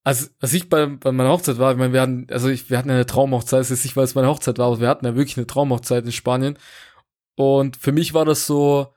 als, 0.04 0.34
als 0.40 0.54
ich 0.54 0.70
bei, 0.70 0.86
bei 0.86 1.12
meiner 1.12 1.30
Hochzeit 1.30 1.60
war, 1.60 1.72
ich 1.72 1.78
meine, 1.78 1.94
wir 1.94 2.02
hatten, 2.02 2.28
also 2.30 2.50
ich, 2.50 2.70
wir 2.70 2.78
hatten 2.78 2.90
eine 2.90 3.06
Traumhochzeit, 3.06 3.62
es 3.62 3.72
ist 3.72 3.86
nicht, 3.86 3.96
weil 3.96 4.04
es 4.04 4.16
meine 4.16 4.28
Hochzeit 4.28 4.58
war, 4.58 4.68
aber 4.68 4.82
wir 4.82 4.90
hatten 4.90 5.06
ja 5.06 5.16
wirklich 5.16 5.38
eine 5.38 5.48
Traumhochzeit 5.48 6.06
in 6.06 6.12
Spanien. 6.12 6.58
Und 7.36 7.78
für 7.78 7.92
mich 7.92 8.14
war 8.14 8.26
das 8.26 8.46
so 8.46 8.94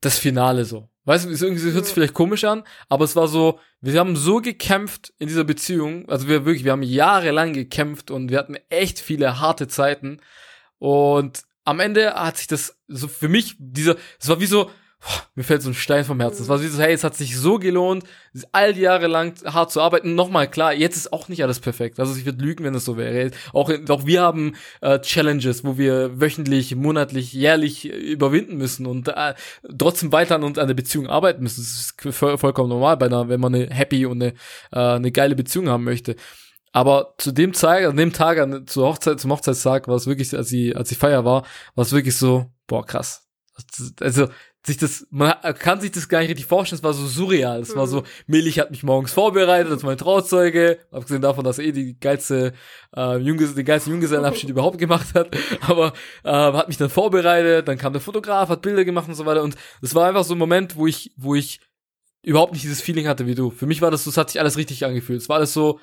das 0.00 0.18
Finale 0.18 0.64
so. 0.64 0.88
Weißt 1.04 1.24
du, 1.24 1.30
irgendwie 1.30 1.72
hört 1.72 1.86
sich 1.86 1.94
vielleicht 1.94 2.14
komisch 2.14 2.44
an, 2.44 2.64
aber 2.88 3.04
es 3.04 3.16
war 3.16 3.26
so, 3.26 3.58
wir 3.80 3.98
haben 3.98 4.16
so 4.16 4.40
gekämpft 4.40 5.12
in 5.18 5.28
dieser 5.28 5.44
Beziehung, 5.44 6.08
also 6.08 6.28
wir 6.28 6.44
wirklich, 6.44 6.64
wir 6.64 6.72
haben 6.72 6.82
jahrelang 6.82 7.52
gekämpft 7.52 8.10
und 8.10 8.30
wir 8.30 8.38
hatten 8.38 8.56
echt 8.68 9.00
viele 9.00 9.40
harte 9.40 9.66
Zeiten. 9.66 10.20
Und 10.78 11.42
am 11.64 11.80
Ende 11.80 12.14
hat 12.14 12.36
sich 12.36 12.48
das 12.48 12.78
so 12.86 13.08
für 13.08 13.28
mich, 13.28 13.56
dieser, 13.58 13.96
es 14.18 14.28
war 14.28 14.40
wie 14.40 14.46
so, 14.46 14.70
mir 15.34 15.44
fällt 15.44 15.62
so 15.62 15.70
ein 15.70 15.74
Stein 15.74 16.04
vom 16.04 16.20
Herzen. 16.20 16.42
Es 16.42 16.48
war 16.48 16.58
so, 16.58 16.78
hey, 16.78 16.92
es 16.92 17.04
hat 17.04 17.16
sich 17.16 17.36
so 17.36 17.58
gelohnt, 17.58 18.04
all 18.52 18.74
die 18.74 18.82
Jahre 18.82 19.06
lang 19.06 19.34
hart 19.44 19.70
zu 19.72 19.80
arbeiten. 19.80 20.14
Nochmal, 20.14 20.50
klar, 20.50 20.74
jetzt 20.74 20.96
ist 20.96 21.12
auch 21.12 21.28
nicht 21.28 21.42
alles 21.42 21.60
perfekt. 21.60 21.98
Also 21.98 22.14
ich 22.16 22.26
würde 22.26 22.44
lügen, 22.44 22.64
wenn 22.64 22.74
es 22.74 22.84
so 22.84 22.96
wäre. 22.96 23.30
Auch, 23.52 23.72
auch 23.88 24.06
wir 24.06 24.22
haben 24.22 24.56
äh, 24.82 24.98
Challenges, 25.00 25.64
wo 25.64 25.78
wir 25.78 26.20
wöchentlich, 26.20 26.74
monatlich, 26.76 27.32
jährlich 27.32 27.86
überwinden 27.88 28.56
müssen 28.56 28.86
und 28.86 29.08
äh, 29.08 29.34
trotzdem 29.78 30.12
weiter 30.12 30.34
an, 30.34 30.44
an 30.44 30.54
der 30.54 30.74
Beziehung 30.74 31.06
arbeiten 31.06 31.42
müssen. 31.42 31.62
Das 31.62 31.70
ist 31.70 32.14
voll, 32.14 32.36
vollkommen 32.36 32.68
normal, 32.68 32.96
bei 32.96 33.06
einer, 33.06 33.28
wenn 33.28 33.40
man 33.40 33.54
eine 33.54 33.68
happy 33.70 34.04
und 34.04 34.22
eine, 34.22 34.34
äh, 34.72 34.96
eine 34.96 35.12
geile 35.12 35.34
Beziehung 35.34 35.68
haben 35.68 35.84
möchte. 35.84 36.16
Aber 36.72 37.14
zu 37.18 37.32
dem 37.32 37.52
Tag, 37.52 37.84
an 37.84 37.96
dem 37.96 38.12
Tag, 38.12 38.38
an, 38.38 38.66
zur 38.66 38.86
Hochzeit, 38.86 39.18
zum 39.18 39.32
Hochzeitstag, 39.32 39.88
war 39.88 39.96
es 39.96 40.06
wirklich, 40.06 40.36
als 40.36 40.48
die, 40.48 40.76
als 40.76 40.88
die 40.88 40.94
Feier 40.94 41.24
war, 41.24 41.44
war 41.74 41.82
es 41.82 41.92
wirklich 41.92 42.16
so, 42.16 42.46
boah, 42.66 42.86
krass. 42.86 43.26
Also, 44.00 44.28
sich 44.62 44.76
das, 44.76 45.06
man 45.10 45.34
kann 45.58 45.80
sich 45.80 45.90
das 45.90 46.08
gar 46.08 46.20
nicht 46.20 46.28
richtig 46.28 46.46
vorstellen, 46.46 46.78
es 46.78 46.82
war 46.82 46.92
so 46.92 47.06
surreal. 47.06 47.60
Es 47.60 47.74
mhm. 47.74 47.78
war 47.78 47.86
so, 47.86 48.02
Milch 48.26 48.58
hat 48.58 48.70
mich 48.70 48.82
morgens 48.82 49.12
vorbereitet 49.12 49.72
als 49.72 49.82
mein 49.82 49.96
Trauzeuge, 49.96 50.78
abgesehen 50.90 51.22
davon, 51.22 51.44
dass 51.44 51.58
er 51.58 51.64
eh 51.64 51.72
die 51.72 51.98
geilste, 51.98 52.52
äh, 52.94 53.16
Junges, 53.16 53.54
den 53.54 53.64
geilsten 53.64 53.92
Junggesellenabschied 53.92 54.50
überhaupt 54.50 54.78
gemacht 54.78 55.14
hat, 55.14 55.34
aber 55.62 55.94
äh, 56.24 56.30
hat 56.30 56.68
mich 56.68 56.76
dann 56.76 56.90
vorbereitet, 56.90 57.68
dann 57.68 57.78
kam 57.78 57.92
der 57.92 58.02
Fotograf, 58.02 58.50
hat 58.50 58.60
Bilder 58.62 58.84
gemacht 58.84 59.08
und 59.08 59.14
so 59.14 59.24
weiter 59.24 59.42
und 59.42 59.56
es 59.80 59.94
war 59.94 60.06
einfach 60.06 60.24
so 60.24 60.34
ein 60.34 60.38
Moment, 60.38 60.76
wo 60.76 60.86
ich, 60.86 61.14
wo 61.16 61.34
ich 61.34 61.60
überhaupt 62.22 62.52
nicht 62.52 62.64
dieses 62.64 62.82
Feeling 62.82 63.08
hatte 63.08 63.26
wie 63.26 63.34
du. 63.34 63.50
Für 63.50 63.66
mich 63.66 63.80
war 63.80 63.90
das 63.90 64.04
so, 64.04 64.10
es 64.10 64.18
hat 64.18 64.30
sich 64.30 64.40
alles 64.40 64.58
richtig 64.58 64.84
angefühlt. 64.84 65.22
Es 65.22 65.28
war 65.28 65.36
alles 65.36 65.54
so, 65.54 65.80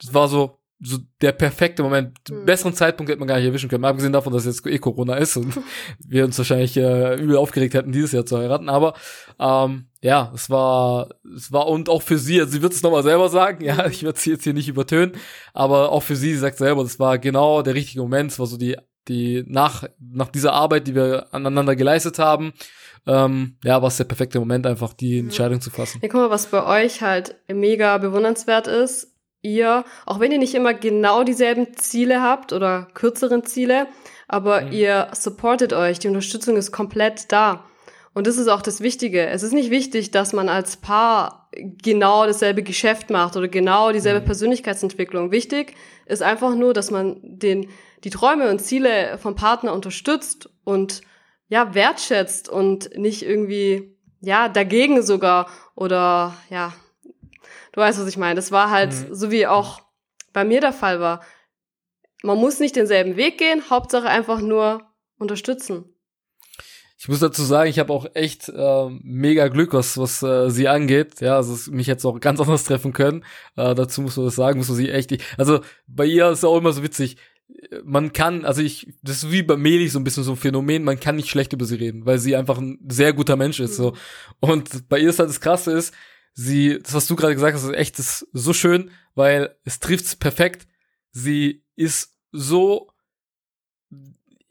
es 0.00 0.14
war 0.14 0.28
so, 0.28 0.60
so 0.80 0.98
der 1.20 1.32
perfekte 1.32 1.82
Moment. 1.82 2.18
Mhm. 2.28 2.44
Besseren 2.44 2.74
Zeitpunkt 2.74 3.10
hätte 3.10 3.18
man 3.18 3.28
gar 3.28 3.36
nicht 3.36 3.46
erwischen 3.46 3.68
können. 3.68 3.82
Mal 3.82 3.90
abgesehen 3.90 4.12
davon, 4.12 4.32
dass 4.32 4.44
jetzt 4.44 4.66
eh 4.66 4.78
Corona 4.78 5.16
ist 5.16 5.36
und 5.36 5.60
wir 6.06 6.24
uns 6.24 6.36
wahrscheinlich 6.38 6.76
äh, 6.76 7.14
übel 7.16 7.36
aufgeregt 7.36 7.74
hätten, 7.74 7.92
dieses 7.92 8.12
Jahr 8.12 8.26
zu 8.26 8.38
heiraten. 8.38 8.68
Aber 8.68 8.94
ähm, 9.38 9.86
ja, 10.00 10.30
es 10.34 10.50
war, 10.50 11.08
es 11.34 11.52
war 11.52 11.68
und 11.68 11.88
auch 11.88 12.02
für 12.02 12.18
sie, 12.18 12.40
also 12.40 12.52
sie 12.52 12.62
wird 12.62 12.72
es 12.72 12.82
nochmal 12.82 13.02
selber 13.02 13.28
sagen, 13.28 13.64
ja, 13.64 13.86
ich 13.86 14.02
werde 14.02 14.18
sie 14.18 14.30
jetzt 14.30 14.44
hier 14.44 14.54
nicht 14.54 14.68
übertönen, 14.68 15.12
aber 15.54 15.92
auch 15.92 16.02
für 16.02 16.16
sie, 16.16 16.32
sie 16.32 16.38
sagt 16.38 16.58
selber, 16.58 16.82
das 16.82 16.98
war 16.98 17.18
genau 17.18 17.62
der 17.62 17.74
richtige 17.74 18.02
Moment, 18.02 18.32
es 18.32 18.38
war 18.38 18.46
so 18.46 18.58
die, 18.58 18.76
die 19.08 19.44
nach, 19.46 19.84
nach 19.98 20.28
dieser 20.28 20.52
Arbeit, 20.52 20.86
die 20.86 20.94
wir 20.94 21.32
aneinander 21.32 21.76
geleistet 21.76 22.18
haben, 22.18 22.52
ähm, 23.06 23.56
ja, 23.64 23.80
war 23.80 23.88
es 23.88 23.96
der 23.96 24.04
perfekte 24.04 24.38
Moment, 24.38 24.66
einfach 24.66 24.92
die 24.92 25.18
Entscheidung 25.18 25.60
zu 25.60 25.70
fassen. 25.70 26.00
Ja, 26.02 26.08
guck 26.08 26.20
mal, 26.20 26.30
was 26.30 26.46
bei 26.46 26.84
euch 26.84 27.02
halt 27.02 27.36
mega 27.48 27.98
bewundernswert 27.98 28.66
ist, 28.66 29.13
ihr, 29.44 29.84
auch 30.06 30.18
wenn 30.18 30.32
ihr 30.32 30.38
nicht 30.38 30.54
immer 30.54 30.74
genau 30.74 31.22
dieselben 31.22 31.76
Ziele 31.76 32.22
habt 32.22 32.52
oder 32.52 32.88
kürzeren 32.94 33.44
Ziele, 33.44 33.86
aber 34.26 34.62
mhm. 34.62 34.72
ihr 34.72 35.08
supportet 35.12 35.72
euch, 35.72 35.98
die 35.98 36.08
Unterstützung 36.08 36.56
ist 36.56 36.72
komplett 36.72 37.30
da. 37.30 37.64
Und 38.14 38.26
das 38.26 38.38
ist 38.38 38.48
auch 38.48 38.62
das 38.62 38.80
Wichtige. 38.80 39.26
Es 39.26 39.42
ist 39.42 39.52
nicht 39.52 39.70
wichtig, 39.70 40.12
dass 40.12 40.32
man 40.32 40.48
als 40.48 40.76
Paar 40.76 41.50
genau 41.52 42.26
dasselbe 42.26 42.62
Geschäft 42.62 43.10
macht 43.10 43.36
oder 43.36 43.48
genau 43.48 43.92
dieselbe 43.92 44.20
mhm. 44.20 44.24
Persönlichkeitsentwicklung. 44.24 45.30
Wichtig 45.30 45.74
ist 46.06 46.22
einfach 46.22 46.54
nur, 46.54 46.72
dass 46.72 46.90
man 46.90 47.18
den, 47.22 47.68
die 48.02 48.10
Träume 48.10 48.50
und 48.50 48.60
Ziele 48.60 49.18
vom 49.18 49.34
Partner 49.34 49.72
unterstützt 49.72 50.48
und 50.64 51.02
ja, 51.48 51.74
wertschätzt 51.74 52.48
und 52.48 52.96
nicht 52.96 53.22
irgendwie, 53.22 53.94
ja, 54.20 54.48
dagegen 54.48 55.02
sogar 55.02 55.48
oder 55.74 56.34
ja, 56.50 56.72
Du 57.74 57.80
weißt, 57.80 57.98
was 57.98 58.06
ich 58.06 58.16
meine. 58.16 58.36
Das 58.36 58.52
war 58.52 58.70
halt, 58.70 58.92
mhm. 58.92 59.14
so 59.14 59.32
wie 59.32 59.48
auch 59.48 59.82
bei 60.32 60.44
mir 60.44 60.60
der 60.60 60.72
Fall 60.72 61.00
war. 61.00 61.24
Man 62.22 62.38
muss 62.38 62.60
nicht 62.60 62.76
denselben 62.76 63.16
Weg 63.16 63.36
gehen, 63.36 63.68
Hauptsache 63.68 64.08
einfach 64.08 64.40
nur 64.40 64.82
unterstützen. 65.18 65.84
Ich 66.96 67.08
muss 67.08 67.18
dazu 67.18 67.42
sagen, 67.42 67.68
ich 67.68 67.80
habe 67.80 67.92
auch 67.92 68.06
echt 68.14 68.48
äh, 68.48 68.88
mega 69.02 69.48
Glück, 69.48 69.72
was 69.72 69.98
was 69.98 70.22
äh, 70.22 70.50
sie 70.50 70.68
angeht. 70.68 71.20
Ja, 71.20 71.36
also 71.36 71.72
mich 71.72 71.88
jetzt 71.88 72.04
auch 72.04 72.18
ganz 72.20 72.40
anders 72.40 72.64
treffen 72.64 72.92
können. 72.92 73.24
Äh, 73.56 73.74
dazu 73.74 74.02
muss 74.02 74.16
man 74.16 74.26
das 74.26 74.36
sagen, 74.36 74.58
muss 74.58 74.68
man 74.68 74.76
sie 74.76 74.90
echt. 74.90 75.12
Also 75.36 75.60
bei 75.88 76.06
ihr 76.06 76.30
ist 76.30 76.44
auch 76.44 76.56
immer 76.56 76.72
so 76.72 76.84
witzig. 76.84 77.16
Man 77.82 78.12
kann, 78.12 78.44
also 78.44 78.62
ich, 78.62 78.94
das 79.02 79.24
ist 79.24 79.32
wie 79.32 79.42
bei 79.42 79.56
Meli 79.56 79.88
so 79.88 79.98
ein 79.98 80.04
bisschen 80.04 80.22
so 80.22 80.32
ein 80.32 80.36
Phänomen, 80.36 80.84
man 80.84 80.98
kann 80.98 81.16
nicht 81.16 81.28
schlecht 81.28 81.52
über 81.52 81.66
sie 81.66 81.74
reden, 81.74 82.06
weil 82.06 82.18
sie 82.18 82.36
einfach 82.36 82.58
ein 82.58 82.78
sehr 82.88 83.12
guter 83.12 83.36
Mensch 83.36 83.58
ist. 83.58 83.76
So. 83.76 83.90
Mhm. 83.90 83.96
Und 84.38 84.88
bei 84.88 84.98
ihr 84.98 85.10
ist 85.10 85.18
halt 85.18 85.28
das 85.28 85.40
Krasse 85.40 85.72
ist, 85.72 85.92
sie, 86.34 86.80
das 86.82 86.94
was 86.94 87.06
du 87.06 87.16
gerade 87.16 87.34
gesagt 87.34 87.54
hast, 87.54 87.64
ist 87.64 87.74
echt 87.74 87.98
ist 87.98 88.26
so 88.32 88.52
schön, 88.52 88.90
weil 89.14 89.56
es 89.64 89.80
trifft's 89.80 90.16
perfekt. 90.16 90.66
Sie 91.12 91.64
ist 91.76 92.16
so 92.32 92.90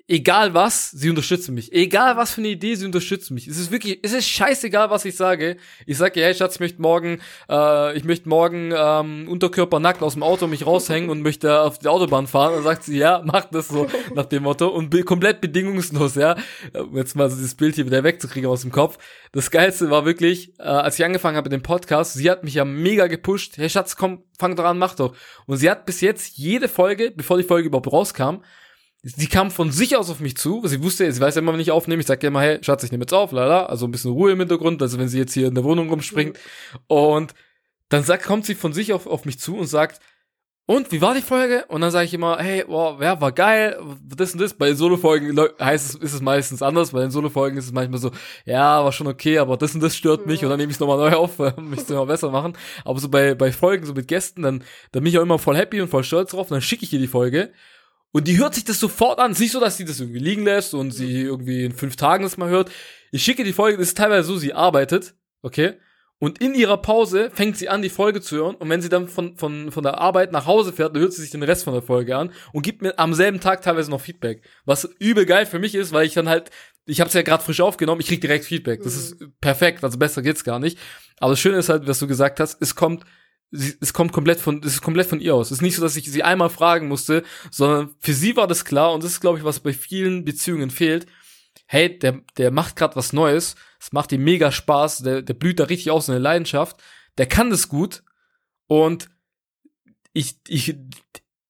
egal 0.07 0.53
was, 0.53 0.91
sie 0.91 1.09
unterstützen 1.09 1.55
mich. 1.55 1.71
Egal 1.71 2.17
was 2.17 2.33
für 2.33 2.41
eine 2.41 2.49
Idee, 2.49 2.75
sie 2.75 2.85
unterstützen 2.85 3.35
mich. 3.35 3.47
Es 3.47 3.57
ist 3.57 3.71
wirklich, 3.71 3.99
es 4.03 4.11
ist 4.11 4.27
scheißegal, 4.27 4.89
was 4.89 5.05
ich 5.05 5.15
sage. 5.15 5.57
Ich 5.85 5.97
sage, 5.97 6.21
hey 6.21 6.33
Schatz, 6.35 6.55
ich 6.55 6.59
möchte 6.59 6.81
morgen, 6.81 7.19
äh, 7.49 7.97
ich 7.97 8.03
möchte 8.03 8.27
morgen 8.27 8.73
ähm, 8.75 9.27
unterkörpernackt 9.29 10.01
aus 10.01 10.13
dem 10.13 10.23
Auto 10.23 10.47
mich 10.47 10.65
raushängen 10.65 11.09
und 11.09 11.21
möchte 11.21 11.61
auf 11.61 11.79
die 11.79 11.87
Autobahn 11.87 12.27
fahren. 12.27 12.53
Dann 12.53 12.63
sagt 12.63 12.83
sie, 12.83 12.97
ja, 12.97 13.21
mach 13.23 13.45
das 13.45 13.69
so 13.69 13.87
nach 14.13 14.25
dem 14.25 14.43
Motto 14.43 14.67
und 14.67 14.89
be 14.89 15.03
komplett 15.03 15.39
bedingungslos, 15.39 16.15
ja. 16.15 16.35
Um 16.73 16.97
jetzt 16.97 17.15
mal 17.15 17.29
so 17.29 17.37
dieses 17.37 17.55
Bild 17.55 17.75
hier 17.75 17.85
wieder 17.85 18.03
wegzukriegen 18.03 18.49
aus 18.49 18.61
dem 18.61 18.71
Kopf. 18.71 18.97
Das 19.31 19.51
Geilste 19.51 19.89
war 19.89 20.05
wirklich, 20.05 20.59
äh, 20.59 20.63
als 20.63 20.99
ich 20.99 21.05
angefangen 21.05 21.37
habe 21.37 21.45
mit 21.45 21.53
dem 21.53 21.63
Podcast, 21.63 22.13
sie 22.13 22.29
hat 22.29 22.43
mich 22.43 22.55
ja 22.55 22.65
mega 22.65 23.07
gepusht. 23.07 23.57
Hey 23.57 23.69
Schatz, 23.69 23.95
komm, 23.95 24.23
fang 24.37 24.57
doch 24.57 24.65
an, 24.65 24.77
mach 24.77 24.95
doch. 24.95 25.15
Und 25.45 25.57
sie 25.57 25.69
hat 25.69 25.85
bis 25.85 26.01
jetzt 26.01 26.37
jede 26.37 26.67
Folge, 26.67 27.11
bevor 27.15 27.37
die 27.37 27.43
Folge 27.43 27.67
überhaupt 27.67 27.91
rauskam, 27.91 28.41
sie 29.03 29.27
kam 29.27 29.51
von 29.51 29.71
sich 29.71 29.97
aus 29.97 30.09
auf 30.09 30.21
mich 30.21 30.37
zu, 30.37 30.65
sie 30.65 30.81
wusste, 30.81 31.11
sie 31.11 31.19
weiß 31.19 31.35
ja 31.35 31.41
immer, 31.41 31.53
wenn 31.53 31.59
ich 31.59 31.71
aufnehme, 31.71 31.99
ich 31.99 32.07
sag 32.07 32.23
ja 32.23 32.27
immer, 32.27 32.41
hey, 32.41 32.63
Schatz, 32.63 32.83
ich 32.83 32.91
nehme 32.91 33.03
jetzt 33.03 33.13
auf, 33.13 33.33
lala, 33.33 33.65
also 33.65 33.85
ein 33.85 33.91
bisschen 33.91 34.11
Ruhe 34.11 34.31
im 34.31 34.39
Hintergrund, 34.39 34.81
also 34.81 34.97
wenn 34.97 35.09
sie 35.09 35.19
jetzt 35.19 35.33
hier 35.33 35.47
in 35.47 35.55
der 35.55 35.65
Wohnung 35.65 35.89
rumspringt. 35.89 36.37
Mhm. 36.37 36.79
Und 36.87 37.33
dann 37.89 38.03
sagt, 38.03 38.23
kommt 38.23 38.45
sie 38.45 38.55
von 38.55 38.71
sich 38.73 38.93
auf, 38.93 39.05
auf 39.05 39.25
mich 39.25 39.39
zu 39.39 39.57
und 39.57 39.67
sagt, 39.67 39.99
und 40.65 40.93
wie 40.93 41.01
war 41.01 41.13
die 41.13 41.21
Folge? 41.21 41.65
Und 41.67 41.81
dann 41.81 41.91
sage 41.91 42.05
ich 42.05 42.13
immer, 42.13 42.37
hey, 42.39 42.63
wow, 42.65 42.99
ja, 43.01 43.19
war 43.19 43.33
geil, 43.33 43.77
das 44.01 44.31
und 44.31 44.39
das. 44.39 44.53
Bei 44.53 44.67
den 44.67 44.77
Solo-Folgen 44.77 45.37
heißt 45.59 45.89
es, 45.89 45.95
ist 45.95 46.13
es 46.13 46.21
meistens 46.21 46.61
anders. 46.61 46.91
Bei 46.91 47.01
den 47.01 47.11
Solo-Folgen 47.11 47.57
ist 47.57 47.65
es 47.65 47.73
manchmal 47.73 47.99
so, 47.99 48.11
ja, 48.45 48.81
war 48.81 48.93
schon 48.93 49.07
okay, 49.07 49.39
aber 49.39 49.57
das 49.57 49.75
und 49.75 49.83
das 49.83 49.97
stört 49.97 50.25
mich 50.25 50.41
und 50.41 50.49
dann 50.49 50.57
nehme 50.57 50.69
ich 50.69 50.77
es 50.77 50.79
nochmal 50.79 50.97
neu 50.97 51.17
auf, 51.17 51.37
um 51.57 51.69
mich 51.69 51.89
immer 51.89 52.05
besser 52.05 52.31
machen. 52.31 52.53
Aber 52.85 52.97
so 52.99 53.09
bei, 53.09 53.35
bei 53.35 53.51
Folgen, 53.51 53.85
so 53.85 53.93
mit 53.93 54.07
Gästen, 54.07 54.43
dann, 54.43 54.63
dann 54.93 55.03
bin 55.03 55.11
ich 55.11 55.17
auch 55.17 55.23
immer 55.23 55.37
voll 55.37 55.57
happy 55.57 55.81
und 55.81 55.89
voll 55.89 56.05
stolz 56.05 56.31
drauf. 56.31 56.49
Und 56.49 56.55
dann 56.55 56.61
schicke 56.61 56.85
ich 56.85 56.93
ihr 56.93 56.99
die 56.99 57.07
Folge 57.07 57.51
und 58.13 58.27
die 58.27 58.37
hört 58.37 58.53
sich 58.53 58.63
das 58.63 58.79
sofort 58.79 59.19
an. 59.19 59.31
Es 59.31 59.37
ist 59.37 59.41
nicht 59.41 59.51
so, 59.51 59.59
dass 59.59 59.75
sie 59.75 59.85
das 59.85 59.99
irgendwie 59.99 60.19
liegen 60.19 60.45
lässt 60.45 60.73
und 60.73 60.91
sie 60.91 61.21
irgendwie 61.21 61.65
in 61.65 61.73
fünf 61.73 61.95
Tagen 61.95 62.23
das 62.23 62.37
mal 62.37 62.49
hört. 62.49 62.71
Ich 63.11 63.23
schicke 63.23 63.43
die 63.43 63.53
Folge, 63.53 63.77
das 63.77 63.87
ist 63.87 63.97
teilweise 63.97 64.27
so, 64.27 64.37
sie 64.37 64.53
arbeitet, 64.53 65.15
okay? 65.41 65.73
Und 66.19 66.39
in 66.39 66.53
ihrer 66.53 66.77
Pause 66.77 67.31
fängt 67.33 67.57
sie 67.57 67.67
an, 67.67 67.81
die 67.81 67.89
Folge 67.89 68.21
zu 68.21 68.37
hören. 68.37 68.55
Und 68.55 68.69
wenn 68.69 68.81
sie 68.81 68.87
dann 68.87 69.09
von, 69.09 69.35
von, 69.35 69.71
von 69.71 69.83
der 69.83 69.97
Arbeit 69.97 70.31
nach 70.31 70.45
Hause 70.45 70.71
fährt, 70.71 70.95
dann 70.95 71.01
hört 71.01 71.11
sie 71.11 71.21
sich 71.21 71.31
den 71.31 71.43
Rest 71.43 71.65
von 71.65 71.73
der 71.73 71.81
Folge 71.81 72.15
an 72.15 72.31
und 72.53 72.61
gibt 72.61 72.81
mir 72.81 72.97
am 72.97 73.13
selben 73.13 73.41
Tag 73.41 73.61
teilweise 73.61 73.91
noch 73.91 73.99
Feedback. 73.99 74.43
Was 74.63 74.85
übel 74.99 75.25
geil 75.25 75.45
für 75.45 75.59
mich 75.59 75.75
ist, 75.75 75.91
weil 75.91 76.05
ich 76.05 76.13
dann 76.13 76.29
halt, 76.29 76.51
ich 76.85 77.01
habe 77.01 77.09
es 77.09 77.13
ja 77.13 77.23
gerade 77.23 77.43
frisch 77.43 77.61
aufgenommen, 77.61 77.99
ich 77.99 78.07
krieg 78.07 78.21
direkt 78.21 78.45
Feedback. 78.45 78.83
Das 78.83 78.95
ist 78.95 79.17
perfekt, 79.41 79.83
also 79.83 79.97
besser 79.97 80.21
geht's 80.21 80.43
gar 80.43 80.59
nicht. 80.59 80.77
Aber 81.17 81.31
das 81.31 81.39
Schöne 81.41 81.57
ist 81.57 81.69
halt, 81.69 81.87
was 81.87 81.99
du 81.99 82.07
gesagt 82.07 82.39
hast, 82.39 82.61
es 82.61 82.75
kommt 82.75 83.03
sie, 83.53 83.77
es 83.79 83.93
kommt 83.93 84.11
komplett 84.11 84.39
von, 84.39 84.61
es 84.63 84.73
ist 84.73 84.81
komplett 84.81 85.07
von 85.07 85.21
ihr 85.21 85.35
aus. 85.35 85.47
Es 85.47 85.57
ist 85.57 85.61
nicht 85.61 85.75
so, 85.75 85.81
dass 85.81 85.95
ich 85.95 86.11
sie 86.11 86.23
einmal 86.23 86.49
fragen 86.49 86.87
musste, 86.87 87.23
sondern 87.51 87.95
für 87.99 88.13
sie 88.13 88.35
war 88.35 88.47
das 88.47 88.65
klar 88.65 88.93
und 88.93 89.03
das 89.03 89.11
ist, 89.11 89.21
glaube 89.21 89.37
ich, 89.37 89.43
was 89.43 89.59
bei 89.59 89.73
vielen 89.73 90.25
Beziehungen 90.25 90.69
fehlt. 90.69 91.05
Hey, 91.65 91.97
der, 91.97 92.21
der 92.37 92.51
macht 92.51 92.75
gerade 92.75 92.95
was 92.95 93.13
Neues, 93.13 93.55
es 93.79 93.91
macht 93.93 94.11
ihm 94.11 94.23
mega 94.23 94.51
Spaß, 94.51 94.99
der, 94.99 95.21
der 95.21 95.33
blüht 95.33 95.59
da 95.59 95.65
richtig 95.65 95.91
aus 95.91 96.07
in 96.07 96.13
der 96.13 96.19
Leidenschaft, 96.19 96.81
der 97.17 97.27
kann 97.27 97.49
das 97.49 97.69
gut 97.69 98.03
und 98.67 99.09
ich, 100.13 100.37
ich, 100.47 100.75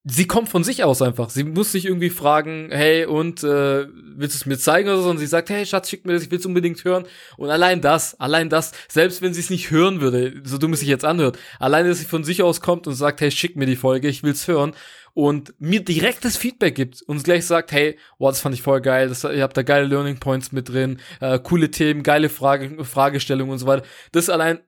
sie 0.05 0.27
kommt 0.27 0.49
von 0.49 0.63
sich 0.63 0.83
aus 0.83 1.01
einfach. 1.01 1.29
Sie 1.29 1.43
muss 1.43 1.71
sich 1.71 1.85
irgendwie 1.85 2.09
fragen, 2.09 2.69
hey, 2.71 3.05
und 3.05 3.43
äh, 3.43 3.87
willst 3.87 4.35
du 4.35 4.37
es 4.37 4.45
mir 4.45 4.57
zeigen 4.57 4.89
oder 4.89 5.01
so? 5.01 5.09
Und 5.09 5.17
sie 5.17 5.27
sagt, 5.27 5.49
hey, 5.49 5.65
Schatz, 5.65 5.89
schick 5.89 6.05
mir 6.05 6.13
das, 6.13 6.23
ich 6.23 6.31
will 6.31 6.39
es 6.39 6.45
unbedingt 6.45 6.83
hören. 6.83 7.05
Und 7.37 7.49
allein 7.49 7.81
das, 7.81 8.19
allein 8.19 8.49
das, 8.49 8.73
selbst 8.89 9.21
wenn 9.21 9.33
sie 9.33 9.39
es 9.39 9.49
nicht 9.49 9.71
hören 9.71 10.01
würde, 10.01 10.41
so 10.43 10.57
dumm 10.57 10.73
es 10.73 10.81
sich 10.81 10.89
jetzt 10.89 11.05
anhört, 11.05 11.39
allein, 11.59 11.87
dass 11.87 11.99
sie 11.99 12.05
von 12.05 12.23
sich 12.23 12.43
aus 12.43 12.59
kommt 12.59 12.87
und 12.87 12.95
sagt, 12.95 13.21
hey, 13.21 13.31
schick 13.31 13.55
mir 13.55 13.65
die 13.65 13.77
Folge, 13.77 14.09
ich 14.09 14.23
will's 14.23 14.47
hören 14.47 14.73
und 15.13 15.53
mir 15.59 15.83
direktes 15.83 16.37
Feedback 16.37 16.75
gibt 16.75 17.01
und 17.03 17.23
gleich 17.23 17.45
sagt, 17.45 17.71
hey, 17.71 17.97
wow, 18.17 18.31
das 18.31 18.41
fand 18.41 18.55
ich 18.55 18.61
voll 18.61 18.81
geil, 18.81 19.09
das, 19.09 19.23
ihr 19.23 19.43
habt 19.43 19.55
da 19.55 19.61
geile 19.61 19.85
Learning 19.85 20.19
Points 20.19 20.51
mit 20.51 20.69
drin, 20.69 20.99
äh, 21.21 21.39
coole 21.39 21.71
Themen, 21.71 22.03
geile 22.03 22.29
Frage, 22.29 22.83
Fragestellungen 22.83 23.53
und 23.53 23.59
so 23.59 23.67
weiter. 23.67 23.85
Das 24.11 24.29
allein 24.29 24.59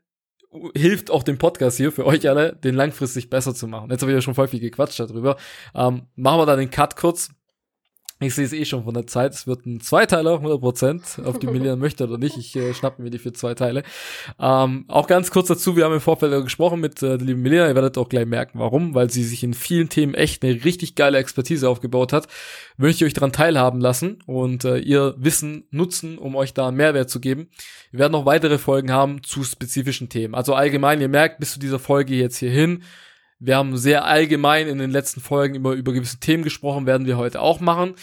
hilft 0.75 1.11
auch 1.11 1.23
dem 1.23 1.37
Podcast 1.37 1.77
hier 1.77 1.91
für 1.91 2.05
euch 2.05 2.27
alle, 2.29 2.55
den 2.55 2.75
langfristig 2.75 3.29
besser 3.29 3.53
zu 3.53 3.67
machen. 3.67 3.89
Jetzt 3.91 4.01
habe 4.01 4.11
ich 4.11 4.15
ja 4.15 4.21
schon 4.21 4.35
voll 4.35 4.47
viel 4.47 4.59
gequatscht 4.59 4.99
darüber. 4.99 5.37
Ähm, 5.73 6.03
machen 6.15 6.39
wir 6.39 6.45
da 6.45 6.55
den 6.55 6.69
Cut 6.69 6.95
kurz. 6.95 7.29
Ich 8.21 8.33
sehe 8.33 8.45
es 8.45 8.53
eh 8.53 8.63
schon 8.63 8.85
von 8.85 8.93
der 8.93 9.07
Zeit. 9.07 9.33
Es 9.33 9.45
wird 9.45 9.65
ein 9.65 9.81
Zweiteiler, 9.81 10.35
100%, 10.35 11.25
ob 11.25 11.41
die 11.41 11.47
Milena 11.47 11.75
möchte 11.75 12.05
oder 12.05 12.17
nicht. 12.17 12.37
Ich 12.37 12.55
äh, 12.55 12.73
schnappe 12.73 13.01
mir 13.01 13.09
die 13.09 13.19
für 13.19 13.33
zwei 13.33 13.55
Teile. 13.55 13.83
Ähm, 14.39 14.85
auch 14.87 15.07
ganz 15.07 15.31
kurz 15.31 15.49
dazu, 15.49 15.75
wir 15.75 15.83
haben 15.83 15.93
im 15.93 15.99
Vorfeld 15.99 16.41
gesprochen 16.41 16.79
mit 16.79 17.03
äh, 17.03 17.17
der 17.17 17.27
lieben 17.27 17.41
Milena. 17.41 17.67
Ihr 17.67 17.75
werdet 17.75 17.97
auch 17.97 18.07
gleich 18.07 18.25
merken, 18.25 18.57
warum. 18.57 18.95
Weil 18.95 19.09
sie 19.09 19.25
sich 19.25 19.43
in 19.43 19.53
vielen 19.53 19.89
Themen 19.89 20.13
echt 20.13 20.45
eine 20.45 20.63
richtig 20.63 20.95
geile 20.95 21.17
Expertise 21.17 21.67
aufgebaut 21.67 22.13
hat. 22.13 22.27
Möchte 22.77 23.03
ich 23.03 23.09
euch 23.09 23.13
daran 23.13 23.33
teilhaben 23.33 23.81
lassen 23.81 24.19
und 24.25 24.63
äh, 24.63 24.77
ihr 24.77 25.15
Wissen 25.17 25.65
nutzen, 25.71 26.17
um 26.17 26.37
euch 26.37 26.53
da 26.53 26.69
einen 26.69 26.77
Mehrwert 26.77 27.09
zu 27.09 27.19
geben. 27.19 27.49
Wir 27.91 27.99
werden 27.99 28.13
noch 28.13 28.25
weitere 28.25 28.57
Folgen 28.57 28.93
haben 28.93 29.23
zu 29.23 29.43
spezifischen 29.43 30.07
Themen. 30.07 30.35
Also 30.35 30.53
allgemein, 30.53 31.01
ihr 31.01 31.09
merkt 31.09 31.39
bis 31.39 31.51
zu 31.51 31.59
dieser 31.59 31.79
Folge 31.79 32.15
jetzt 32.15 32.37
hierhin, 32.37 32.81
wir 33.45 33.57
haben 33.57 33.77
sehr 33.77 34.05
allgemein 34.05 34.67
in 34.67 34.79
den 34.79 34.91
letzten 34.91 35.21
Folgen 35.21 35.55
immer 35.55 35.73
über 35.73 35.93
gewisse 35.93 36.19
Themen 36.19 36.43
gesprochen, 36.43 36.85
werden 36.85 37.05
wir 37.05 37.17
heute 37.17 37.41
auch 37.41 37.59
machen. 37.59 37.95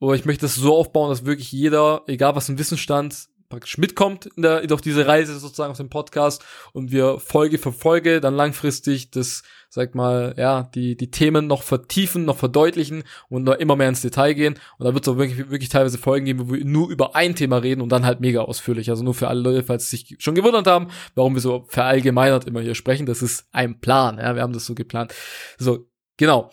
Aber 0.00 0.14
ich 0.14 0.24
möchte 0.24 0.46
es 0.46 0.54
so 0.54 0.74
aufbauen, 0.74 1.10
dass 1.10 1.24
wirklich 1.24 1.52
jeder, 1.52 2.02
egal 2.06 2.34
was 2.34 2.48
im 2.48 2.58
Wissensstand, 2.58 3.28
praktisch 3.48 3.78
mitkommt 3.78 4.26
in 4.26 4.42
der, 4.42 4.62
auf 4.72 4.80
diese 4.80 5.06
Reise 5.06 5.38
sozusagen 5.38 5.70
auf 5.70 5.76
dem 5.76 5.90
Podcast 5.90 6.44
und 6.72 6.90
wir 6.90 7.20
Folge 7.20 7.58
für 7.58 7.72
Folge 7.72 8.20
dann 8.20 8.34
langfristig 8.34 9.10
das, 9.10 9.42
sag 9.68 9.94
mal, 9.94 10.34
ja, 10.36 10.70
die, 10.74 10.96
die 10.96 11.10
Themen 11.10 11.46
noch 11.46 11.62
vertiefen, 11.62 12.24
noch 12.24 12.36
verdeutlichen 12.36 13.04
und 13.28 13.44
noch 13.44 13.54
immer 13.54 13.76
mehr 13.76 13.88
ins 13.88 14.02
Detail 14.02 14.34
gehen. 14.34 14.54
Und 14.78 14.86
da 14.86 14.94
wird 14.94 15.06
es 15.06 15.12
auch 15.12 15.18
wirklich, 15.18 15.38
wirklich 15.50 15.68
teilweise 15.68 15.98
Folgen 15.98 16.26
geben, 16.26 16.48
wo 16.48 16.54
wir 16.54 16.64
nur 16.64 16.90
über 16.90 17.14
ein 17.14 17.34
Thema 17.34 17.58
reden 17.58 17.80
und 17.80 17.90
dann 17.90 18.06
halt 18.06 18.20
mega 18.20 18.42
ausführlich. 18.42 18.90
Also 18.90 19.04
nur 19.04 19.14
für 19.14 19.28
alle 19.28 19.40
Leute, 19.40 19.62
falls 19.62 19.90
sie 19.90 19.96
sich 19.96 20.16
schon 20.18 20.34
gewundert 20.34 20.66
haben, 20.66 20.88
warum 21.14 21.34
wir 21.34 21.40
so 21.40 21.66
verallgemeinert 21.68 22.46
immer 22.46 22.60
hier 22.60 22.74
sprechen. 22.74 23.06
Das 23.06 23.22
ist 23.22 23.46
ein 23.52 23.80
Plan, 23.80 24.18
ja, 24.18 24.34
wir 24.34 24.42
haben 24.42 24.52
das 24.52 24.66
so 24.66 24.74
geplant. 24.74 25.14
So, 25.58 25.88
genau. 26.16 26.50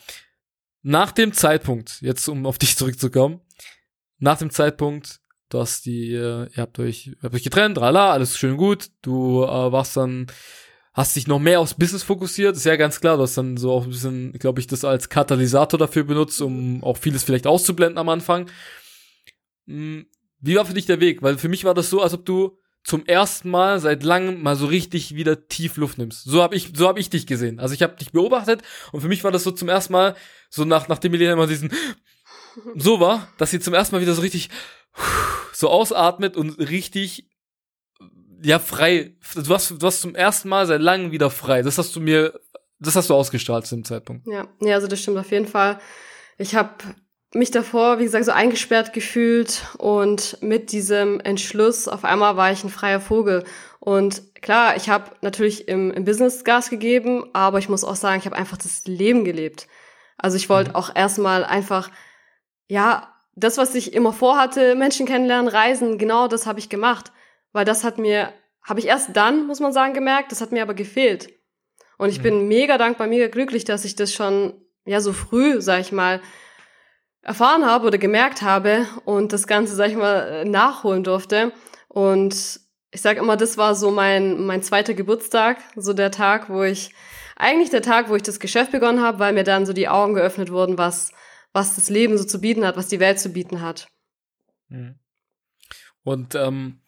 Nach 0.82 1.11
dem 1.11 1.34
Zeitpunkt, 1.34 2.01
jetzt 2.01 2.28
um 2.28 2.45
auf 2.45 2.57
dich 2.59 2.78
zurückzukommen, 2.78 3.41
nach 4.20 4.38
dem 4.38 4.49
Zeitpunkt, 4.49 5.20
dass 5.49 5.82
die, 5.82 6.14
äh, 6.14 6.47
ihr 6.51 6.57
habt 6.57 6.80
euch, 6.80 7.07
ihr 7.07 7.18
habt 7.22 7.36
euch 7.36 7.43
getrennt, 7.43 7.80
rala, 7.80 8.11
alles 8.11 8.38
schön 8.38 8.57
gut. 8.57 8.89
Du 9.01 9.43
äh, 9.43 9.72
warst 9.72 9.95
dann, 9.97 10.28
hast 10.94 11.16
dich 11.16 11.28
noch 11.28 11.39
mehr 11.39 11.60
aufs 11.60 11.74
Business 11.74 12.04
fokussiert, 12.04 12.56
ist 12.56 12.66
ja 12.66 12.76
ganz 12.76 13.00
klar, 13.00 13.18
du 13.18 13.24
hast 13.24 13.38
dann 13.38 13.58
so 13.58 13.72
auch 13.72 13.84
ein 13.84 13.89
bisschen, 13.89 14.34
glaube 14.34 14.60
ich, 14.60 14.68
das 14.68 14.86
als 14.86 15.10
Katalysator 15.10 15.80
dafür 15.80 16.04
benutzt, 16.04 16.41
um 16.41 16.84
auch 16.84 16.98
vieles 16.98 17.24
vielleicht 17.24 17.48
auszublenden 17.48 17.98
am 17.98 18.10
Anfang. 18.10 18.50
Hm, 19.68 20.06
wie 20.39 20.56
war 20.56 20.66
für 20.66 20.74
dich 20.74 20.86
der 20.86 21.00
Weg? 21.00 21.24
Weil 21.24 21.38
für 21.38 21.50
mich 21.50 21.66
war 21.66 21.74
das 21.74 21.89
so, 21.89 22.02
als 22.02 22.14
ob 22.14 22.26
du 22.26 22.60
zum 22.84 23.06
ersten 23.06 23.50
Mal 23.50 23.80
seit 23.80 24.04
langem 24.04 24.44
mal 24.44 24.56
so 24.56 24.66
richtig 24.66 25.16
wieder 25.16 25.48
tief 25.48 25.78
Luft 25.78 25.98
nimmst. 25.98 26.26
So 26.26 26.44
habe 26.44 26.56
ich, 26.56 26.72
so 26.76 26.88
habe 26.88 27.00
ich 27.00 27.10
dich 27.10 27.26
gesehen. 27.26 27.60
Also 27.60 27.74
ich 27.74 27.82
habe 27.82 27.96
dich 27.96 28.12
beobachtet 28.12 28.62
und 28.91 29.02
für 29.02 29.08
mich 29.08 29.24
war 29.24 29.32
das 29.32 29.44
so 29.44 29.52
zum 29.52 29.70
ersten 29.70 29.94
Mal 29.94 30.16
so 30.50 30.66
nach 30.66 30.89
nachdem 30.89 31.14
wir 31.14 31.32
immer 31.32 31.48
diesen 31.48 31.72
so 32.76 33.00
war, 33.00 33.30
dass 33.38 33.52
sie 33.52 33.60
zum 33.60 33.74
ersten 33.74 33.96
Mal 33.96 34.02
wieder 34.02 34.14
so 34.14 34.22
richtig 34.22 34.50
so 35.54 35.70
ausatmet 35.70 36.36
und 36.36 36.60
richtig 36.60 37.30
ja 38.44 38.60
frei. 38.60 39.16
Du 39.36 39.54
hast, 39.54 39.72
du 39.72 39.86
hast 39.86 40.02
zum 40.02 40.16
ersten 40.16 40.50
Mal 40.50 40.66
seit 40.66 40.82
langem 40.82 41.12
wieder 41.12 41.30
frei. 41.30 41.62
Das 41.62 41.78
hast 41.78 41.96
du 41.96 42.00
mir, 42.00 42.39
das 42.80 42.96
hast 42.96 43.10
du 43.10 43.16
ausgestrahlt 43.16 43.66
zu 43.66 43.76
dem 43.76 43.86
Zeitpunkt. 43.86 44.28
Ja, 44.28 44.48
ja, 44.62 44.76
also 44.76 44.88
das 44.88 45.02
stimmt 45.02 45.18
auf 45.18 45.32
jeden 45.32 45.48
Fall. 45.48 45.80
Ich 46.38 46.56
habe 46.56 46.72
mich 47.34 47.52
davor, 47.52 48.00
wie 48.00 48.04
gesagt, 48.04 48.26
so 48.26 48.32
eingesperrt 48.32 48.94
gefühlt 48.94 49.64
und 49.78 50.38
mit 50.41 50.72
diesem 50.72 51.20
Entschluss 51.20 51.88
auf 51.88 52.04
einmal 52.04 52.38
war 52.38 52.52
ich 52.52 52.64
ein 52.64 52.70
freier 52.70 53.02
Vogel. 53.02 53.44
Und 53.80 54.36
klar, 54.36 54.76
ich 54.76 54.89
habe 54.89 55.12
natürlich 55.22 55.68
im, 55.68 55.91
im 55.91 56.06
Business 56.06 56.44
Gas 56.44 56.70
gegeben, 56.70 57.26
aber 57.34 57.60
ich 57.60 57.70
muss 57.70 57.84
auch 57.84 57.96
sagen, 57.96 58.20
ich 58.20 58.26
habe 58.26 58.36
einfach 58.36 58.58
das 58.58 58.86
Leben 58.86 59.26
gelebt. 59.26 59.68
Also 60.18 60.38
ich 60.38 60.50
wollte 60.50 60.72
mhm. 60.72 60.76
auch 60.76 60.96
erstmal 60.96 61.44
einfach, 61.44 61.89
ja, 62.68 63.10
das, 63.36 63.58
was 63.58 63.74
ich 63.74 63.94
immer 63.94 64.14
vorhatte, 64.14 64.76
Menschen 64.76 65.08
kennenlernen, 65.08 65.48
reisen, 65.48 65.98
genau 65.98 66.28
das 66.28 66.46
habe 66.46 66.60
ich 66.60 66.70
gemacht. 66.70 67.12
Weil 67.54 67.66
das 67.66 67.84
hat 67.84 67.97
mir, 67.97 68.34
habe 68.64 68.80
ich 68.80 68.88
erst 68.88 69.16
dann, 69.16 69.47
muss 69.47 69.60
man 69.60 69.72
sagen, 69.72 69.93
gemerkt, 69.93 70.32
das 70.32 70.41
hat 70.41 70.51
mir 70.51 70.64
aber 70.64 70.74
gefehlt. 70.74 71.30
Und 71.97 72.10
ich 72.10 72.20
mhm. 72.20 72.24
bin 72.24 72.47
mega 72.47 72.78
dankbar, 72.78 73.08
mega 73.08 73.28
glücklich, 73.28 73.64
dass 73.64 73.86
ich 73.86 73.95
das 73.95 74.14
schon, 74.14 74.54
ja, 74.86 74.99
so 74.99 75.14
früh, 75.14 75.62
sag 75.62 75.80
ich 75.80 75.91
mal, 75.91 76.22
erfahren 77.22 77.66
habe 77.66 77.88
oder 77.88 77.97
gemerkt 77.97 78.41
habe 78.41 78.86
und 79.06 79.32
das 79.32 79.47
Ganze, 79.47 79.76
sag 79.76 79.89
ich 79.89 79.95
mal, 79.95 80.43
nachholen 80.45 81.04
durfte. 81.04 81.54
Und 81.88 82.60
ich 82.91 83.01
sag 83.01 83.18
immer, 83.18 83.38
das 83.38 83.58
war 83.58 83.76
so 83.76 83.91
mein, 83.91 84.45
mein 84.45 84.62
zweiter 84.62 84.93
Geburtstag, 84.93 85.58
so 85.76 85.93
der 85.93 86.12
Tag, 86.12 86.49
wo 86.49 86.64
ich, 86.64 86.93
eigentlich 87.36 87.70
der 87.70 87.82
Tag, 87.82 88.10
wo 88.10 88.16
ich 88.16 88.24
das 88.24 88.39
Geschäft 88.39 88.72
begonnen 88.72 89.01
habe, 89.01 89.20
weil 89.20 89.34
mir 89.34 89.43
dann 89.43 89.66
so 89.66 89.74
die 89.74 89.88
Augen 89.88 90.14
geöffnet 90.14 90.51
wurden, 90.51 90.78
was, 90.78 91.12
was 91.54 91.76
das 91.76 91.89
Leben 91.89 92.18
so 92.18 92.24
zu 92.24 92.39
bieten 92.39 92.66
hat, 92.66 92.78
was 92.78 92.88
die 92.88 92.99
Welt 92.99 93.20
zu 93.20 93.30
bieten 93.30 93.62
hat. 93.62 93.88
Mhm. 94.70 94.99
Und 96.04 96.36
ähm, 96.36 96.82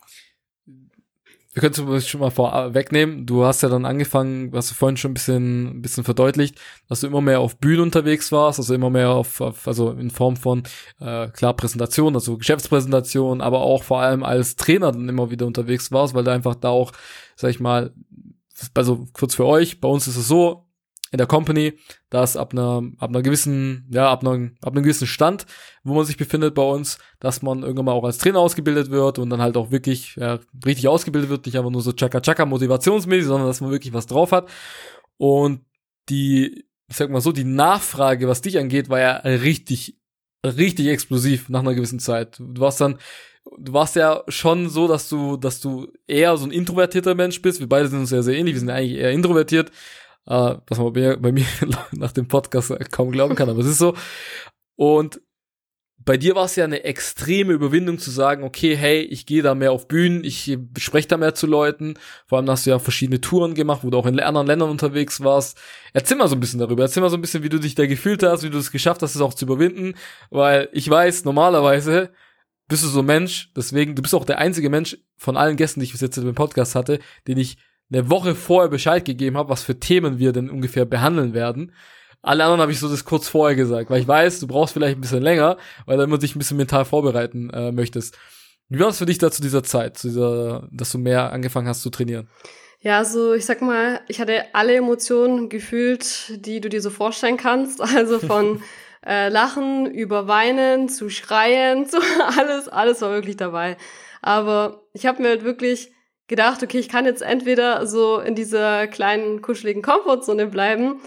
wir 1.56 1.62
können 1.62 1.96
es 1.96 2.08
schon 2.08 2.20
mal 2.20 2.32
vorwegnehmen. 2.32 3.26
Du 3.26 3.46
hast 3.46 3.64
ja 3.64 3.70
dann 3.70 3.86
angefangen, 3.86 4.52
hast 4.54 4.72
du 4.72 4.76
vorhin 4.76 4.98
schon 4.98 5.12
ein 5.12 5.14
bisschen, 5.14 5.78
ein 5.78 5.82
bisschen 5.82 6.04
verdeutlicht, 6.04 6.60
dass 6.90 7.00
du 7.00 7.08
immer 7.08 7.22
mehr 7.22 7.40
auf 7.40 7.56
Bühnen 7.56 7.84
unterwegs 7.84 8.34
warst, 8.34 8.60
also 8.60 8.74
immer 8.74 8.90
mehr 8.90 9.12
auf, 9.12 9.40
auf 9.40 9.66
also 9.66 9.92
in 9.92 10.12
Form 10.12 10.36
von 10.36 10.64
äh, 11.00 11.30
klar 11.30 11.54
Präsentation, 11.54 12.14
also 12.14 12.38
Geschäftspräsentation, 12.38 13.40
aber 13.40 13.62
auch 13.62 13.84
vor 13.84 14.02
allem 14.02 14.24
als 14.24 14.58
Trainer 14.58 14.92
dann 14.92 15.08
immer 15.08 15.32
wieder 15.32 15.46
unterwegs 15.46 15.94
warst, 15.94 16.14
weil 16.14 16.26
du 16.26 16.32
einfach 16.32 16.56
da 16.56 16.68
auch, 16.70 16.92
sag 17.38 17.52
ich 17.52 17.62
mal, 17.62 17.94
also 18.74 19.08
kurz 19.14 19.36
für 19.36 19.46
euch, 19.46 19.80
bei 19.80 19.88
uns 19.88 20.08
ist 20.08 20.18
es 20.18 20.28
so, 20.28 20.65
in 21.16 21.18
der 21.18 21.28
Company, 21.28 21.74
dass 22.10 22.36
ab 22.36 22.52
einer, 22.52 22.84
ab 22.98 23.10
einer 23.10 23.22
gewissen, 23.22 23.88
ja, 23.90 24.12
ab, 24.12 24.22
einer, 24.22 24.52
ab 24.62 24.74
einem 24.74 24.84
gewissen 24.84 25.08
Stand, 25.08 25.46
wo 25.86 25.94
man 25.94 26.04
sich 26.04 26.18
befindet 26.18 26.56
bei 26.56 26.62
uns, 26.62 26.98
dass 27.22 27.42
man 27.42 27.64
irgendwann 27.64 27.86
mal 27.86 27.94
auch 27.94 28.04
als 28.04 28.18
Trainer 28.18 28.40
ausgebildet 28.40 28.92
wird 28.92 29.18
und 29.18 29.30
dann 29.30 29.42
halt 29.42 29.56
auch 29.56 29.72
wirklich 29.72 30.18
ja, 30.18 30.40
richtig 30.66 30.90
ausgebildet 30.90 31.30
wird, 31.30 31.46
nicht 31.46 31.58
einfach 31.58 31.72
nur 31.72 31.82
so 31.82 31.94
Chaka-Chaka 31.94 32.46
motivationsmäßig, 32.46 33.28
sondern 33.28 33.48
dass 33.48 33.62
man 33.62 33.72
wirklich 33.72 33.94
was 33.94 34.08
drauf 34.08 34.34
hat. 34.34 34.50
Und 35.16 35.62
die, 36.10 36.66
ich 36.90 36.98
sag 36.98 37.10
mal 37.10 37.22
so, 37.22 37.32
die 37.32 37.46
Nachfrage, 37.46 38.28
was 38.28 38.42
dich 38.42 38.60
angeht, 38.60 38.90
war 38.90 39.00
ja 39.00 39.16
richtig, 39.20 39.98
richtig 40.46 40.88
explosiv 40.88 41.48
nach 41.48 41.62
einer 41.62 41.76
gewissen 41.76 42.00
Zeit. 42.00 42.40
Du 42.40 42.60
warst 42.60 42.82
dann, 42.82 42.98
du 43.58 43.72
warst 43.72 43.96
ja 43.96 44.22
schon 44.28 44.68
so, 44.68 44.90
dass 44.90 45.08
du, 45.08 45.38
dass 45.38 45.62
du 45.62 45.88
eher 46.08 46.36
so 46.36 46.46
ein 46.46 46.52
introvertierter 46.52 47.16
Mensch 47.16 47.42
bist. 47.42 47.62
Wir 47.62 47.70
beide 47.70 47.88
sind 47.88 48.00
uns 48.00 48.10
sehr, 48.10 48.22
sehr 48.22 48.36
ähnlich. 48.36 48.56
Wir 48.56 48.60
sind 48.60 48.70
eigentlich 48.70 49.00
eher 49.00 49.12
introvertiert 49.12 49.72
äh, 50.28 50.56
was 50.68 50.78
man 50.78 50.94
bei, 50.94 51.16
bei 51.16 51.32
mir 51.32 51.46
nach 51.92 52.12
dem 52.12 52.28
Podcast 52.28 52.74
kaum 52.92 53.12
glauben 53.12 53.36
kann, 53.36 53.50
aber 53.50 53.60
es 53.60 53.68
ist 53.68 53.78
so. 53.78 53.96
Und 54.76 55.22
bei 56.06 56.18
dir 56.18 56.36
war 56.36 56.46
es 56.46 56.56
ja 56.56 56.66
eine 56.66 56.84
extreme 56.84 57.54
Überwindung 57.54 57.98
zu 57.98 58.12
sagen, 58.12 58.44
okay, 58.44 58.76
hey, 58.76 59.02
ich 59.02 59.26
gehe 59.26 59.42
da 59.42 59.56
mehr 59.56 59.72
auf 59.72 59.88
Bühnen, 59.88 60.24
ich 60.24 60.56
spreche 60.78 61.08
da 61.08 61.18
mehr 61.18 61.34
zu 61.34 61.48
Leuten. 61.48 61.96
Vor 62.28 62.38
allem 62.38 62.50
hast 62.50 62.66
du 62.66 62.70
ja 62.70 62.78
verschiedene 62.78 63.22
Touren 63.22 63.56
gemacht, 63.56 63.80
wo 63.84 63.90
du 63.90 63.98
auch 63.98 64.06
in 64.06 64.20
anderen 64.20 64.46
Ländern 64.46 64.70
unterwegs 64.70 65.24
warst. 65.24 65.58
Erzähl 65.94 66.18
mal 66.18 66.28
so 66.28 66.36
ein 66.36 66.40
bisschen 66.40 66.60
darüber. 66.60 66.84
Erzähl 66.84 67.02
mal 67.02 67.10
so 67.10 67.18
ein 67.18 67.22
bisschen, 67.22 67.42
wie 67.42 67.50
du 67.50 67.60
dich 67.60 67.74
da 67.74 67.88
gefühlt 67.88 68.22
hast, 68.22 68.44
wie 68.44 68.52
du 68.52 68.60
es 68.60 68.72
geschafft 68.72 69.02
hast, 69.02 69.16
es 69.16 69.22
auch 69.22 69.34
zu 69.34 69.46
überwinden. 69.46 69.96
Weil 70.30 70.70
ich 70.74 70.88
weiß, 70.88 71.26
normalerweise 71.26 72.12
bist 72.68 72.84
du 72.84 72.88
so 72.88 73.00
ein 73.00 73.06
Mensch, 73.06 73.52
deswegen, 73.56 73.96
du 73.96 74.02
bist 74.02 74.14
auch 74.14 74.26
der 74.26 74.38
einzige 74.38 74.70
Mensch 74.70 74.98
von 75.18 75.38
allen 75.38 75.58
Gästen, 75.58 75.80
die 75.80 75.86
ich 75.86 75.92
bis 75.92 76.02
jetzt 76.02 76.18
dem 76.18 76.36
Podcast 76.36 76.76
hatte, 76.76 77.00
den 77.28 77.38
ich 77.38 77.58
eine 77.92 78.10
Woche 78.10 78.36
vorher 78.36 78.70
Bescheid 78.70 79.06
gegeben 79.06 79.38
habe, 79.38 79.50
was 79.50 79.64
für 79.64 79.80
Themen 79.80 80.18
wir 80.20 80.32
denn 80.32 80.50
ungefähr 80.50 80.86
behandeln 80.86 81.34
werden. 81.34 81.74
Alle 82.22 82.44
anderen 82.44 82.62
habe 82.62 82.72
ich 82.72 82.80
so 82.80 82.90
das 82.90 83.06
kurz 83.06 83.28
vorher 83.28 83.56
gesagt, 83.56 83.90
weil 83.90 84.02
ich 84.02 84.08
weiß, 84.08 84.40
du 84.40 84.48
brauchst 84.48 84.74
vielleicht 84.74 84.98
ein 84.98 85.02
bisschen 85.02 85.22
länger, 85.22 85.58
weil 85.86 85.98
du 85.98 86.04
immer 86.04 86.18
dich 86.18 86.36
ein 86.36 86.40
bisschen 86.40 86.58
mental 86.58 86.84
vorbereiten 86.84 87.52
äh, 87.52 87.72
möchtest. 87.72 88.18
Wie 88.68 88.80
war 88.80 88.88
es 88.88 88.98
für 88.98 89.06
dich 89.06 89.20
da 89.20 89.30
zu 89.30 89.44
dieser 89.44 89.64
Zeit, 89.64 89.98
zu 89.98 90.08
dieser, 90.08 90.68
dass 90.72 90.92
du 90.92 90.98
mehr 90.98 91.32
angefangen 91.32 91.68
hast 91.68 91.84
zu 91.84 91.92
trainieren? 91.92 92.28
Ja, 92.80 92.98
also 92.98 93.34
ich 93.34 93.46
sag 93.46 93.62
mal, 93.62 94.02
ich 94.08 94.20
hatte 94.20 94.44
alle 94.54 94.76
Emotionen 94.76 95.50
gefühlt, 95.50 96.46
die 96.46 96.62
du 96.62 96.70
dir 96.70 96.82
so 96.82 96.90
vorstellen 96.90 97.38
kannst. 97.38 97.82
Also 97.96 98.20
von 98.20 98.62
äh, 99.06 99.30
Lachen 99.30 99.86
über 99.86 100.28
Weinen 100.28 100.90
zu 100.90 101.10
Schreien, 101.10 101.86
zu 101.90 101.98
alles, 102.38 102.68
alles 102.68 103.02
war 103.02 103.12
wirklich 103.12 103.38
dabei. 103.38 103.78
Aber 104.22 104.84
ich 104.94 105.06
habe 105.06 105.22
mir 105.22 105.30
halt 105.30 105.44
wirklich 105.44 105.95
gedacht, 106.28 106.64
okay, 106.64 106.80
ich 106.80 106.90
kann 106.90 107.06
jetzt 107.06 107.22
entweder 107.22 107.86
so 107.86 108.20
in 108.20 108.36
dieser 108.36 108.88
kleinen, 108.88 109.42
kuscheligen 109.42 109.82
Komfortzone 109.82 110.48
bleiben 110.48 111.02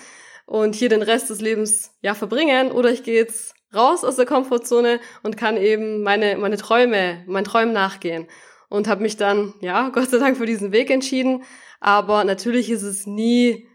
und 0.46 0.74
hier 0.74 0.88
den 0.88 1.02
Rest 1.02 1.30
des 1.30 1.40
Lebens 1.40 1.92
ja 2.00 2.14
verbringen, 2.14 2.72
oder 2.72 2.90
ich 2.90 3.02
gehe 3.02 3.16
jetzt 3.16 3.54
raus 3.74 4.04
aus 4.04 4.16
der 4.16 4.26
Komfortzone 4.26 5.00
und 5.22 5.36
kann 5.36 5.56
eben 5.56 6.02
meine, 6.02 6.36
meine 6.36 6.56
Träume, 6.56 7.22
meinen 7.26 7.44
Träumen 7.44 7.74
nachgehen. 7.74 8.26
Und 8.70 8.88
habe 8.88 9.02
mich 9.02 9.16
dann, 9.16 9.54
ja, 9.60 9.88
Gott 9.94 10.10
sei 10.10 10.18
Dank 10.18 10.36
für 10.36 10.46
diesen 10.46 10.72
Weg 10.72 10.90
entschieden. 10.90 11.42
Aber 11.80 12.24
natürlich 12.24 12.70
ist 12.70 12.82
es 12.82 13.06
nie, 13.06 13.68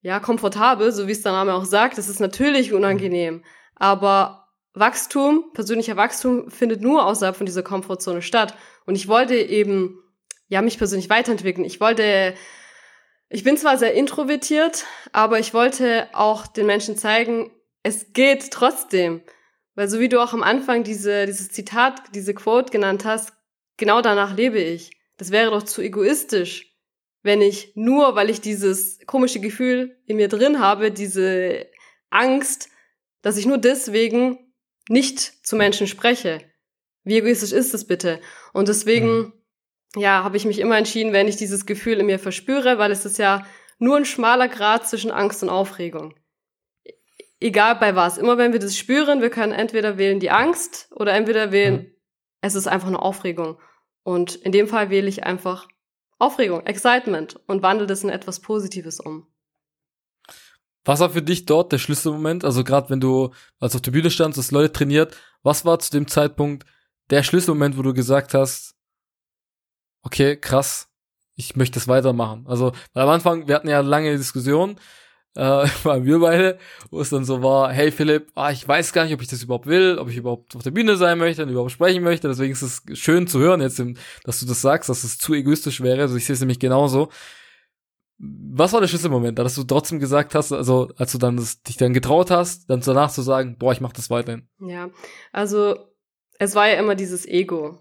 ja, 0.00 0.20
komfortabel, 0.20 0.92
so 0.92 1.06
wie 1.08 1.12
es 1.12 1.22
der 1.22 1.32
Name 1.32 1.54
auch 1.54 1.64
sagt. 1.64 1.98
Es 1.98 2.08
ist 2.08 2.20
natürlich 2.20 2.72
unangenehm. 2.72 3.42
Aber 3.74 4.48
Wachstum, 4.74 5.50
persönlicher 5.52 5.96
Wachstum 5.96 6.50
findet 6.50 6.80
nur 6.80 7.04
außerhalb 7.04 7.36
von 7.36 7.46
dieser 7.46 7.62
Komfortzone 7.62 8.22
statt. 8.22 8.54
Und 8.86 8.94
ich 8.94 9.08
wollte 9.08 9.34
eben 9.34 9.98
ja, 10.48 10.62
mich 10.62 10.78
persönlich 10.78 11.10
weiterentwickeln. 11.10 11.64
Ich 11.64 11.80
wollte, 11.80 12.34
ich 13.28 13.44
bin 13.44 13.56
zwar 13.56 13.78
sehr 13.78 13.94
introvertiert, 13.94 14.84
aber 15.12 15.38
ich 15.38 15.54
wollte 15.54 16.08
auch 16.12 16.46
den 16.46 16.66
Menschen 16.66 16.96
zeigen, 16.96 17.50
es 17.82 18.12
geht 18.12 18.50
trotzdem. 18.50 19.22
Weil 19.74 19.88
so 19.88 20.00
wie 20.00 20.08
du 20.08 20.20
auch 20.20 20.32
am 20.32 20.42
Anfang 20.42 20.82
diese, 20.82 21.26
dieses 21.26 21.52
Zitat, 21.52 22.14
diese 22.14 22.34
Quote 22.34 22.72
genannt 22.72 23.04
hast, 23.04 23.32
genau 23.76 24.00
danach 24.00 24.36
lebe 24.36 24.58
ich. 24.58 24.90
Das 25.18 25.30
wäre 25.30 25.50
doch 25.50 25.62
zu 25.62 25.82
egoistisch, 25.82 26.74
wenn 27.22 27.42
ich 27.42 27.72
nur, 27.74 28.14
weil 28.14 28.30
ich 28.30 28.40
dieses 28.40 28.98
komische 29.06 29.40
Gefühl 29.40 29.96
in 30.06 30.16
mir 30.16 30.28
drin 30.28 30.58
habe, 30.58 30.90
diese 30.90 31.66
Angst, 32.10 32.70
dass 33.22 33.36
ich 33.36 33.46
nur 33.46 33.58
deswegen 33.58 34.52
nicht 34.88 35.46
zu 35.46 35.56
Menschen 35.56 35.86
spreche. 35.86 36.40
Wie 37.04 37.18
egoistisch 37.18 37.52
ist 37.52 37.74
das 37.74 37.86
bitte? 37.86 38.20
Und 38.52 38.68
deswegen, 38.68 39.16
mhm. 39.16 39.32
Ja, 39.96 40.22
habe 40.24 40.36
ich 40.36 40.44
mich 40.44 40.58
immer 40.58 40.76
entschieden, 40.76 41.12
wenn 41.12 41.28
ich 41.28 41.36
dieses 41.36 41.66
Gefühl 41.66 42.00
in 42.00 42.06
mir 42.06 42.18
verspüre, 42.18 42.78
weil 42.78 42.90
es 42.90 43.04
ist 43.04 43.18
ja 43.18 43.46
nur 43.78 43.96
ein 43.96 44.04
schmaler 44.04 44.48
Grad 44.48 44.88
zwischen 44.88 45.10
Angst 45.10 45.42
und 45.42 45.48
Aufregung. 45.48 46.14
Egal 47.40 47.76
bei 47.76 47.94
was. 47.94 48.18
Immer 48.18 48.36
wenn 48.36 48.52
wir 48.52 48.60
das 48.60 48.76
spüren, 48.76 49.22
wir 49.22 49.30
können 49.30 49.52
entweder 49.52 49.96
wählen 49.96 50.20
die 50.20 50.30
Angst 50.30 50.90
oder 50.94 51.12
entweder 51.12 51.52
wählen, 51.52 51.74
mhm. 51.74 51.94
es 52.40 52.54
ist 52.54 52.66
einfach 52.66 52.88
eine 52.88 53.00
Aufregung. 53.00 53.58
Und 54.02 54.34
in 54.34 54.52
dem 54.52 54.66
Fall 54.66 54.90
wähle 54.90 55.08
ich 55.08 55.24
einfach 55.24 55.68
Aufregung, 56.18 56.66
Excitement 56.66 57.38
und 57.46 57.62
wandle 57.62 57.86
das 57.86 58.02
in 58.02 58.10
etwas 58.10 58.40
Positives 58.40 58.98
um. 58.98 59.28
Was 60.84 61.00
war 61.00 61.10
für 61.10 61.22
dich 61.22 61.44
dort 61.44 61.70
der 61.70 61.78
Schlüsselmoment? 61.78 62.44
Also 62.44 62.64
gerade 62.64 62.90
wenn 62.90 63.00
du 63.00 63.30
als 63.60 63.74
auf 63.76 63.82
der 63.82 63.90
Bühne 63.90 64.10
standst, 64.10 64.38
das 64.38 64.50
Leute 64.50 64.72
trainiert, 64.72 65.16
was 65.42 65.64
war 65.64 65.78
zu 65.78 65.92
dem 65.92 66.08
Zeitpunkt 66.08 66.66
der 67.10 67.22
Schlüsselmoment, 67.22 67.76
wo 67.76 67.82
du 67.82 67.94
gesagt 67.94 68.34
hast, 68.34 68.77
okay, 70.08 70.36
krass, 70.36 70.88
ich 71.34 71.54
möchte 71.54 71.78
es 71.78 71.86
weitermachen. 71.86 72.46
Also 72.48 72.72
weil 72.94 73.02
am 73.02 73.10
Anfang, 73.10 73.46
wir 73.46 73.54
hatten 73.54 73.68
ja 73.68 73.80
lange 73.80 74.16
Diskussionen, 74.16 74.80
äh, 75.36 75.40
waren 75.84 76.04
wir 76.06 76.18
beide, 76.18 76.58
wo 76.90 77.00
es 77.00 77.10
dann 77.10 77.26
so 77.26 77.42
war, 77.42 77.70
hey 77.70 77.92
Philipp, 77.92 78.32
ah, 78.34 78.50
ich 78.50 78.66
weiß 78.66 78.94
gar 78.94 79.04
nicht, 79.04 79.12
ob 79.12 79.20
ich 79.20 79.28
das 79.28 79.42
überhaupt 79.42 79.66
will, 79.66 79.98
ob 79.98 80.08
ich 80.08 80.16
überhaupt 80.16 80.56
auf 80.56 80.62
der 80.62 80.70
Bühne 80.70 80.96
sein 80.96 81.18
möchte 81.18 81.42
und 81.42 81.50
überhaupt 81.50 81.72
sprechen 81.72 82.02
möchte. 82.02 82.26
Deswegen 82.26 82.52
ist 82.52 82.62
es 82.62 82.82
schön 82.94 83.26
zu 83.26 83.38
hören 83.38 83.60
jetzt, 83.60 83.82
dass 84.24 84.40
du 84.40 84.46
das 84.46 84.62
sagst, 84.62 84.88
dass 84.88 85.04
es 85.04 85.18
zu 85.18 85.34
egoistisch 85.34 85.82
wäre. 85.82 86.00
Also 86.00 86.16
ich 86.16 86.24
sehe 86.24 86.34
es 86.34 86.40
nämlich 86.40 86.58
genauso. 86.58 87.10
Was 88.18 88.72
war 88.72 88.80
der 88.80 88.88
Schlüsselmoment, 88.88 89.38
dass 89.38 89.54
du 89.54 89.62
trotzdem 89.62 90.00
gesagt 90.00 90.34
hast, 90.34 90.52
also 90.52 90.90
als 90.96 91.12
du 91.12 91.18
dann 91.18 91.36
das, 91.36 91.62
dich 91.62 91.76
dann 91.76 91.92
getraut 91.92 92.30
hast, 92.32 92.68
dann 92.68 92.80
danach 92.80 93.12
zu 93.12 93.22
sagen, 93.22 93.56
boah, 93.58 93.72
ich 93.72 93.80
mach 93.80 93.92
das 93.92 94.10
weiterhin? 94.10 94.48
Ja, 94.58 94.90
also 95.32 95.76
es 96.38 96.54
war 96.54 96.66
ja 96.66 96.78
immer 96.78 96.94
dieses 96.94 97.26
Ego, 97.26 97.78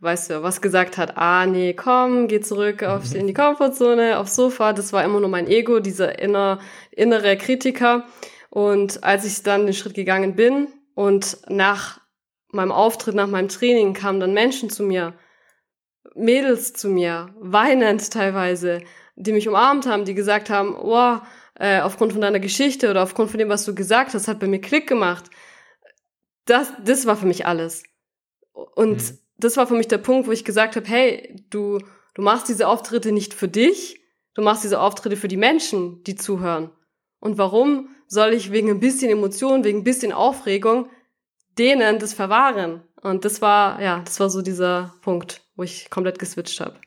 weißt 0.00 0.30
du, 0.30 0.42
was 0.42 0.60
gesagt 0.60 0.98
hat, 0.98 1.16
ah 1.16 1.46
nee, 1.46 1.72
komm, 1.72 2.28
geh 2.28 2.40
zurück 2.40 2.82
auf, 2.82 3.14
in 3.14 3.26
die 3.26 3.34
Komfortzone, 3.34 4.18
aufs 4.18 4.36
Sofa. 4.36 4.72
Das 4.72 4.92
war 4.92 5.04
immer 5.04 5.20
nur 5.20 5.30
mein 5.30 5.48
Ego, 5.48 5.80
dieser 5.80 6.18
inner, 6.18 6.60
innere 6.90 7.36
Kritiker. 7.36 8.04
Und 8.50 9.02
als 9.04 9.24
ich 9.24 9.42
dann 9.42 9.66
den 9.66 9.74
Schritt 9.74 9.94
gegangen 9.94 10.34
bin 10.34 10.68
und 10.94 11.38
nach 11.48 12.00
meinem 12.48 12.72
Auftritt, 12.72 13.14
nach 13.14 13.26
meinem 13.26 13.48
Training 13.48 13.94
kamen 13.94 14.20
dann 14.20 14.34
Menschen 14.34 14.70
zu 14.70 14.82
mir, 14.82 15.14
Mädels 16.14 16.72
zu 16.72 16.88
mir, 16.88 17.34
weinend 17.38 18.10
teilweise, 18.10 18.82
die 19.16 19.32
mich 19.32 19.48
umarmt 19.48 19.86
haben, 19.86 20.04
die 20.04 20.14
gesagt 20.14 20.50
haben, 20.50 20.74
oh, 20.74 21.18
äh, 21.58 21.80
aufgrund 21.80 22.12
von 22.12 22.20
deiner 22.20 22.40
Geschichte 22.40 22.90
oder 22.90 23.02
aufgrund 23.02 23.30
von 23.30 23.38
dem, 23.38 23.48
was 23.48 23.64
du 23.64 23.74
gesagt 23.74 24.14
hast, 24.14 24.28
hat 24.28 24.40
bei 24.40 24.46
mir 24.46 24.60
Klick 24.60 24.86
gemacht. 24.86 25.30
Das, 26.44 26.72
das 26.84 27.06
war 27.06 27.16
für 27.16 27.26
mich 27.26 27.46
alles. 27.46 27.82
Und 28.52 29.02
mhm. 29.02 29.18
Das 29.38 29.56
war 29.56 29.66
für 29.66 29.74
mich 29.74 29.88
der 29.88 29.98
Punkt, 29.98 30.26
wo 30.26 30.32
ich 30.32 30.44
gesagt 30.44 30.76
habe, 30.76 30.86
hey, 30.86 31.36
du, 31.50 31.78
du 32.14 32.22
machst 32.22 32.48
diese 32.48 32.68
Auftritte 32.68 33.12
nicht 33.12 33.34
für 33.34 33.48
dich, 33.48 34.00
du 34.34 34.42
machst 34.42 34.64
diese 34.64 34.80
Auftritte 34.80 35.16
für 35.16 35.28
die 35.28 35.36
Menschen, 35.36 36.02
die 36.04 36.16
zuhören. 36.16 36.70
Und 37.20 37.38
warum 37.38 37.90
soll 38.06 38.32
ich 38.32 38.52
wegen 38.52 38.70
ein 38.70 38.80
bisschen 38.80 39.10
Emotion, 39.10 39.64
wegen 39.64 39.80
ein 39.80 39.84
bisschen 39.84 40.12
Aufregung 40.12 40.88
denen 41.58 41.98
das 41.98 42.14
verwahren? 42.14 42.82
Und 43.02 43.24
das 43.24 43.42
war, 43.42 43.80
ja, 43.80 44.00
das 44.04 44.20
war 44.20 44.30
so 44.30 44.42
dieser 44.42 44.94
Punkt, 45.02 45.42
wo 45.54 45.62
ich 45.62 45.90
komplett 45.90 46.18
geswitcht 46.18 46.60
habe. 46.60 46.80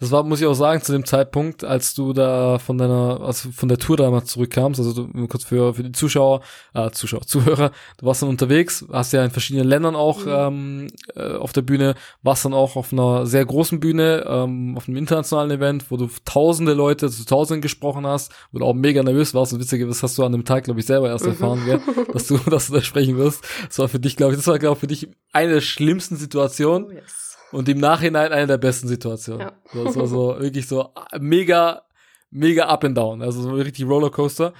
Das 0.00 0.12
war, 0.12 0.22
muss 0.22 0.40
ich 0.40 0.46
auch 0.46 0.54
sagen, 0.54 0.80
zu 0.80 0.92
dem 0.92 1.04
Zeitpunkt, 1.04 1.64
als 1.64 1.92
du 1.92 2.12
da 2.12 2.60
von 2.60 2.78
deiner, 2.78 3.20
also 3.20 3.50
von 3.50 3.68
der 3.68 3.78
Tour 3.78 3.96
damals 3.96 4.26
zurückkamst, 4.26 4.78
also 4.78 4.92
du, 4.92 5.26
kurz 5.26 5.42
für, 5.42 5.74
für 5.74 5.82
die 5.82 5.90
Zuschauer, 5.90 6.40
äh, 6.72 6.90
Zuschauer, 6.90 7.22
Zuhörer, 7.22 7.72
du 7.96 8.06
warst 8.06 8.22
dann 8.22 8.28
unterwegs, 8.28 8.84
hast 8.92 9.12
ja 9.12 9.24
in 9.24 9.32
verschiedenen 9.32 9.66
Ländern 9.66 9.96
auch 9.96 10.24
mhm. 10.24 10.32
ähm, 10.32 10.86
äh, 11.16 11.34
auf 11.34 11.52
der 11.52 11.62
Bühne, 11.62 11.96
warst 12.22 12.44
dann 12.44 12.54
auch 12.54 12.76
auf 12.76 12.92
einer 12.92 13.26
sehr 13.26 13.44
großen 13.44 13.80
Bühne, 13.80 14.24
ähm, 14.28 14.76
auf 14.76 14.86
einem 14.86 14.96
internationalen 14.98 15.50
Event, 15.50 15.90
wo 15.90 15.96
du 15.96 16.08
tausende 16.24 16.74
Leute 16.74 17.10
zu 17.10 17.24
tausenden 17.24 17.60
gesprochen 17.60 18.06
hast, 18.06 18.32
wo 18.52 18.60
du 18.60 18.66
auch 18.66 18.74
mega 18.74 19.02
nervös 19.02 19.34
warst 19.34 19.52
und 19.52 19.58
witzig, 19.58 19.84
das 19.84 20.04
hast 20.04 20.16
du 20.16 20.22
an 20.22 20.30
dem 20.30 20.44
Tag, 20.44 20.62
glaube 20.62 20.78
ich, 20.78 20.86
selber 20.86 21.08
erst 21.08 21.24
mhm. 21.24 21.32
erfahren, 21.32 21.64
gell, 21.64 21.80
dass 22.12 22.28
du, 22.28 22.38
dass 22.50 22.68
du 22.68 22.74
da 22.74 22.82
sprechen 22.82 23.16
wirst. 23.16 23.44
Das 23.66 23.80
war 23.80 23.88
für 23.88 23.98
dich, 23.98 24.16
glaube 24.16 24.34
ich, 24.34 24.38
das 24.38 24.46
war, 24.46 24.60
glaube 24.60 24.74
ich, 24.74 24.80
für 24.80 24.86
dich 24.86 25.08
eine 25.32 25.54
der 25.54 25.60
schlimmsten 25.60 26.14
Situationen. 26.16 26.86
Oh, 26.86 26.92
yes 26.92 27.27
und 27.52 27.68
im 27.68 27.78
Nachhinein 27.78 28.32
eine 28.32 28.46
der 28.46 28.58
besten 28.58 28.88
Situationen. 28.88 29.40
Ja. 29.40 29.84
Das 29.84 29.96
war 29.96 30.06
so 30.06 30.36
wirklich 30.40 30.66
so 30.68 30.90
mega, 31.18 31.82
mega 32.30 32.66
up 32.66 32.84
and 32.84 32.96
down. 32.96 33.22
Also 33.22 33.42
so 33.42 33.50
richtig 33.50 33.86
Rollercoaster. 33.86 34.52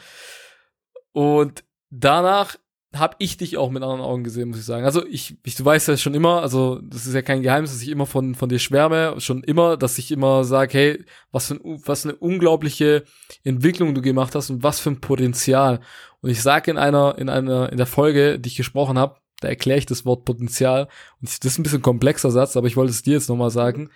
Und 1.12 1.64
danach 1.90 2.56
habe 2.94 3.16
ich 3.18 3.36
dich 3.36 3.58
auch 3.58 3.70
mit 3.70 3.82
anderen 3.82 4.00
Augen 4.00 4.24
gesehen, 4.24 4.48
muss 4.48 4.58
ich 4.58 4.64
sagen. 4.64 4.84
Also 4.84 5.04
ich, 5.06 5.36
ich 5.44 5.56
du 5.56 5.64
weißt 5.64 5.88
ja 5.88 5.96
schon 5.98 6.14
immer, 6.14 6.40
also 6.40 6.80
das 6.82 7.06
ist 7.06 7.14
ja 7.14 7.20
kein 7.20 7.42
Geheimnis, 7.42 7.72
dass 7.72 7.82
ich 7.82 7.90
immer 7.90 8.06
von 8.06 8.34
von 8.34 8.48
dir 8.48 8.58
schwärme, 8.58 9.20
schon 9.20 9.42
immer, 9.42 9.76
dass 9.76 9.98
ich 9.98 10.10
immer 10.10 10.44
sage, 10.44 10.78
hey, 10.78 11.04
was 11.30 11.48
für 11.48 11.54
ein, 11.54 11.82
was 11.84 12.06
eine 12.06 12.16
unglaubliche 12.16 13.04
Entwicklung 13.44 13.94
du 13.94 14.00
gemacht 14.00 14.34
hast 14.34 14.48
und 14.48 14.62
was 14.62 14.80
für 14.80 14.90
ein 14.90 15.00
Potenzial. 15.00 15.80
Und 16.20 16.30
ich 16.30 16.42
sage 16.42 16.70
in 16.70 16.78
einer 16.78 17.18
in 17.18 17.28
einer 17.28 17.70
in 17.70 17.76
der 17.76 17.86
Folge, 17.86 18.38
die 18.38 18.48
ich 18.48 18.56
gesprochen 18.56 18.98
habe, 18.98 19.16
da 19.40 19.48
erkläre 19.48 19.78
ich 19.78 19.86
das 19.86 20.04
Wort 20.04 20.24
Potenzial. 20.24 20.88
Und 21.20 21.28
das 21.28 21.52
ist 21.52 21.58
ein 21.58 21.62
bisschen 21.62 21.82
komplexer 21.82 22.30
Satz, 22.30 22.56
aber 22.56 22.66
ich 22.66 22.76
wollte 22.76 22.90
es 22.90 23.02
dir 23.02 23.14
jetzt 23.14 23.28
nochmal 23.28 23.50
sagen. 23.50 23.90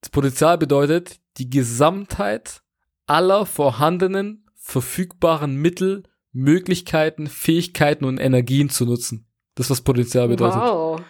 Das 0.00 0.10
Potenzial 0.10 0.58
bedeutet 0.58 1.18
die 1.38 1.50
Gesamtheit 1.50 2.62
aller 3.06 3.46
vorhandenen, 3.46 4.44
verfügbaren 4.54 5.56
Mittel, 5.56 6.04
Möglichkeiten, 6.32 7.26
Fähigkeiten 7.26 8.04
und 8.04 8.18
Energien 8.18 8.68
zu 8.70 8.84
nutzen. 8.84 9.26
Das 9.54 9.66
ist 9.66 9.70
was 9.70 9.80
Potenzial 9.80 10.28
bedeutet. 10.28 10.60
Wow. 10.60 11.00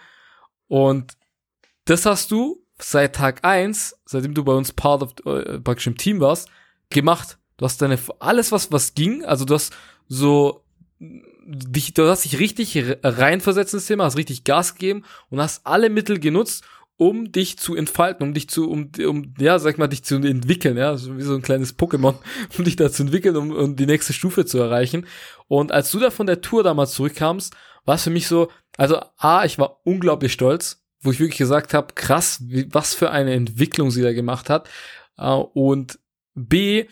Und 0.68 1.12
das 1.84 2.06
hast 2.06 2.30
du 2.30 2.64
seit 2.78 3.16
Tag 3.16 3.44
eins, 3.44 3.98
seitdem 4.04 4.34
du 4.34 4.44
bei 4.44 4.52
uns 4.52 4.72
Part 4.72 5.02
of, 5.02 5.14
äh, 5.26 5.58
praktisch 5.58 5.88
im 5.88 5.96
Team 5.96 6.20
warst, 6.20 6.48
gemacht. 6.90 7.38
Du 7.56 7.64
hast 7.64 7.82
deine, 7.82 7.98
alles 8.20 8.52
was, 8.52 8.70
was 8.70 8.94
ging, 8.94 9.24
also 9.24 9.44
du 9.44 9.54
hast 9.54 9.74
so 10.06 10.62
dich, 11.49 11.94
du 11.94 12.07
hast 12.09 12.24
dich 12.24 12.38
richtig 12.38 12.78
reinversetzt 13.03 13.74
ins 13.74 13.86
Thema, 13.86 14.05
hast 14.05 14.18
richtig 14.18 14.44
Gas 14.44 14.74
gegeben 14.74 15.05
und 15.30 15.40
hast 15.40 15.66
alle 15.66 15.88
Mittel 15.88 16.20
genutzt, 16.20 16.64
um 16.99 17.32
dich 17.32 17.59
zu 17.59 17.74
entfalten, 17.74 18.26
um 18.26 18.34
dich 18.34 18.51
zu, 18.51 18.68
um, 18.68 18.90
um, 19.07 19.32
ja, 19.38 19.59
sag 19.59 19.78
mal, 19.78 19.86
dich 19.86 20.05
zu 20.05 20.16
entwickeln, 20.16 20.76
ja, 20.76 20.96
so 20.96 21.16
wie 21.16 21.22
so 21.22 21.34
ein 21.34 21.42
kleines 21.42 21.78
Pokémon, 21.78 22.16
um 22.59 22.64
dich 22.64 22.76
da 22.76 22.90
zu 22.90 23.05
entwickeln, 23.05 23.36
um, 23.36 23.51
um 23.53 23.76
die 23.76 23.86
nächste 23.86 24.12
Stufe 24.12 24.44
zu 24.44 24.59
erreichen. 24.59 25.07
Und 25.46 25.72
als 25.72 25.90
du 25.90 26.01
da 26.01 26.11
von 26.11 26.26
der 26.26 26.40
Tour 26.40 26.62
damals 26.62 26.92
zurückkamst, 26.92 27.55
war 27.84 27.94
es 27.94 28.03
für 28.03 28.11
mich 28.11 28.26
so, 28.26 28.51
also 28.76 29.01
A, 29.16 29.44
ich 29.44 29.59
war 29.59 29.80
unglaublich 29.84 30.32
stolz, 30.32 30.84
wo 31.01 31.11
ich 31.11 31.20
wirklich 31.20 31.38
gesagt 31.38 31.72
habe, 31.72 31.94
krass, 31.94 32.42
wie, 32.44 32.68
was 32.72 32.94
für 32.94 33.11
eine 33.11 33.32
Entwicklung 33.32 33.90
sie 33.90 34.03
da 34.03 34.12
gemacht 34.12 34.51
hat. 34.51 34.68
Uh, 35.20 35.46
und 35.55 35.99
B, 36.34 36.86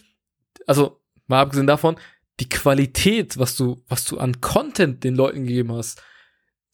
also 0.66 1.00
mal 1.26 1.40
abgesehen 1.40 1.66
davon, 1.66 1.96
die 2.41 2.49
Qualität, 2.49 3.39
was 3.39 3.57
du, 3.57 3.82
was 3.89 4.05
du 4.05 4.18
an 4.18 4.41
Content 4.41 5.05
den 5.05 5.14
Leuten 5.14 5.47
gegeben 5.47 5.72
hast, 5.72 6.03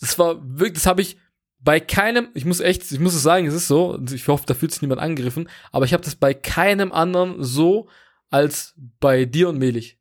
das 0.00 0.18
war 0.18 0.40
wirklich, 0.42 0.74
das 0.74 0.86
habe 0.86 1.02
ich 1.02 1.16
bei 1.60 1.78
keinem, 1.78 2.28
ich 2.34 2.44
muss 2.44 2.60
echt, 2.60 2.90
ich 2.90 2.98
muss 2.98 3.14
es 3.14 3.22
sagen, 3.22 3.46
es 3.46 3.54
ist 3.54 3.68
so, 3.68 4.00
ich 4.12 4.26
hoffe, 4.26 4.44
da 4.46 4.54
fühlt 4.54 4.72
sich 4.72 4.82
niemand 4.82 5.00
angegriffen, 5.00 5.48
aber 5.70 5.84
ich 5.84 5.92
habe 5.92 6.02
das 6.02 6.16
bei 6.16 6.34
keinem 6.34 6.90
anderen 6.90 7.42
so 7.42 7.88
als 8.30 8.74
bei 8.98 9.24
dir 9.24 9.48
und 9.48 9.58
Melich. 9.58 9.98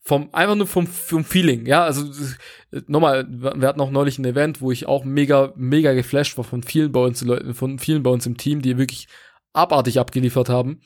Vom, 0.00 0.32
einfach 0.32 0.54
nur 0.54 0.66
vom, 0.66 0.86
vom 0.86 1.22
Feeling, 1.22 1.66
ja, 1.66 1.84
also 1.84 2.10
nochmal, 2.86 3.26
wir 3.28 3.68
hatten 3.68 3.80
auch 3.80 3.90
neulich 3.90 4.18
ein 4.18 4.24
Event, 4.24 4.62
wo 4.62 4.72
ich 4.72 4.86
auch 4.86 5.04
mega, 5.04 5.52
mega 5.54 5.92
geflasht 5.92 6.36
war 6.38 6.44
von 6.44 6.62
vielen 6.62 6.92
bei 6.92 7.00
uns 7.00 7.24
von 7.52 7.78
vielen 7.78 8.02
bei 8.02 8.10
uns 8.10 8.24
im 8.24 8.38
Team, 8.38 8.62
die 8.62 8.78
wirklich 8.78 9.06
abartig 9.52 10.00
abgeliefert 10.00 10.48
haben 10.48 10.80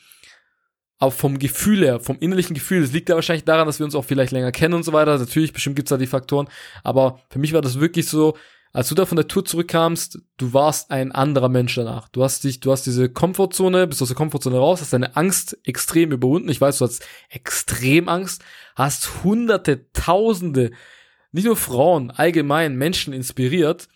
aber 1.02 1.10
vom 1.10 1.40
Gefühl 1.40 1.82
her, 1.82 1.98
vom 1.98 2.16
innerlichen 2.20 2.54
Gefühl, 2.54 2.80
das 2.80 2.92
liegt 2.92 3.08
ja 3.08 3.16
wahrscheinlich 3.16 3.42
daran, 3.42 3.66
dass 3.66 3.80
wir 3.80 3.84
uns 3.84 3.96
auch 3.96 4.04
vielleicht 4.04 4.30
länger 4.30 4.52
kennen 4.52 4.74
und 4.74 4.84
so 4.84 4.92
weiter. 4.92 5.18
Natürlich, 5.18 5.52
bestimmt 5.52 5.74
gibt's 5.74 5.88
da 5.88 5.96
die 5.96 6.06
Faktoren. 6.06 6.46
Aber 6.84 7.18
für 7.28 7.40
mich 7.40 7.52
war 7.52 7.60
das 7.60 7.80
wirklich 7.80 8.06
so, 8.06 8.36
als 8.72 8.88
du 8.88 8.94
da 8.94 9.04
von 9.04 9.16
der 9.16 9.26
Tour 9.26 9.44
zurückkamst, 9.44 10.20
du 10.36 10.52
warst 10.52 10.92
ein 10.92 11.10
anderer 11.10 11.48
Mensch 11.48 11.74
danach. 11.74 12.08
Du 12.10 12.22
hast 12.22 12.44
dich, 12.44 12.60
du 12.60 12.70
hast 12.70 12.86
diese 12.86 13.08
Komfortzone, 13.08 13.88
bist 13.88 14.00
aus 14.00 14.10
der 14.10 14.16
Komfortzone 14.16 14.56
raus, 14.56 14.80
hast 14.80 14.92
deine 14.92 15.16
Angst 15.16 15.58
extrem 15.64 16.12
überwunden. 16.12 16.48
Ich 16.50 16.60
weiß, 16.60 16.78
du 16.78 16.84
hast 16.84 17.04
extrem 17.30 18.08
Angst, 18.08 18.44
hast 18.76 19.24
hunderte, 19.24 19.90
tausende, 19.92 20.70
nicht 21.32 21.46
nur 21.46 21.56
Frauen, 21.56 22.12
allgemein 22.12 22.76
Menschen 22.76 23.12
inspiriert, 23.12 23.88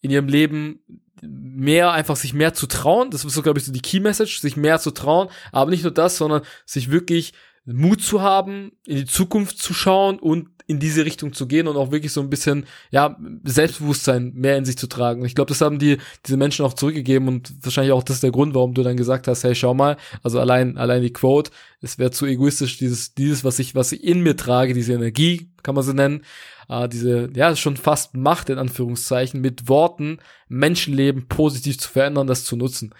in 0.00 0.10
ihrem 0.10 0.28
Leben 0.28 1.01
mehr 1.22 1.92
einfach 1.92 2.16
sich 2.16 2.34
mehr 2.34 2.52
zu 2.52 2.66
trauen. 2.66 3.10
Das 3.10 3.24
ist 3.24 3.32
so, 3.32 3.42
glaube 3.42 3.58
ich, 3.58 3.64
so 3.64 3.72
die 3.72 3.80
Key 3.80 4.00
Message, 4.00 4.40
sich 4.40 4.56
mehr 4.56 4.78
zu 4.80 4.90
trauen. 4.90 5.28
Aber 5.52 5.70
nicht 5.70 5.84
nur 5.84 5.92
das, 5.92 6.16
sondern 6.16 6.42
sich 6.66 6.90
wirklich 6.90 7.32
Mut 7.64 8.02
zu 8.02 8.22
haben, 8.22 8.72
in 8.84 8.96
die 8.96 9.04
Zukunft 9.04 9.58
zu 9.58 9.72
schauen 9.72 10.18
und 10.18 10.48
in 10.66 10.78
diese 10.78 11.04
Richtung 11.04 11.32
zu 11.32 11.46
gehen 11.46 11.68
und 11.68 11.76
auch 11.76 11.90
wirklich 11.90 12.12
so 12.12 12.20
ein 12.20 12.30
bisschen, 12.30 12.66
ja, 12.90 13.16
Selbstbewusstsein 13.44 14.32
mehr 14.34 14.56
in 14.56 14.64
sich 14.64 14.78
zu 14.78 14.86
tragen. 14.86 15.20
Und 15.20 15.26
ich 15.26 15.34
glaube, 15.34 15.48
das 15.48 15.60
haben 15.60 15.78
die, 15.78 15.98
diese 16.26 16.36
Menschen 16.36 16.64
auch 16.64 16.72
zurückgegeben 16.72 17.28
und 17.28 17.52
wahrscheinlich 17.62 17.92
auch 17.92 18.02
das 18.02 18.16
ist 18.16 18.22
der 18.22 18.30
Grund, 18.30 18.54
warum 18.54 18.74
du 18.74 18.82
dann 18.82 18.96
gesagt 18.96 19.28
hast, 19.28 19.44
hey, 19.44 19.54
schau 19.54 19.74
mal, 19.74 19.96
also 20.22 20.40
allein, 20.40 20.76
allein 20.78 21.02
die 21.02 21.12
Quote, 21.12 21.50
es 21.80 21.98
wäre 21.98 22.10
zu 22.10 22.26
egoistisch, 22.26 22.78
dieses, 22.78 23.14
dieses, 23.14 23.44
was 23.44 23.58
ich, 23.58 23.74
was 23.74 23.92
ich 23.92 24.02
in 24.04 24.22
mir 24.22 24.36
trage, 24.36 24.74
diese 24.74 24.94
Energie, 24.94 25.50
kann 25.62 25.74
man 25.74 25.84
sie 25.84 25.94
nennen, 25.94 26.22
äh, 26.68 26.88
diese, 26.88 27.30
ja, 27.34 27.54
schon 27.56 27.76
fast 27.76 28.14
Macht, 28.14 28.50
in 28.50 28.58
Anführungszeichen, 28.58 29.40
mit 29.40 29.68
Worten 29.68 30.18
Menschenleben 30.48 31.28
positiv 31.28 31.78
zu 31.78 31.88
verändern, 31.88 32.26
das 32.26 32.44
zu 32.44 32.56
nutzen. 32.56 32.94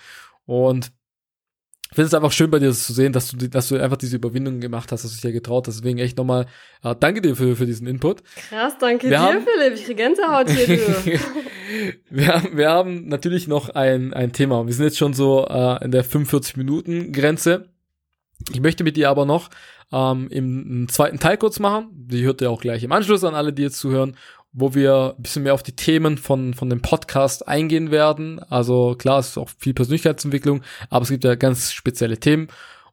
Und 0.46 0.92
ich 1.92 1.96
finde 1.96 2.06
es 2.06 2.14
einfach 2.14 2.32
schön 2.32 2.50
bei 2.50 2.58
dir 2.58 2.72
zu 2.72 2.94
sehen, 2.94 3.12
dass 3.12 3.28
du, 3.28 3.48
dass 3.50 3.68
du 3.68 3.78
einfach 3.78 3.98
diese 3.98 4.16
Überwindung 4.16 4.60
gemacht 4.60 4.90
hast, 4.92 5.04
dass 5.04 5.10
du 5.10 5.16
dich 5.16 5.24
ja 5.24 5.30
getraut 5.30 5.68
hast. 5.68 5.76
Deswegen 5.76 5.98
echt 5.98 6.16
nochmal, 6.16 6.46
äh, 6.82 6.94
danke 6.98 7.20
dir 7.20 7.36
für, 7.36 7.54
für 7.54 7.66
diesen 7.66 7.86
Input. 7.86 8.22
Krass, 8.48 8.78
danke 8.80 9.10
wir 9.10 9.18
dir, 9.18 9.20
haben, 9.20 9.42
Philipp. 9.42 9.74
Ich 9.74 9.84
kriege 9.84 10.02
Gänsehaut 10.02 10.48
hier, 10.48 10.66
du. 10.68 11.20
wir, 12.10 12.28
haben, 12.28 12.56
wir 12.56 12.70
haben 12.70 13.08
natürlich 13.08 13.46
noch 13.46 13.68
ein, 13.68 14.14
ein 14.14 14.32
Thema. 14.32 14.66
Wir 14.66 14.72
sind 14.72 14.86
jetzt 14.86 14.96
schon 14.96 15.12
so 15.12 15.46
äh, 15.46 15.84
in 15.84 15.90
der 15.90 16.02
45-Minuten-Grenze. 16.02 17.68
Ich 18.50 18.62
möchte 18.62 18.84
mit 18.84 18.96
dir 18.96 19.10
aber 19.10 19.26
noch 19.26 19.50
ähm, 19.93 20.28
im, 20.30 20.88
zweiten 20.88 21.18
Teil 21.18 21.36
kurz 21.36 21.59
machen. 21.59 21.88
Die 21.93 22.22
hört 22.22 22.40
ihr 22.40 22.51
auch 22.51 22.61
gleich 22.61 22.82
im 22.82 22.93
Anschluss 22.93 23.24
an 23.24 23.34
alle, 23.34 23.53
die 23.53 23.62
jetzt 23.62 23.78
zuhören 23.78 24.16
wo 24.53 24.74
wir 24.74 25.14
ein 25.16 25.22
bisschen 25.22 25.45
mehr 25.45 25.55
auf 25.55 25.62
die 25.62 25.74
Themen 25.74 26.18
von, 26.18 26.55
von 26.55 26.68
dem 26.68 26.82
Podcast 26.82 27.49
eingehen 27.49 27.90
werden. 27.90 28.38
Also 28.38 28.95
klar, 28.97 29.18
es 29.18 29.28
ist 29.28 29.38
auch 29.38 29.49
viel 29.59 29.72
Persönlichkeitsentwicklung, 29.72 30.62
aber 30.90 31.03
es 31.03 31.09
gibt 31.09 31.24
ja 31.24 31.34
ganz 31.34 31.72
spezielle 31.72 32.18
Themen. 32.18 32.49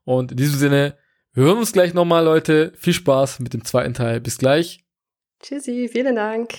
Und 0.05 0.31
in 0.31 0.37
diesem 0.37 0.57
Sinne, 0.57 0.97
wir 1.33 1.43
hören 1.43 1.57
uns 1.57 1.73
gleich 1.73 1.93
nochmal, 1.93 2.23
Leute. 2.23 2.71
Viel 2.77 2.93
Spaß 2.93 3.39
mit 3.39 3.53
dem 3.53 3.65
zweiten 3.65 3.93
Teil. 3.93 4.21
Bis 4.21 4.37
gleich. 4.37 4.85
Tschüssi, 5.41 5.89
vielen 5.91 6.15
Dank. 6.15 6.55